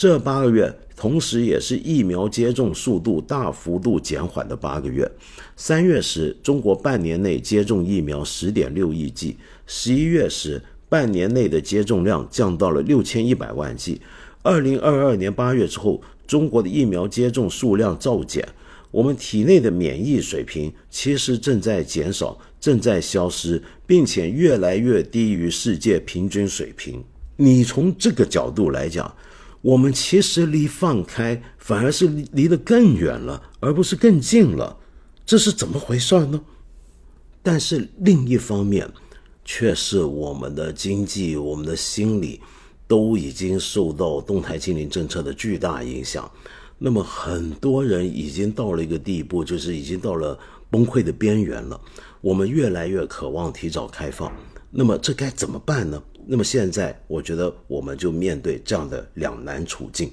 [0.00, 5.06] 这八个月，同时也是疫苗接种速度大幅度减缓的八个月。
[5.56, 9.36] 三月时，中国半年内接种疫苗十点六亿剂；
[9.66, 14.00] 十一月时，半年内的接种量降到了六千一百万剂。
[14.42, 18.48] 二零二二年八月之后，中国的疫苗接种数量骤减，
[18.90, 27.04] 我们体内的免疫水平其实正在减少，正在消失，并且越来越低于世界平均水平。
[27.36, 29.14] 你从这个角度来讲，
[29.62, 34.78] 我们其实离放开反而是离得更远了，而不是更近了。
[35.26, 36.40] 这是怎么回事呢？
[37.42, 38.88] 但是另一方面，
[39.44, 42.40] 却是我们的经济、我们的心理
[42.88, 46.30] 都已经受到动态清零政策的巨大影响。
[46.78, 50.38] 那么很多人已经到了一个地步，就是已经到了
[50.70, 51.78] 崩溃的边缘了。
[52.22, 54.32] 我们越来越渴望提早开放，
[54.70, 56.02] 那么这该怎么办呢？
[56.32, 60.12] 那么现在，我觉得我们就面对这样的两难处境。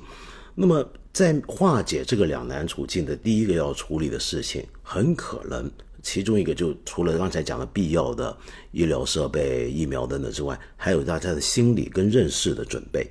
[0.56, 0.84] 那么，
[1.14, 5.70] 在化解这个两难处境的第一个要处理的事情，很可能
[6.02, 8.36] 其中一个就除了刚才讲的必要的
[8.72, 13.08] 医疗设备、疫苗等等之外，还有大家的心理跟认识的准备。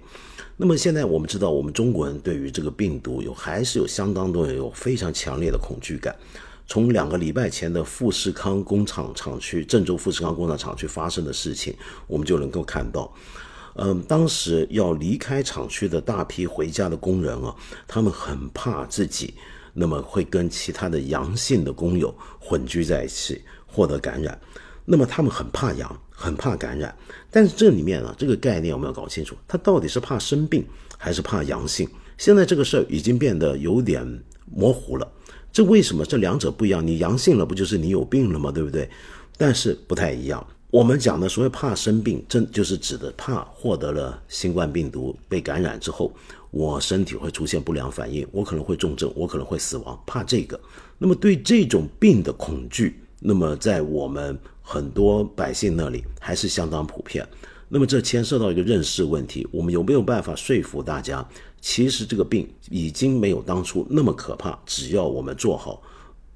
[0.57, 6.13] 那么现在我们知道，我们中国人对于这个病毒有还是有相当多有非常强烈的恐惧感。
[6.67, 11.75] 从两个礼拜前的富士康工厂厂区郑州富士康工厂厂区发生的事情，
[12.07, 13.13] 我们就能够看到，
[13.77, 17.55] 嗯，当时要离开厂区的大批回家的工人啊，
[17.87, 19.35] 他们很怕自己
[19.73, 24.39] 那么会跟其他的阳性的工友混居在一起，获得感染。
[24.85, 26.95] 那么他们很怕阳，很怕感染。
[27.31, 30.67] 但是这里面啊，这个概念我们要搞清楚，他到底是怕生病
[30.99, 31.89] 还是怕阳性？
[32.19, 34.05] 现在这个事儿已经变得有点
[34.47, 35.13] 模糊了。
[35.57, 36.87] 这为什么这两者不一样？
[36.87, 38.53] 你阳性了，不就是你有病了吗？
[38.53, 38.87] 对不对？
[39.39, 40.47] 但是不太一样。
[40.71, 46.13] 我们讲的所谓怕生病，真就是指的怕获得了新冠病毒被感染之后，
[46.51, 50.61] 我身体会出现不良反应，我可能会重症，我可能会死亡，怕这个。
[50.99, 57.27] 那么对这种病的恐惧，那么在我们很多百姓那里还是相当普遍。
[57.71, 61.27] 那么这牵涉到一个认识问题，我们有没有办法说服大家？
[61.61, 65.83] 其实这个病已经没有当初那么可怕，只要我们做好，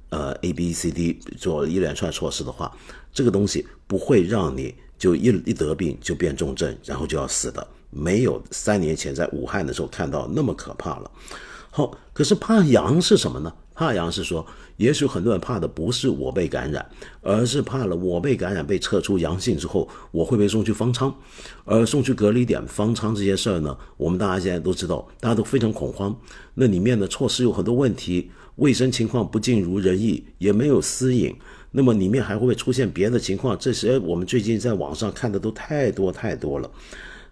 [0.09, 2.77] 呃 A B C D 做一连串措施的话，
[3.13, 11.11] 这个东西不会让你就一一得病就变重症，然后就要死的，没有三年前在武汉的时候看到那么可怕了。
[11.71, 13.53] 好，可是怕阳是什么呢？
[13.81, 14.47] 怕阳是说，
[14.77, 16.85] 也许很多人怕的不是我被感染，
[17.23, 21.11] 而是怕了我被感染被测出阳性之后，我会被送去方舱，
[21.65, 26.15] 而送去隔离点方舱这些事儿呢，我们大家现在都知道，大家都非常恐慌。
[26.53, 31.35] 那里面的措施有很多问题，卫生情况不尽如人意，也没有私隐。
[31.71, 33.57] 那么里面还会不会出现别的情况？
[33.59, 36.71] 这些我们最近在网上看的都太多太多了。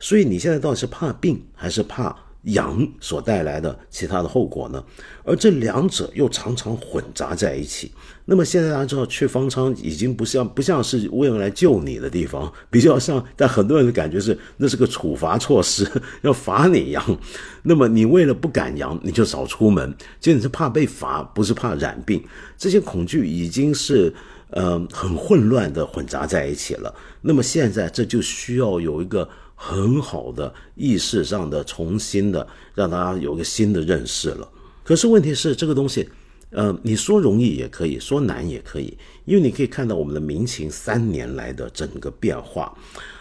[0.00, 2.16] 所以你现在到底是怕病还是怕？
[2.42, 4.82] 阳所带来的其他的后果呢？
[5.24, 7.92] 而这两者又常常混杂在一起。
[8.24, 15.90] 那么现在大家知道，去方舱已经不像不像是为了来救你的地方，比较像，但很多人的感觉是那是个处罚措施，
[16.22, 17.18] 要罚你阳。
[17.62, 22.22] 那么你为了不敢阳，你就少出门，就你是怕被罚，不是怕染病。
[22.56, 24.14] 这些恐惧已经是
[24.50, 26.94] 呃很混乱的混杂在一起了。
[27.22, 29.28] 那么现在这就需要有一个。
[29.60, 34.48] 很好的意识上的重新的让大家有个新的认识了。
[34.84, 36.08] 可是问题是这个东西，
[36.50, 42.72] 呃，你说容易也可以说难也可以，因为你可以看到我们的民情三年来的整个变化，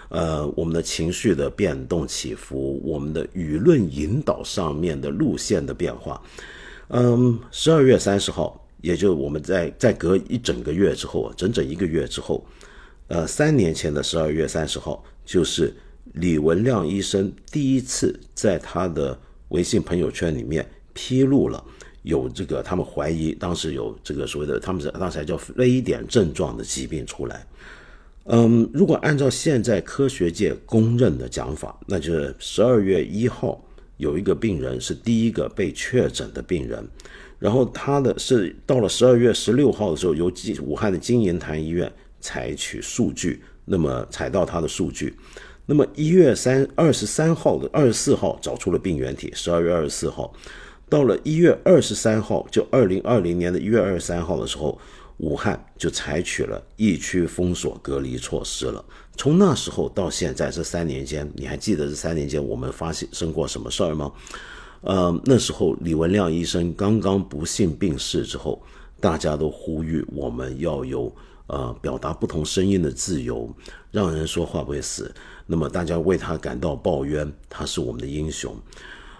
[0.10, 6.22] 呃，我们的情绪的变动起伏，我们的舆论引导上面的路线的变化。
[6.90, 12.46] 嗯，十二月三十号，也就我们在在隔一整个月之后，整整一个月之后，
[13.08, 15.76] 呃，三年前的十二月三十号就是。
[16.20, 19.18] 李文亮医生第一次在他的
[19.50, 21.64] 微信朋友圈里面披露了
[22.04, 27.46] 有这个，他们怀疑当时有这个所谓的，他们当时还叫非典症状的疾病出来。
[28.26, 33.64] 嗯，如果按照现在科学界公认的讲法，那就是十二月一号
[33.98, 36.86] 有一个病人是第一个被确诊的病人，
[37.40, 40.32] 然后他的是到了十二月十六号的时候，由
[40.62, 45.16] 武汉的金银潭医院采取数据，那么采到他的数据。
[45.70, 50.34] 那么一月三二十三号的二十四号找出了病原体，十二月二十四号，
[50.88, 54.80] 到了一月二十三号，就二零二零年的一月二十三号的时候，
[55.18, 58.84] 武汉就采取了疫区封锁隔离措施了。
[59.18, 64.10] 从那时候到现在这三年间，你还记得这三年间我们发生过什么事儿吗？
[64.80, 68.64] 呃，那时候李文亮医生刚刚不幸病逝之后，
[69.02, 71.14] 大家都呼吁我们要有
[71.48, 73.54] 呃表达不同声音的自由，
[73.92, 75.14] 让人说话不会死。
[75.50, 78.54] 那么大家为他感到抱冤，他是我们的英雄。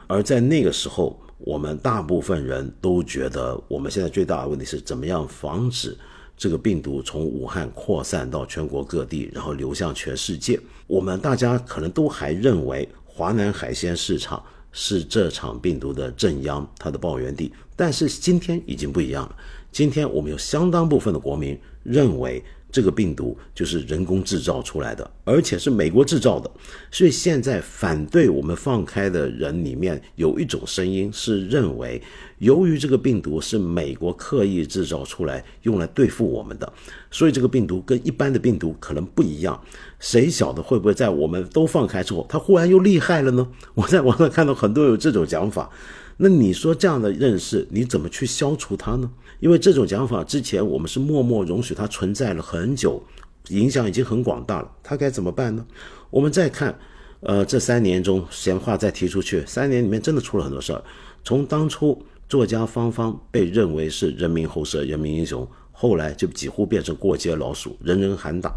[0.08, 5.98] 而在那个时候，我们大部分人都觉得，我们现在最大的问题是怎么样防止
[6.36, 10.60] 这个病毒从武汉扩散到全国各地，然后流向全世界。
[10.86, 17.54] 我们大家可能都还认为华南海鲜市场是这场病毒的正央，它的报源地。
[17.76, 19.36] 但是今天已经不一样了，
[19.72, 22.44] 今天我们有相当部分的国民认为。
[22.78, 26.48] 这个病毒就是人工制造出来的，而且是美国制造的，
[26.92, 32.00] 所以现在反对我们放开的人里面有一种声音是认为，
[32.38, 36.72] 由于这个病毒是美国刻意制造出来用来对付我们的，
[37.10, 39.60] 所以这个病毒跟一般的病毒可能不一样。
[40.00, 43.48] 谁晓得会不会在我们都放开之后，它忽然又厉害了呢？
[43.74, 45.72] 我在网上看到很多有这种讲法。
[46.20, 49.10] 那你说这样的认识，你怎么去消除它呢？
[49.40, 53.02] 因为这种讲法之前我们是默默容许它存在了很久，
[53.50, 55.66] 影响已经很广大了，它该怎么办呢？
[56.10, 56.78] 我们再看，
[57.20, 60.84] 呃，这三年中闲话再提出去，三年里面真的出了很多事儿。
[61.24, 68.54] 从当初作家方方被认为是人民喉舌、人民英雄，后来就几乎变成过街老鼠，人人喊打。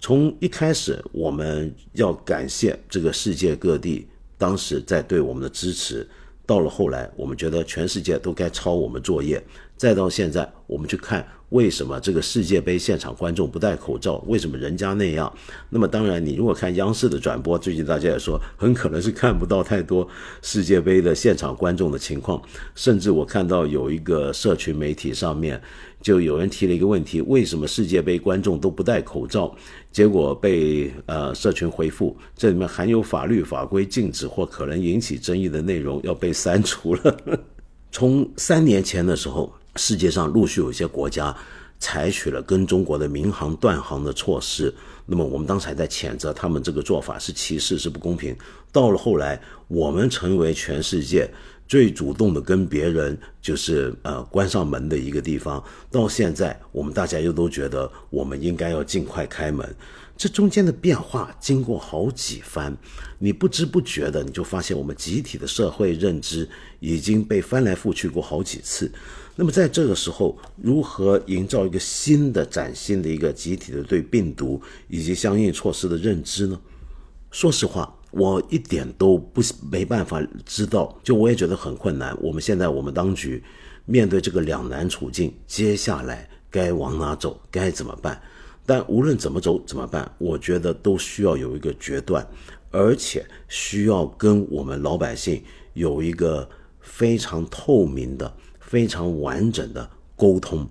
[0.00, 4.06] 从一开始我们要感谢这个世界各地。
[4.36, 6.06] 当时在对我们的支持。
[6.50, 9.40] 到了后来，我们觉得全世界都该抄我们作业。
[9.76, 15.32] 再到现在，我们去看为什么这个世界杯现场观众不戴口罩，为什么人家那样？
[15.68, 20.08] 那么当然，你如果看央视的转播，最近大家也说很可能是看不到太多
[20.42, 22.40] 世界杯的现场观众的情况。
[22.76, 25.60] 甚至我看到有一个社群媒体上面
[26.00, 29.52] 就有人提了一个问题：为什么世界杯观众都不戴口罩？
[29.90, 37.16] 结果被呃社群回复，这里面含有法律法规禁止或可能引起争议的内容要被删除了。
[37.90, 39.52] 从三年前的时候。
[39.76, 41.36] 世界上陆续有一些国家
[41.78, 44.72] 采取了跟中国的民航断航的措施，
[45.06, 48.36] 那么我们当时还在谴责他们这个做法是歧视，是不公平。
[48.70, 51.28] 到了后来，我们成为全世界
[51.66, 55.62] 最主动的跟别人就是呃关上门的一个地方。
[55.90, 59.74] 到现在，我们大家又都觉得我们应该要尽快开门。
[60.16, 62.76] 这中间的变化经过好几番，
[63.18, 66.46] 你不知不觉的你就发现，我们集体的社会认知
[66.78, 68.92] 已经被翻来覆去过好几次。
[69.40, 76.60] 那么在这个时候，如何营造一个新的、崭新的一个集体的对病毒以及相应措施的认知呢？
[77.30, 79.40] 说实话，我一点都不
[79.72, 82.14] 没办法知道，就我也觉得很困难。
[82.20, 83.42] 我们现在我们当局
[83.86, 88.20] 面对这个两难处境，接下来该往哪走，该怎么办？
[88.66, 92.28] 但无论怎么走怎么办，我觉得都需要有一个决断，
[92.70, 95.42] 而且需要跟我们老百姓
[95.72, 96.46] 有一个
[96.82, 98.30] 非常透明的。
[98.70, 100.64] 非常完整的沟通。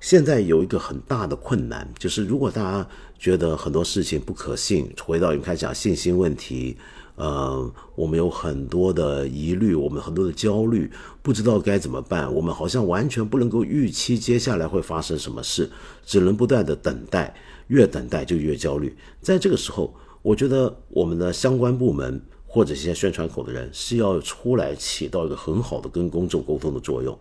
[0.00, 2.88] 现在有一个很大的困难，就是如果大家
[3.18, 6.74] 觉得很多事情不可信，回到你开始讲信心问题，
[7.16, 10.90] 呃，我们有很多的疑虑，我们很多的焦虑，
[11.22, 12.32] 不知道该怎么办。
[12.34, 15.70] 我们好像完全不能够预期接下来会发生什么事，
[16.02, 17.34] 只能不断的等待，
[17.66, 18.96] 越等待就越焦虑。
[19.20, 22.22] 在这个时候，我觉得我们的相关部门。
[22.54, 27.18] 或者一些宣传口的人是要出来起到一个很好的跟公众沟通的作用，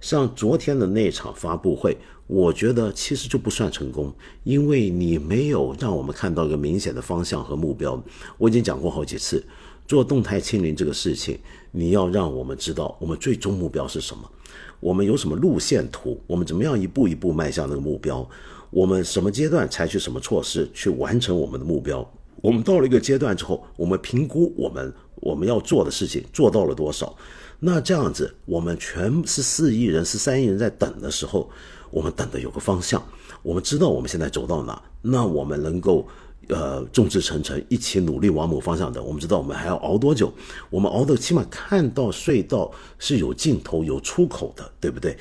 [0.00, 1.98] 像昨天的那场发布会，
[2.28, 4.14] 我觉得其实就不算成功，
[4.44, 8.00] 因为你没有让我们看到一个明显的方向和目标。
[8.38, 9.44] 我已经讲过好几次，
[9.88, 11.36] 做动态清零这个事情，
[11.72, 14.30] 你要让我们知道我们最终目标是什么，
[14.78, 18.24] 我们有什么路线图，我们怎么样一步一步迈向那个目标，
[18.70, 22.08] 我们什么阶段采取什么措施去完成我们的目标。
[22.42, 27.16] 我们到了一个阶段之后，我们评估我们我们要做的事情做到了多少。
[27.58, 31.48] 那这样子，我们全是四亿人、十三亿人在等的时候，
[31.90, 33.02] 我们等的有个方向，
[33.42, 36.06] 我们知道我们现在走到哪，那我们能够
[36.48, 39.02] 呃众志成城，一起努力往某方向的。
[39.02, 40.30] 我们知道我们还要熬多久，
[40.68, 45.16] 我们熬的起码看到隧道是有尽头、有出口的，对不对？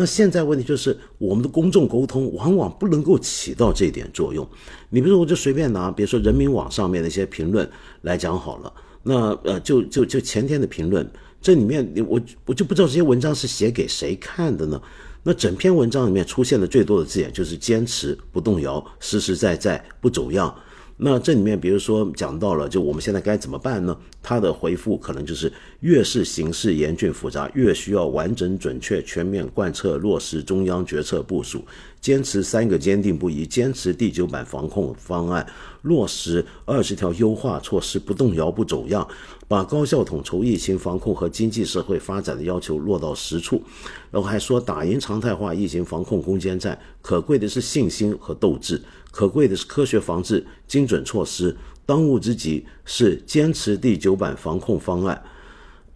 [0.00, 4.48] 那现在问题就是，我们的公众沟通往往不能够起到这点作用。
[4.90, 7.68] 你比如说，我就随便拿，比如说人民网上面的一些评论
[8.02, 8.72] 来讲好了。
[9.02, 11.04] 那呃，就就就前天的评论，
[11.42, 14.80] 这里面我我就不知道这些文章是写给谁看的呢？
[15.24, 20.54] 那整篇文章里面出现的最多的字眼就是坚持不动摇，实实在在不走样。
[21.00, 23.96] 那这里面，比如说讲到了，就我们现在该怎么办呢？
[24.22, 31.64] 他的回复可能就是：越是形势严峻复杂，越需要完整、准确、全面贯彻落实中央决策部署，
[32.00, 35.46] 坚持三个坚定不移，坚持第九版防控方案，
[35.82, 39.06] 落实二十条优化措施，不动摇、不走样，
[39.46, 43.62] 把高效统筹疫情防控和经济社会发展的要求落到实处。
[44.10, 48.82] 然后还说，打赢常态化疫情防控攻坚战，可贵的是信心和斗志。
[49.12, 51.56] 可贵的是科学防治、精准措施，
[51.86, 55.20] 当务之急是坚持第九版防控方案，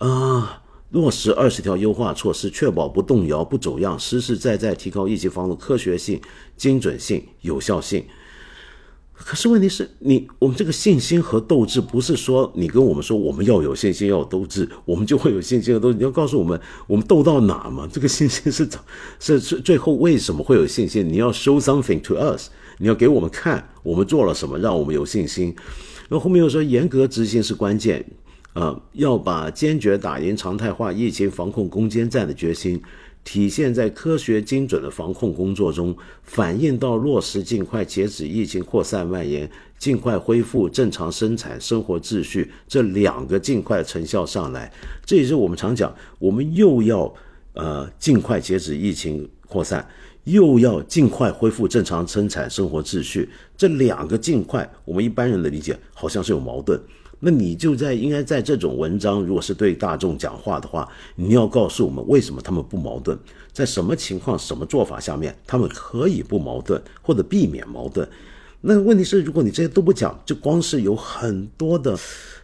[0.03, 6.21] 啊，落实二十条优化措施，确保不动摇、不走样，实实在在提高疫情防控科学性、
[6.57, 8.05] 精准性、有效性。
[9.15, 15.99] 可是问题是你，我们这个信心和斗志，不是说你跟我们说我们要有信心、要有斗志，我们就会有信心和斗志。
[15.99, 17.89] 你要告诉我们，我们斗到哪嘛？
[17.93, 18.81] 这个信心是怎？
[19.21, 21.09] 是是最后为什么会有信心？
[21.09, 22.49] 你要 show something to us。
[22.79, 25.55] 你要给我们看，我们做了什么，让我们有信心。
[26.09, 28.05] 那后面又说，严格执行是关键，
[28.55, 32.81] 呃，要把坚决打赢常态化疫情防控攻坚战的决心，
[33.25, 44.71] 体现在科学精准的防控工作中，反映到落实尽快截止疫情扩散蔓延，尽快恢复正常生产生活秩序这两个尽快成效上来。
[45.07, 47.15] 这也是我们常讲，我们又要
[47.55, 49.89] 呃尽快截止疫情扩散。
[50.25, 56.81] 又要尽快恢复正常生产生活秩序，这两个尽快，我们一般人的理解好像是有矛盾。
[57.25, 63.17] 那你就在应该在这种文章，如果是对大众讲话的话，你要告诉我们为什么他们不矛盾，
[63.53, 68.09] 在什么情况、什么做法下面，他们可以不矛盾或者避免矛盾。
[68.61, 71.97] 那问题是，如果你这些都不讲，就光是有很多的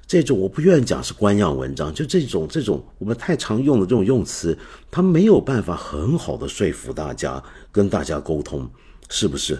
[0.06, 4.56] 这种我不愿意讲是官样文章，就这种这种我们太常用的这种用词，
[4.92, 7.42] 它没有办法很好的说服大家，
[7.72, 8.70] 跟大家沟通，
[9.08, 9.58] 是不是？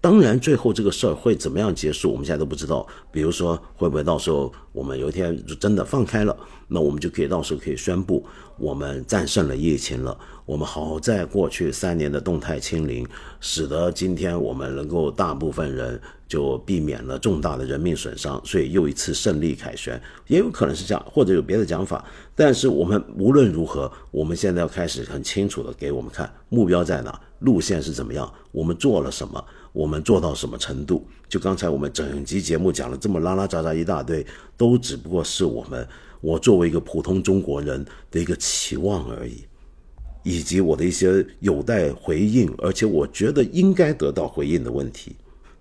[0.00, 2.86] 当然，最后这个事儿会怎么样结束，我们现在都不知道。
[3.10, 6.36] 比如说，会不会到时候我们有一天就真的放开了，
[6.68, 8.24] 那我们就可以到时候可以宣布
[8.58, 10.16] 我们战胜了疫情了。
[10.46, 13.04] 我们好在过去三年的动态清零，
[13.40, 20.00] 使得今天我们能够大部分人就避免了重大的人命损伤，所以又一次胜利凯旋。
[20.28, 22.04] 也有可能是这样，或者有别的讲法。
[22.36, 29.44] 但是我们无论如何，我们现在要开始很清楚的给我们看目标在哪，路线是怎么样，我们做了什么。
[29.78, 31.06] 我们做到什么程度？
[31.28, 34.26] 就刚才我们整集节目讲了这么拉拉杂杂一大堆，
[34.56, 35.86] 都只不过是我们
[36.20, 39.44] 我作为一个普通中国人的一个期望而已，
[40.24, 45.14] 以及我的一些有待回应，而且我觉得应该得到回应的问题。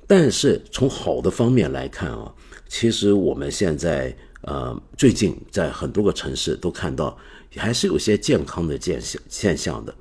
[0.08, 2.34] 但是从好的方面来看啊，
[2.68, 7.16] 其实我们现在呃最近在很多个城市都看到
[7.56, 9.96] 还是有些健康的现象现象的，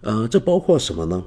[0.00, 1.22] 呃，这包括什么呢？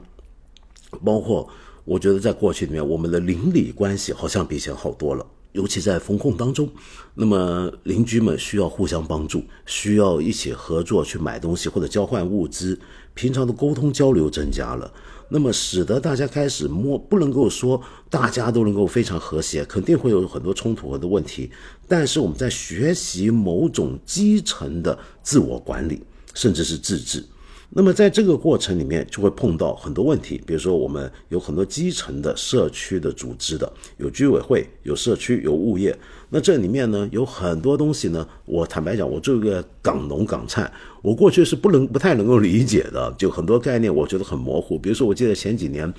[1.05, 1.47] 包括。
[1.83, 6.69] 我觉得在过去里面，我们的邻里关系好像比以前好多了，尤其在风控当中，
[7.15, 12.79] 那么邻居们需要互相帮助，需要一起合作去买东西或者交换物资，
[13.13, 14.93] 平常的沟通交流增加了，
[15.29, 21.49] 那么使得大家开始摸，不能够说大家都能够非常和谐，肯定会有很多冲突和的问题，
[21.87, 26.01] 但是我们在学习某种基层的自我管理，
[26.33, 27.25] 甚至是自治。
[27.73, 35.97] 那么在这个过程里面，就会碰到很多问题，比如说我们有很多基层的社区的组织的，有居委会，有社区，有物业。
[36.29, 40.69] 那这里面呢，有很多东西呢，我坦白讲，我作为一个港农港灿，
[41.01, 44.77] 我过去是不能不太能够理解的，就很多概念我觉得很模糊。
[44.77, 45.93] 比如说，我记得前几年，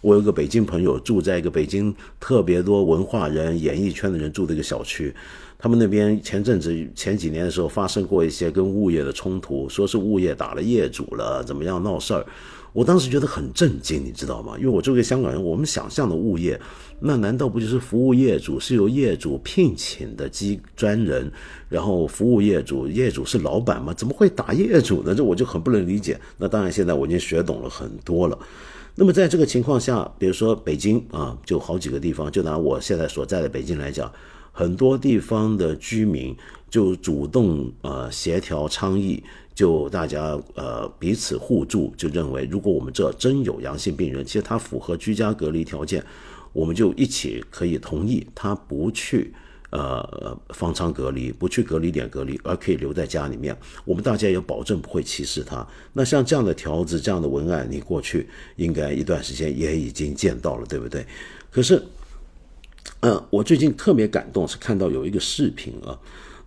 [0.00, 5.12] 我有个北京朋友住在一个北京特别多文化人、演艺圈的人住的一个小区。
[5.58, 12.24] 他们那边前阵子前几年的时候发生过一些跟物业的冲突，说是物业打了业主了，怎么样闹事儿？
[12.74, 14.54] 我当时觉得很震惊，你知道吗？
[14.58, 16.60] 因为我作为香港人，我们想象的物业，
[17.00, 21.32] 那难道不就是服务业主是由业主聘请的机专人，
[21.70, 23.94] 然后服务业主，业主是老板吗？
[23.94, 25.14] 怎么会打业主呢？
[25.14, 26.20] 这我就很不能理解。
[26.36, 28.38] 那当然，现在我已经学懂了很多了。
[28.94, 34.12] 那么在这个情况下，比如说北京啊，就好几个地方，就拿我现在所在的北京来讲。
[34.58, 36.34] 很多地方的居民
[36.70, 39.22] 就主动呃协调倡议，
[39.54, 46.02] 就大家呃彼此互助，就认为如果我们这真有阳性病人，其实他符合居家隔离条件，
[46.54, 49.30] 我们就一起可以同意他不去
[49.68, 53.54] 呃方舱隔离，不去隔离点隔离，而可以留在家里面。
[53.84, 55.66] 我们大家也保证不会歧视他。
[55.92, 58.26] 那像这样的条子、这样的文案，你过去
[58.56, 61.04] 应该一段时间也已经见到了，对不对？
[61.50, 61.82] 可是。
[63.00, 65.96] 嗯，我最近特别感动，是看到有一个视频啊。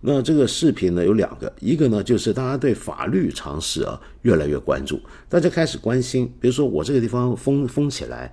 [0.02, 4.98] 那这个视频呢有两个，一个呢就是大家对法律常识啊越来越关注，
[5.28, 8.32] 大家开始关心，比如说我这个地方封封起来，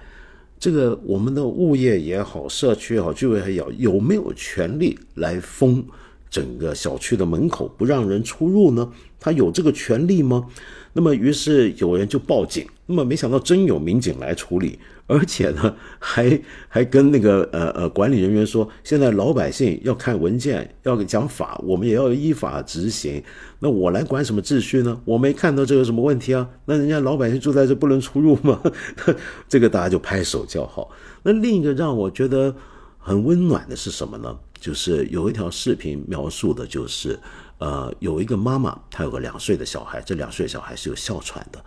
[0.57, 5.85] 这个我们的物业也好，社区也好，居委会也好，有没有权利来封
[6.29, 8.89] 整个小区的门口，不让人出入呢？
[9.19, 10.47] 他有这个权利吗？
[10.93, 14.79] 那么于是有人就报警，那么没想到真有民警来处理。
[15.07, 23.23] 而且呢， 还还跟那个呃呃管理人员说，现在老百姓要看文件，要讲法，我们也要依法执行。
[23.59, 25.01] 那我来管什么秩序呢？
[25.05, 26.47] 我没看到这有什么问题啊？
[26.65, 28.61] 那人家老百姓住在这不能出入吗？
[29.49, 30.91] 这个大家就拍手叫好。
[31.23, 32.53] 那另一个让我觉得
[32.99, 34.37] 很温暖的是什么呢？
[34.59, 37.17] 就是有一条视频描述的就是，
[37.59, 41.63] 呃，有一个妈妈，她有个两岁的小孩，这两岁小孩是有哮喘的。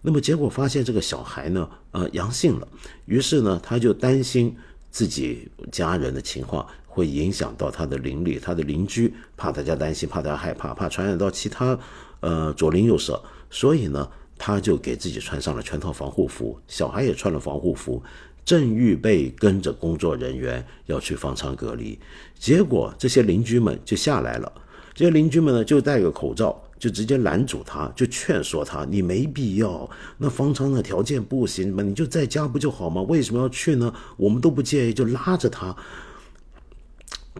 [0.00, 2.68] 那么结果发现这个小孩呢，呃，阳性了。
[3.06, 4.56] 于是呢，他就担心
[4.90, 11.78] 自己家人的情况会影响到他的邻里、他的邻居，怕大家担心，怕大家害怕，怕传染到其他，
[12.20, 13.20] 呃，左邻右舍。
[13.50, 18.02] 所以呢，他就给自己穿上了全套防护服，小孩也穿了防护服，
[18.44, 21.98] 正预备跟着工作人员要去方舱隔离。
[22.38, 24.52] 结果这些邻居们就下来了，
[24.94, 26.62] 这些邻居们呢就戴个口罩。
[26.78, 33.02] 就直接拦住他，就劝说他：“你没必要，那方舱的条件不行嘛，你就在家不就好吗？
[33.02, 33.92] 为什么要去呢？
[34.16, 35.74] 我们都不介意，就拉着他。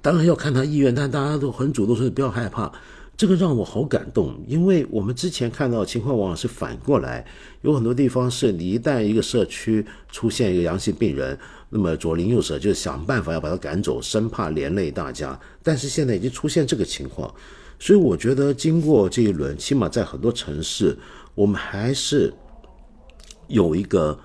[0.03, 2.73] 当然要看他意愿，但大家都很主动说不要害怕。
[3.17, 7.27] 这个让我好感动，因为我们之前看到情况往往是反过来，
[7.63, 11.37] 有很多地方是你一旦一个社区出现一个阳性病人，
[11.69, 15.39] 那么左邻右舍就想办法要把他赶走，生怕连累大家。
[15.63, 17.33] 但是现在已经出现这个情况。”
[17.79, 20.97] 所以我觉得，经过这一轮，起码在很多城市，
[21.35, 22.33] 我们还是
[23.47, 24.19] 有一个，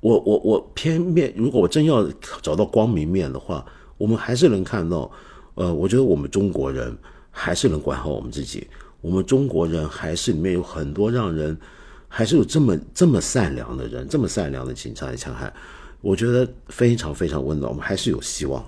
[0.00, 2.08] 我我我偏面，如果我真要
[2.40, 3.66] 找到光明面的话，
[3.98, 5.10] 我们还是能看到，
[5.54, 6.96] 呃，我觉得我们中国人
[7.30, 8.66] 还是能管好我们自己。
[9.00, 11.58] 我们中国人还是里面有很多让人，
[12.06, 15.52] 还是有这么这么善良的人，这么善良的警察来强悍，
[16.00, 17.70] 我觉得非常非常温暖。
[17.70, 18.64] 我们还是有希望。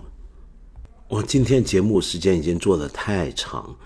[1.08, 3.76] 我今天节目时间已经做的太长，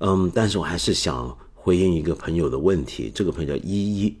[0.00, 3.10] 嗯，但是我还是想回应一个朋友的问题。
[3.12, 4.16] 这个朋友叫依依，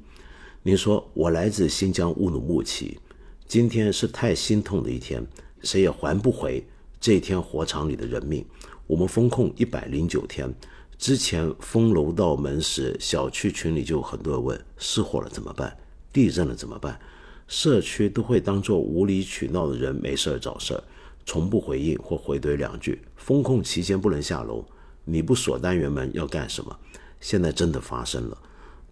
[0.62, 2.98] 您说我来自新疆乌鲁木齐，
[3.46, 5.24] 今天是太心痛的一天，
[5.62, 6.66] 谁也还不回
[7.00, 8.44] 这一天火场里的人命。
[8.88, 10.52] 我们封控一百零九天。
[10.98, 15.76] 之前封楼道门时，小区群里就有很多人问：失火了怎么办？
[16.12, 16.98] 地震了怎么办？
[17.46, 20.82] 社区都会当做无理取闹的人没事找事儿，
[21.24, 23.00] 从不回应或回怼两句。
[23.16, 24.64] 封控期间不能下楼，
[25.10, 26.78] 你不锁单元门要干什么？
[27.18, 28.38] 现在真的发生了，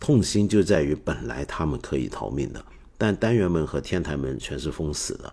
[0.01, 2.65] 痛心就在于本来他们可以逃命的，
[2.97, 5.33] 但单元门和天台门全是封死的。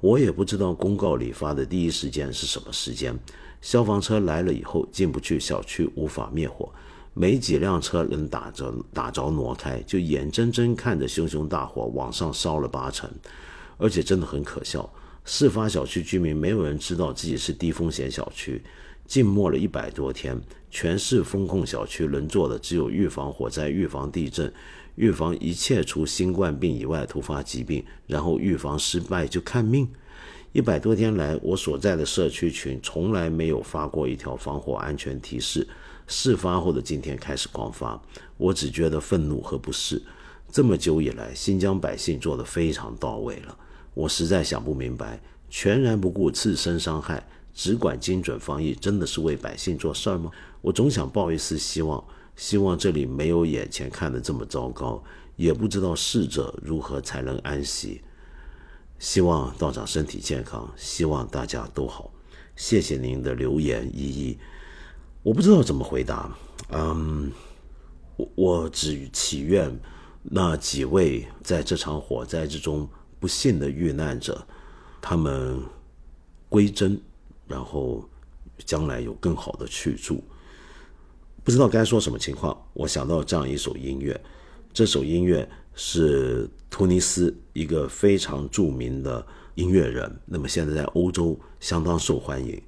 [0.00, 3.16] 我也不知道公告里发的第一时间是什么时间。
[3.62, 6.70] 消防车来了以后进不去小区，无法灭火，
[7.14, 13.08] 没几辆车能打着打着挪开，就眼睁睁看着熊熊大火往上烧了八成，
[13.78, 14.92] 而且真的很可笑。
[15.24, 18.62] 事发小区居民没有人知道自己是低风险小区，
[19.06, 20.40] 静默了一百多天，
[20.70, 24.52] 全市风控小区能做的只有预防火灾、预防地震、
[24.96, 29.88] 预防一切除新冠病以外突发疾病，然后预防失败就看命。
[30.52, 35.66] 一百多天来，我所在的社区群从来没有发过一条防火安全提示。
[36.06, 38.00] 事发后的今天开始狂发，
[38.36, 40.00] 我只觉得愤怒和不适。
[40.50, 43.58] 这么久以来，新疆百姓做得非常到位了，
[43.94, 45.20] 我实在想不明白，
[45.50, 50.30] 全然不顾自身伤害，只管精准防疫，真的是为百姓做事儿吗？
[50.60, 52.02] 我总想抱一丝希望，
[52.34, 55.02] 希望这里没有眼前看的这么糟糕，
[55.36, 58.02] 也不知道逝者如何才能安息。
[58.98, 62.10] 希望道长身体健康，希望大家都好。
[62.56, 64.38] 谢谢您的留言，依依。
[65.22, 66.36] 我不知道怎么回答，
[66.70, 67.30] 嗯，
[68.16, 69.74] 我我只祈愿
[70.22, 74.46] 那几位在这场火灾之中不幸的遇难者，
[75.00, 75.60] 他们
[76.48, 77.00] 归真，
[77.46, 78.08] 然后
[78.64, 80.22] 将来有更好的去处。
[81.42, 84.20] 不知道该说什么情况，我想到这样一首音乐，
[84.72, 85.48] 这首音乐。
[85.76, 89.26] 是突尼斯一个非常著名的
[89.56, 92.62] 音乐人，那么现在在欧洲相当受欢迎。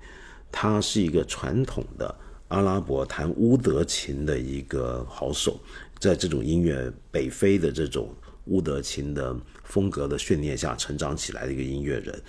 [0.51, 2.13] 他是一个传统的
[2.49, 5.61] 阿拉伯弹乌德琴的一个好手，
[6.01, 8.13] 在这种音乐北非的这种
[8.47, 12.23] 乌德琴的风格的训练下成长起来的一个音乐人。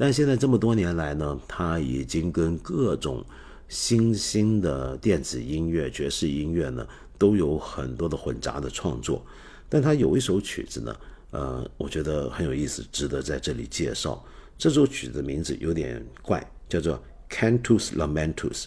[0.00, 3.24] 但现在这么多年来呢，他已经跟各种
[3.68, 6.86] 新兴的电子音乐、爵士音乐呢
[7.18, 9.26] 都有很多的混杂的创作。
[9.68, 10.96] 但他有一首曲子呢，
[11.32, 14.24] 呃，我觉得很有意思，值得在这里介绍。
[14.56, 18.66] 这首曲子的名字有点怪，叫做 Cantus Lamentus。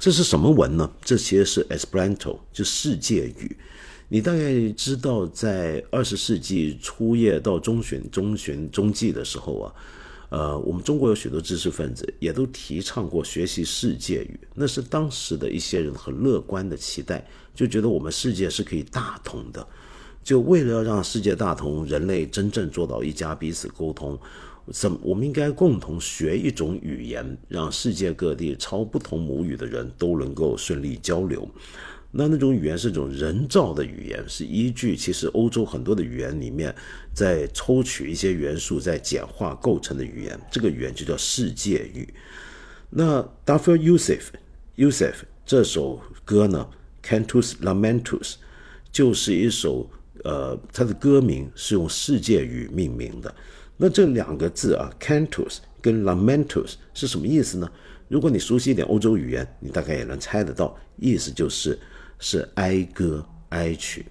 [0.00, 0.90] 这是什么文呢？
[1.04, 3.54] 这其实是 Esperanto，就世界语。
[4.08, 9.74] 你大概知道，在二十世纪初叶到中旬、中旬、中季的时候啊，
[10.34, 14.40] 呃，我们中国有许多知识分子也都提倡过学习世界语。
[14.52, 17.24] 那是当时的一些人很乐观的期待，
[17.54, 19.64] 就觉得我们世界是可以大同的。
[20.24, 24.18] 就为了要让世界大同，人类真正做到一家彼此沟通，
[24.72, 31.48] 怎我们应该共同学一种语言，让世界各地超不同母语的人都能够顺利交流。
[32.16, 36.72] 那那种语言是一种人造的语言，是依据其实欧洲很多的语言里面
[37.12, 40.38] 在抽取一些元素，在简化构成的语言。
[40.50, 42.08] 这个语言就叫世界语。
[42.90, 44.26] 那 Dafir Yusuf
[44.76, 45.14] Yusuf
[45.44, 46.68] 这首歌呢
[47.04, 48.34] ，Cantus Lamentus，
[48.92, 49.90] 就是一首。
[50.22, 53.34] 呃，它的歌名是用世界语命名的。
[53.76, 57.70] 那这两个字啊，cantus 跟 lamentus 是什么意思呢？
[58.08, 61.78] 如果你熟悉一点欧洲语言，你大概也能猜得到，意思就是
[62.18, 64.06] 是哀歌哀曲。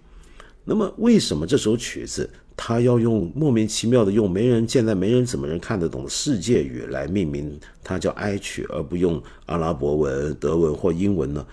[0.64, 11.46] 那么为什么这首曲子它要用莫名其妙的用没人现在没人怎么人看得懂的世界语来命名它叫哀曲，而不用阿拉伯文、德文或英文呢？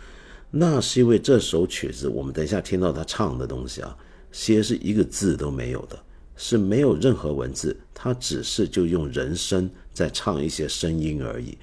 [0.51, 3.97] 那是因为这首曲子，我们等一下听到他唱的东西啊。
[4.33, 5.99] 其实是一个字都没有的，
[6.37, 11.59] 是没有任何文字，他只是就用人声在唱一些声音而已。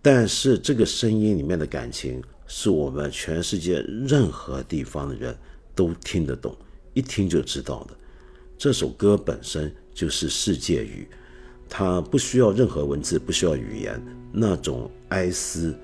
[0.00, 2.22] 但是这个声音里面的感情，
[2.56, 5.36] 是我们全世界任何地方的人
[5.74, 6.56] 都听得懂，
[6.92, 7.96] 一听就知道的。
[8.56, 11.08] 这首歌本身就是世界语，
[11.68, 14.00] 它不需要任何文字，不需要语言，
[14.30, 15.74] 那种哀思。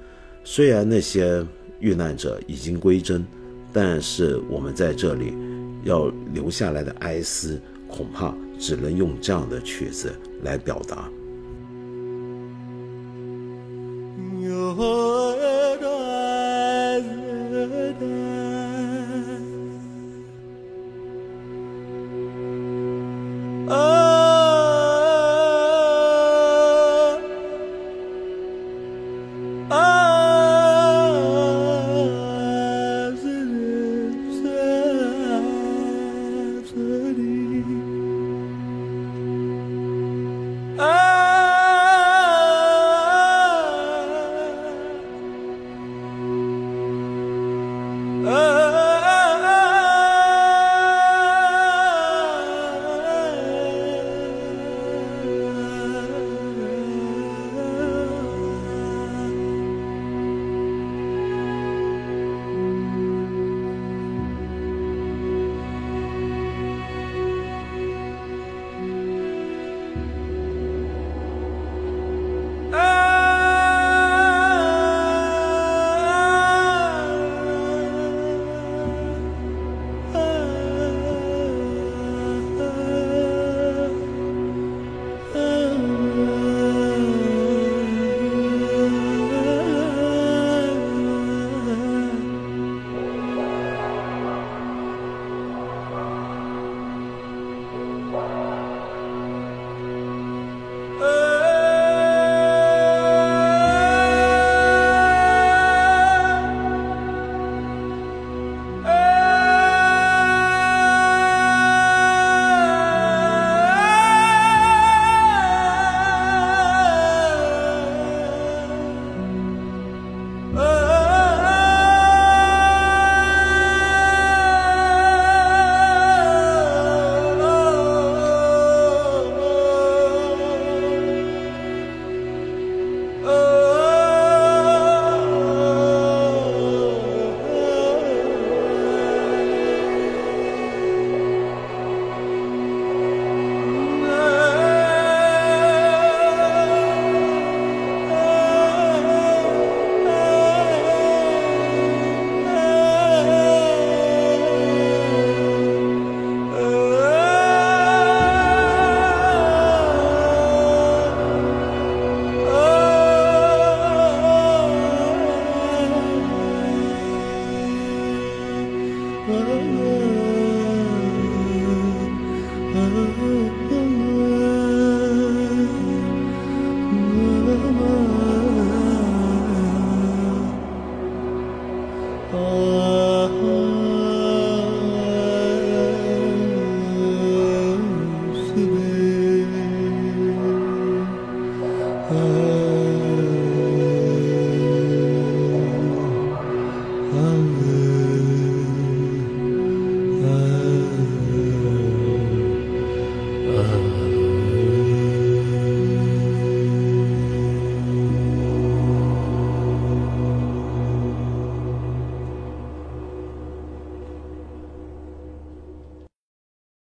[0.44, 1.44] 虽然那些
[1.80, 3.26] 遇难者已经归真，
[3.72, 5.34] 但是我们在这里。
[5.82, 10.12] 要留下来的哀思，恐怕只能用这样的曲子
[10.44, 11.10] 来表达。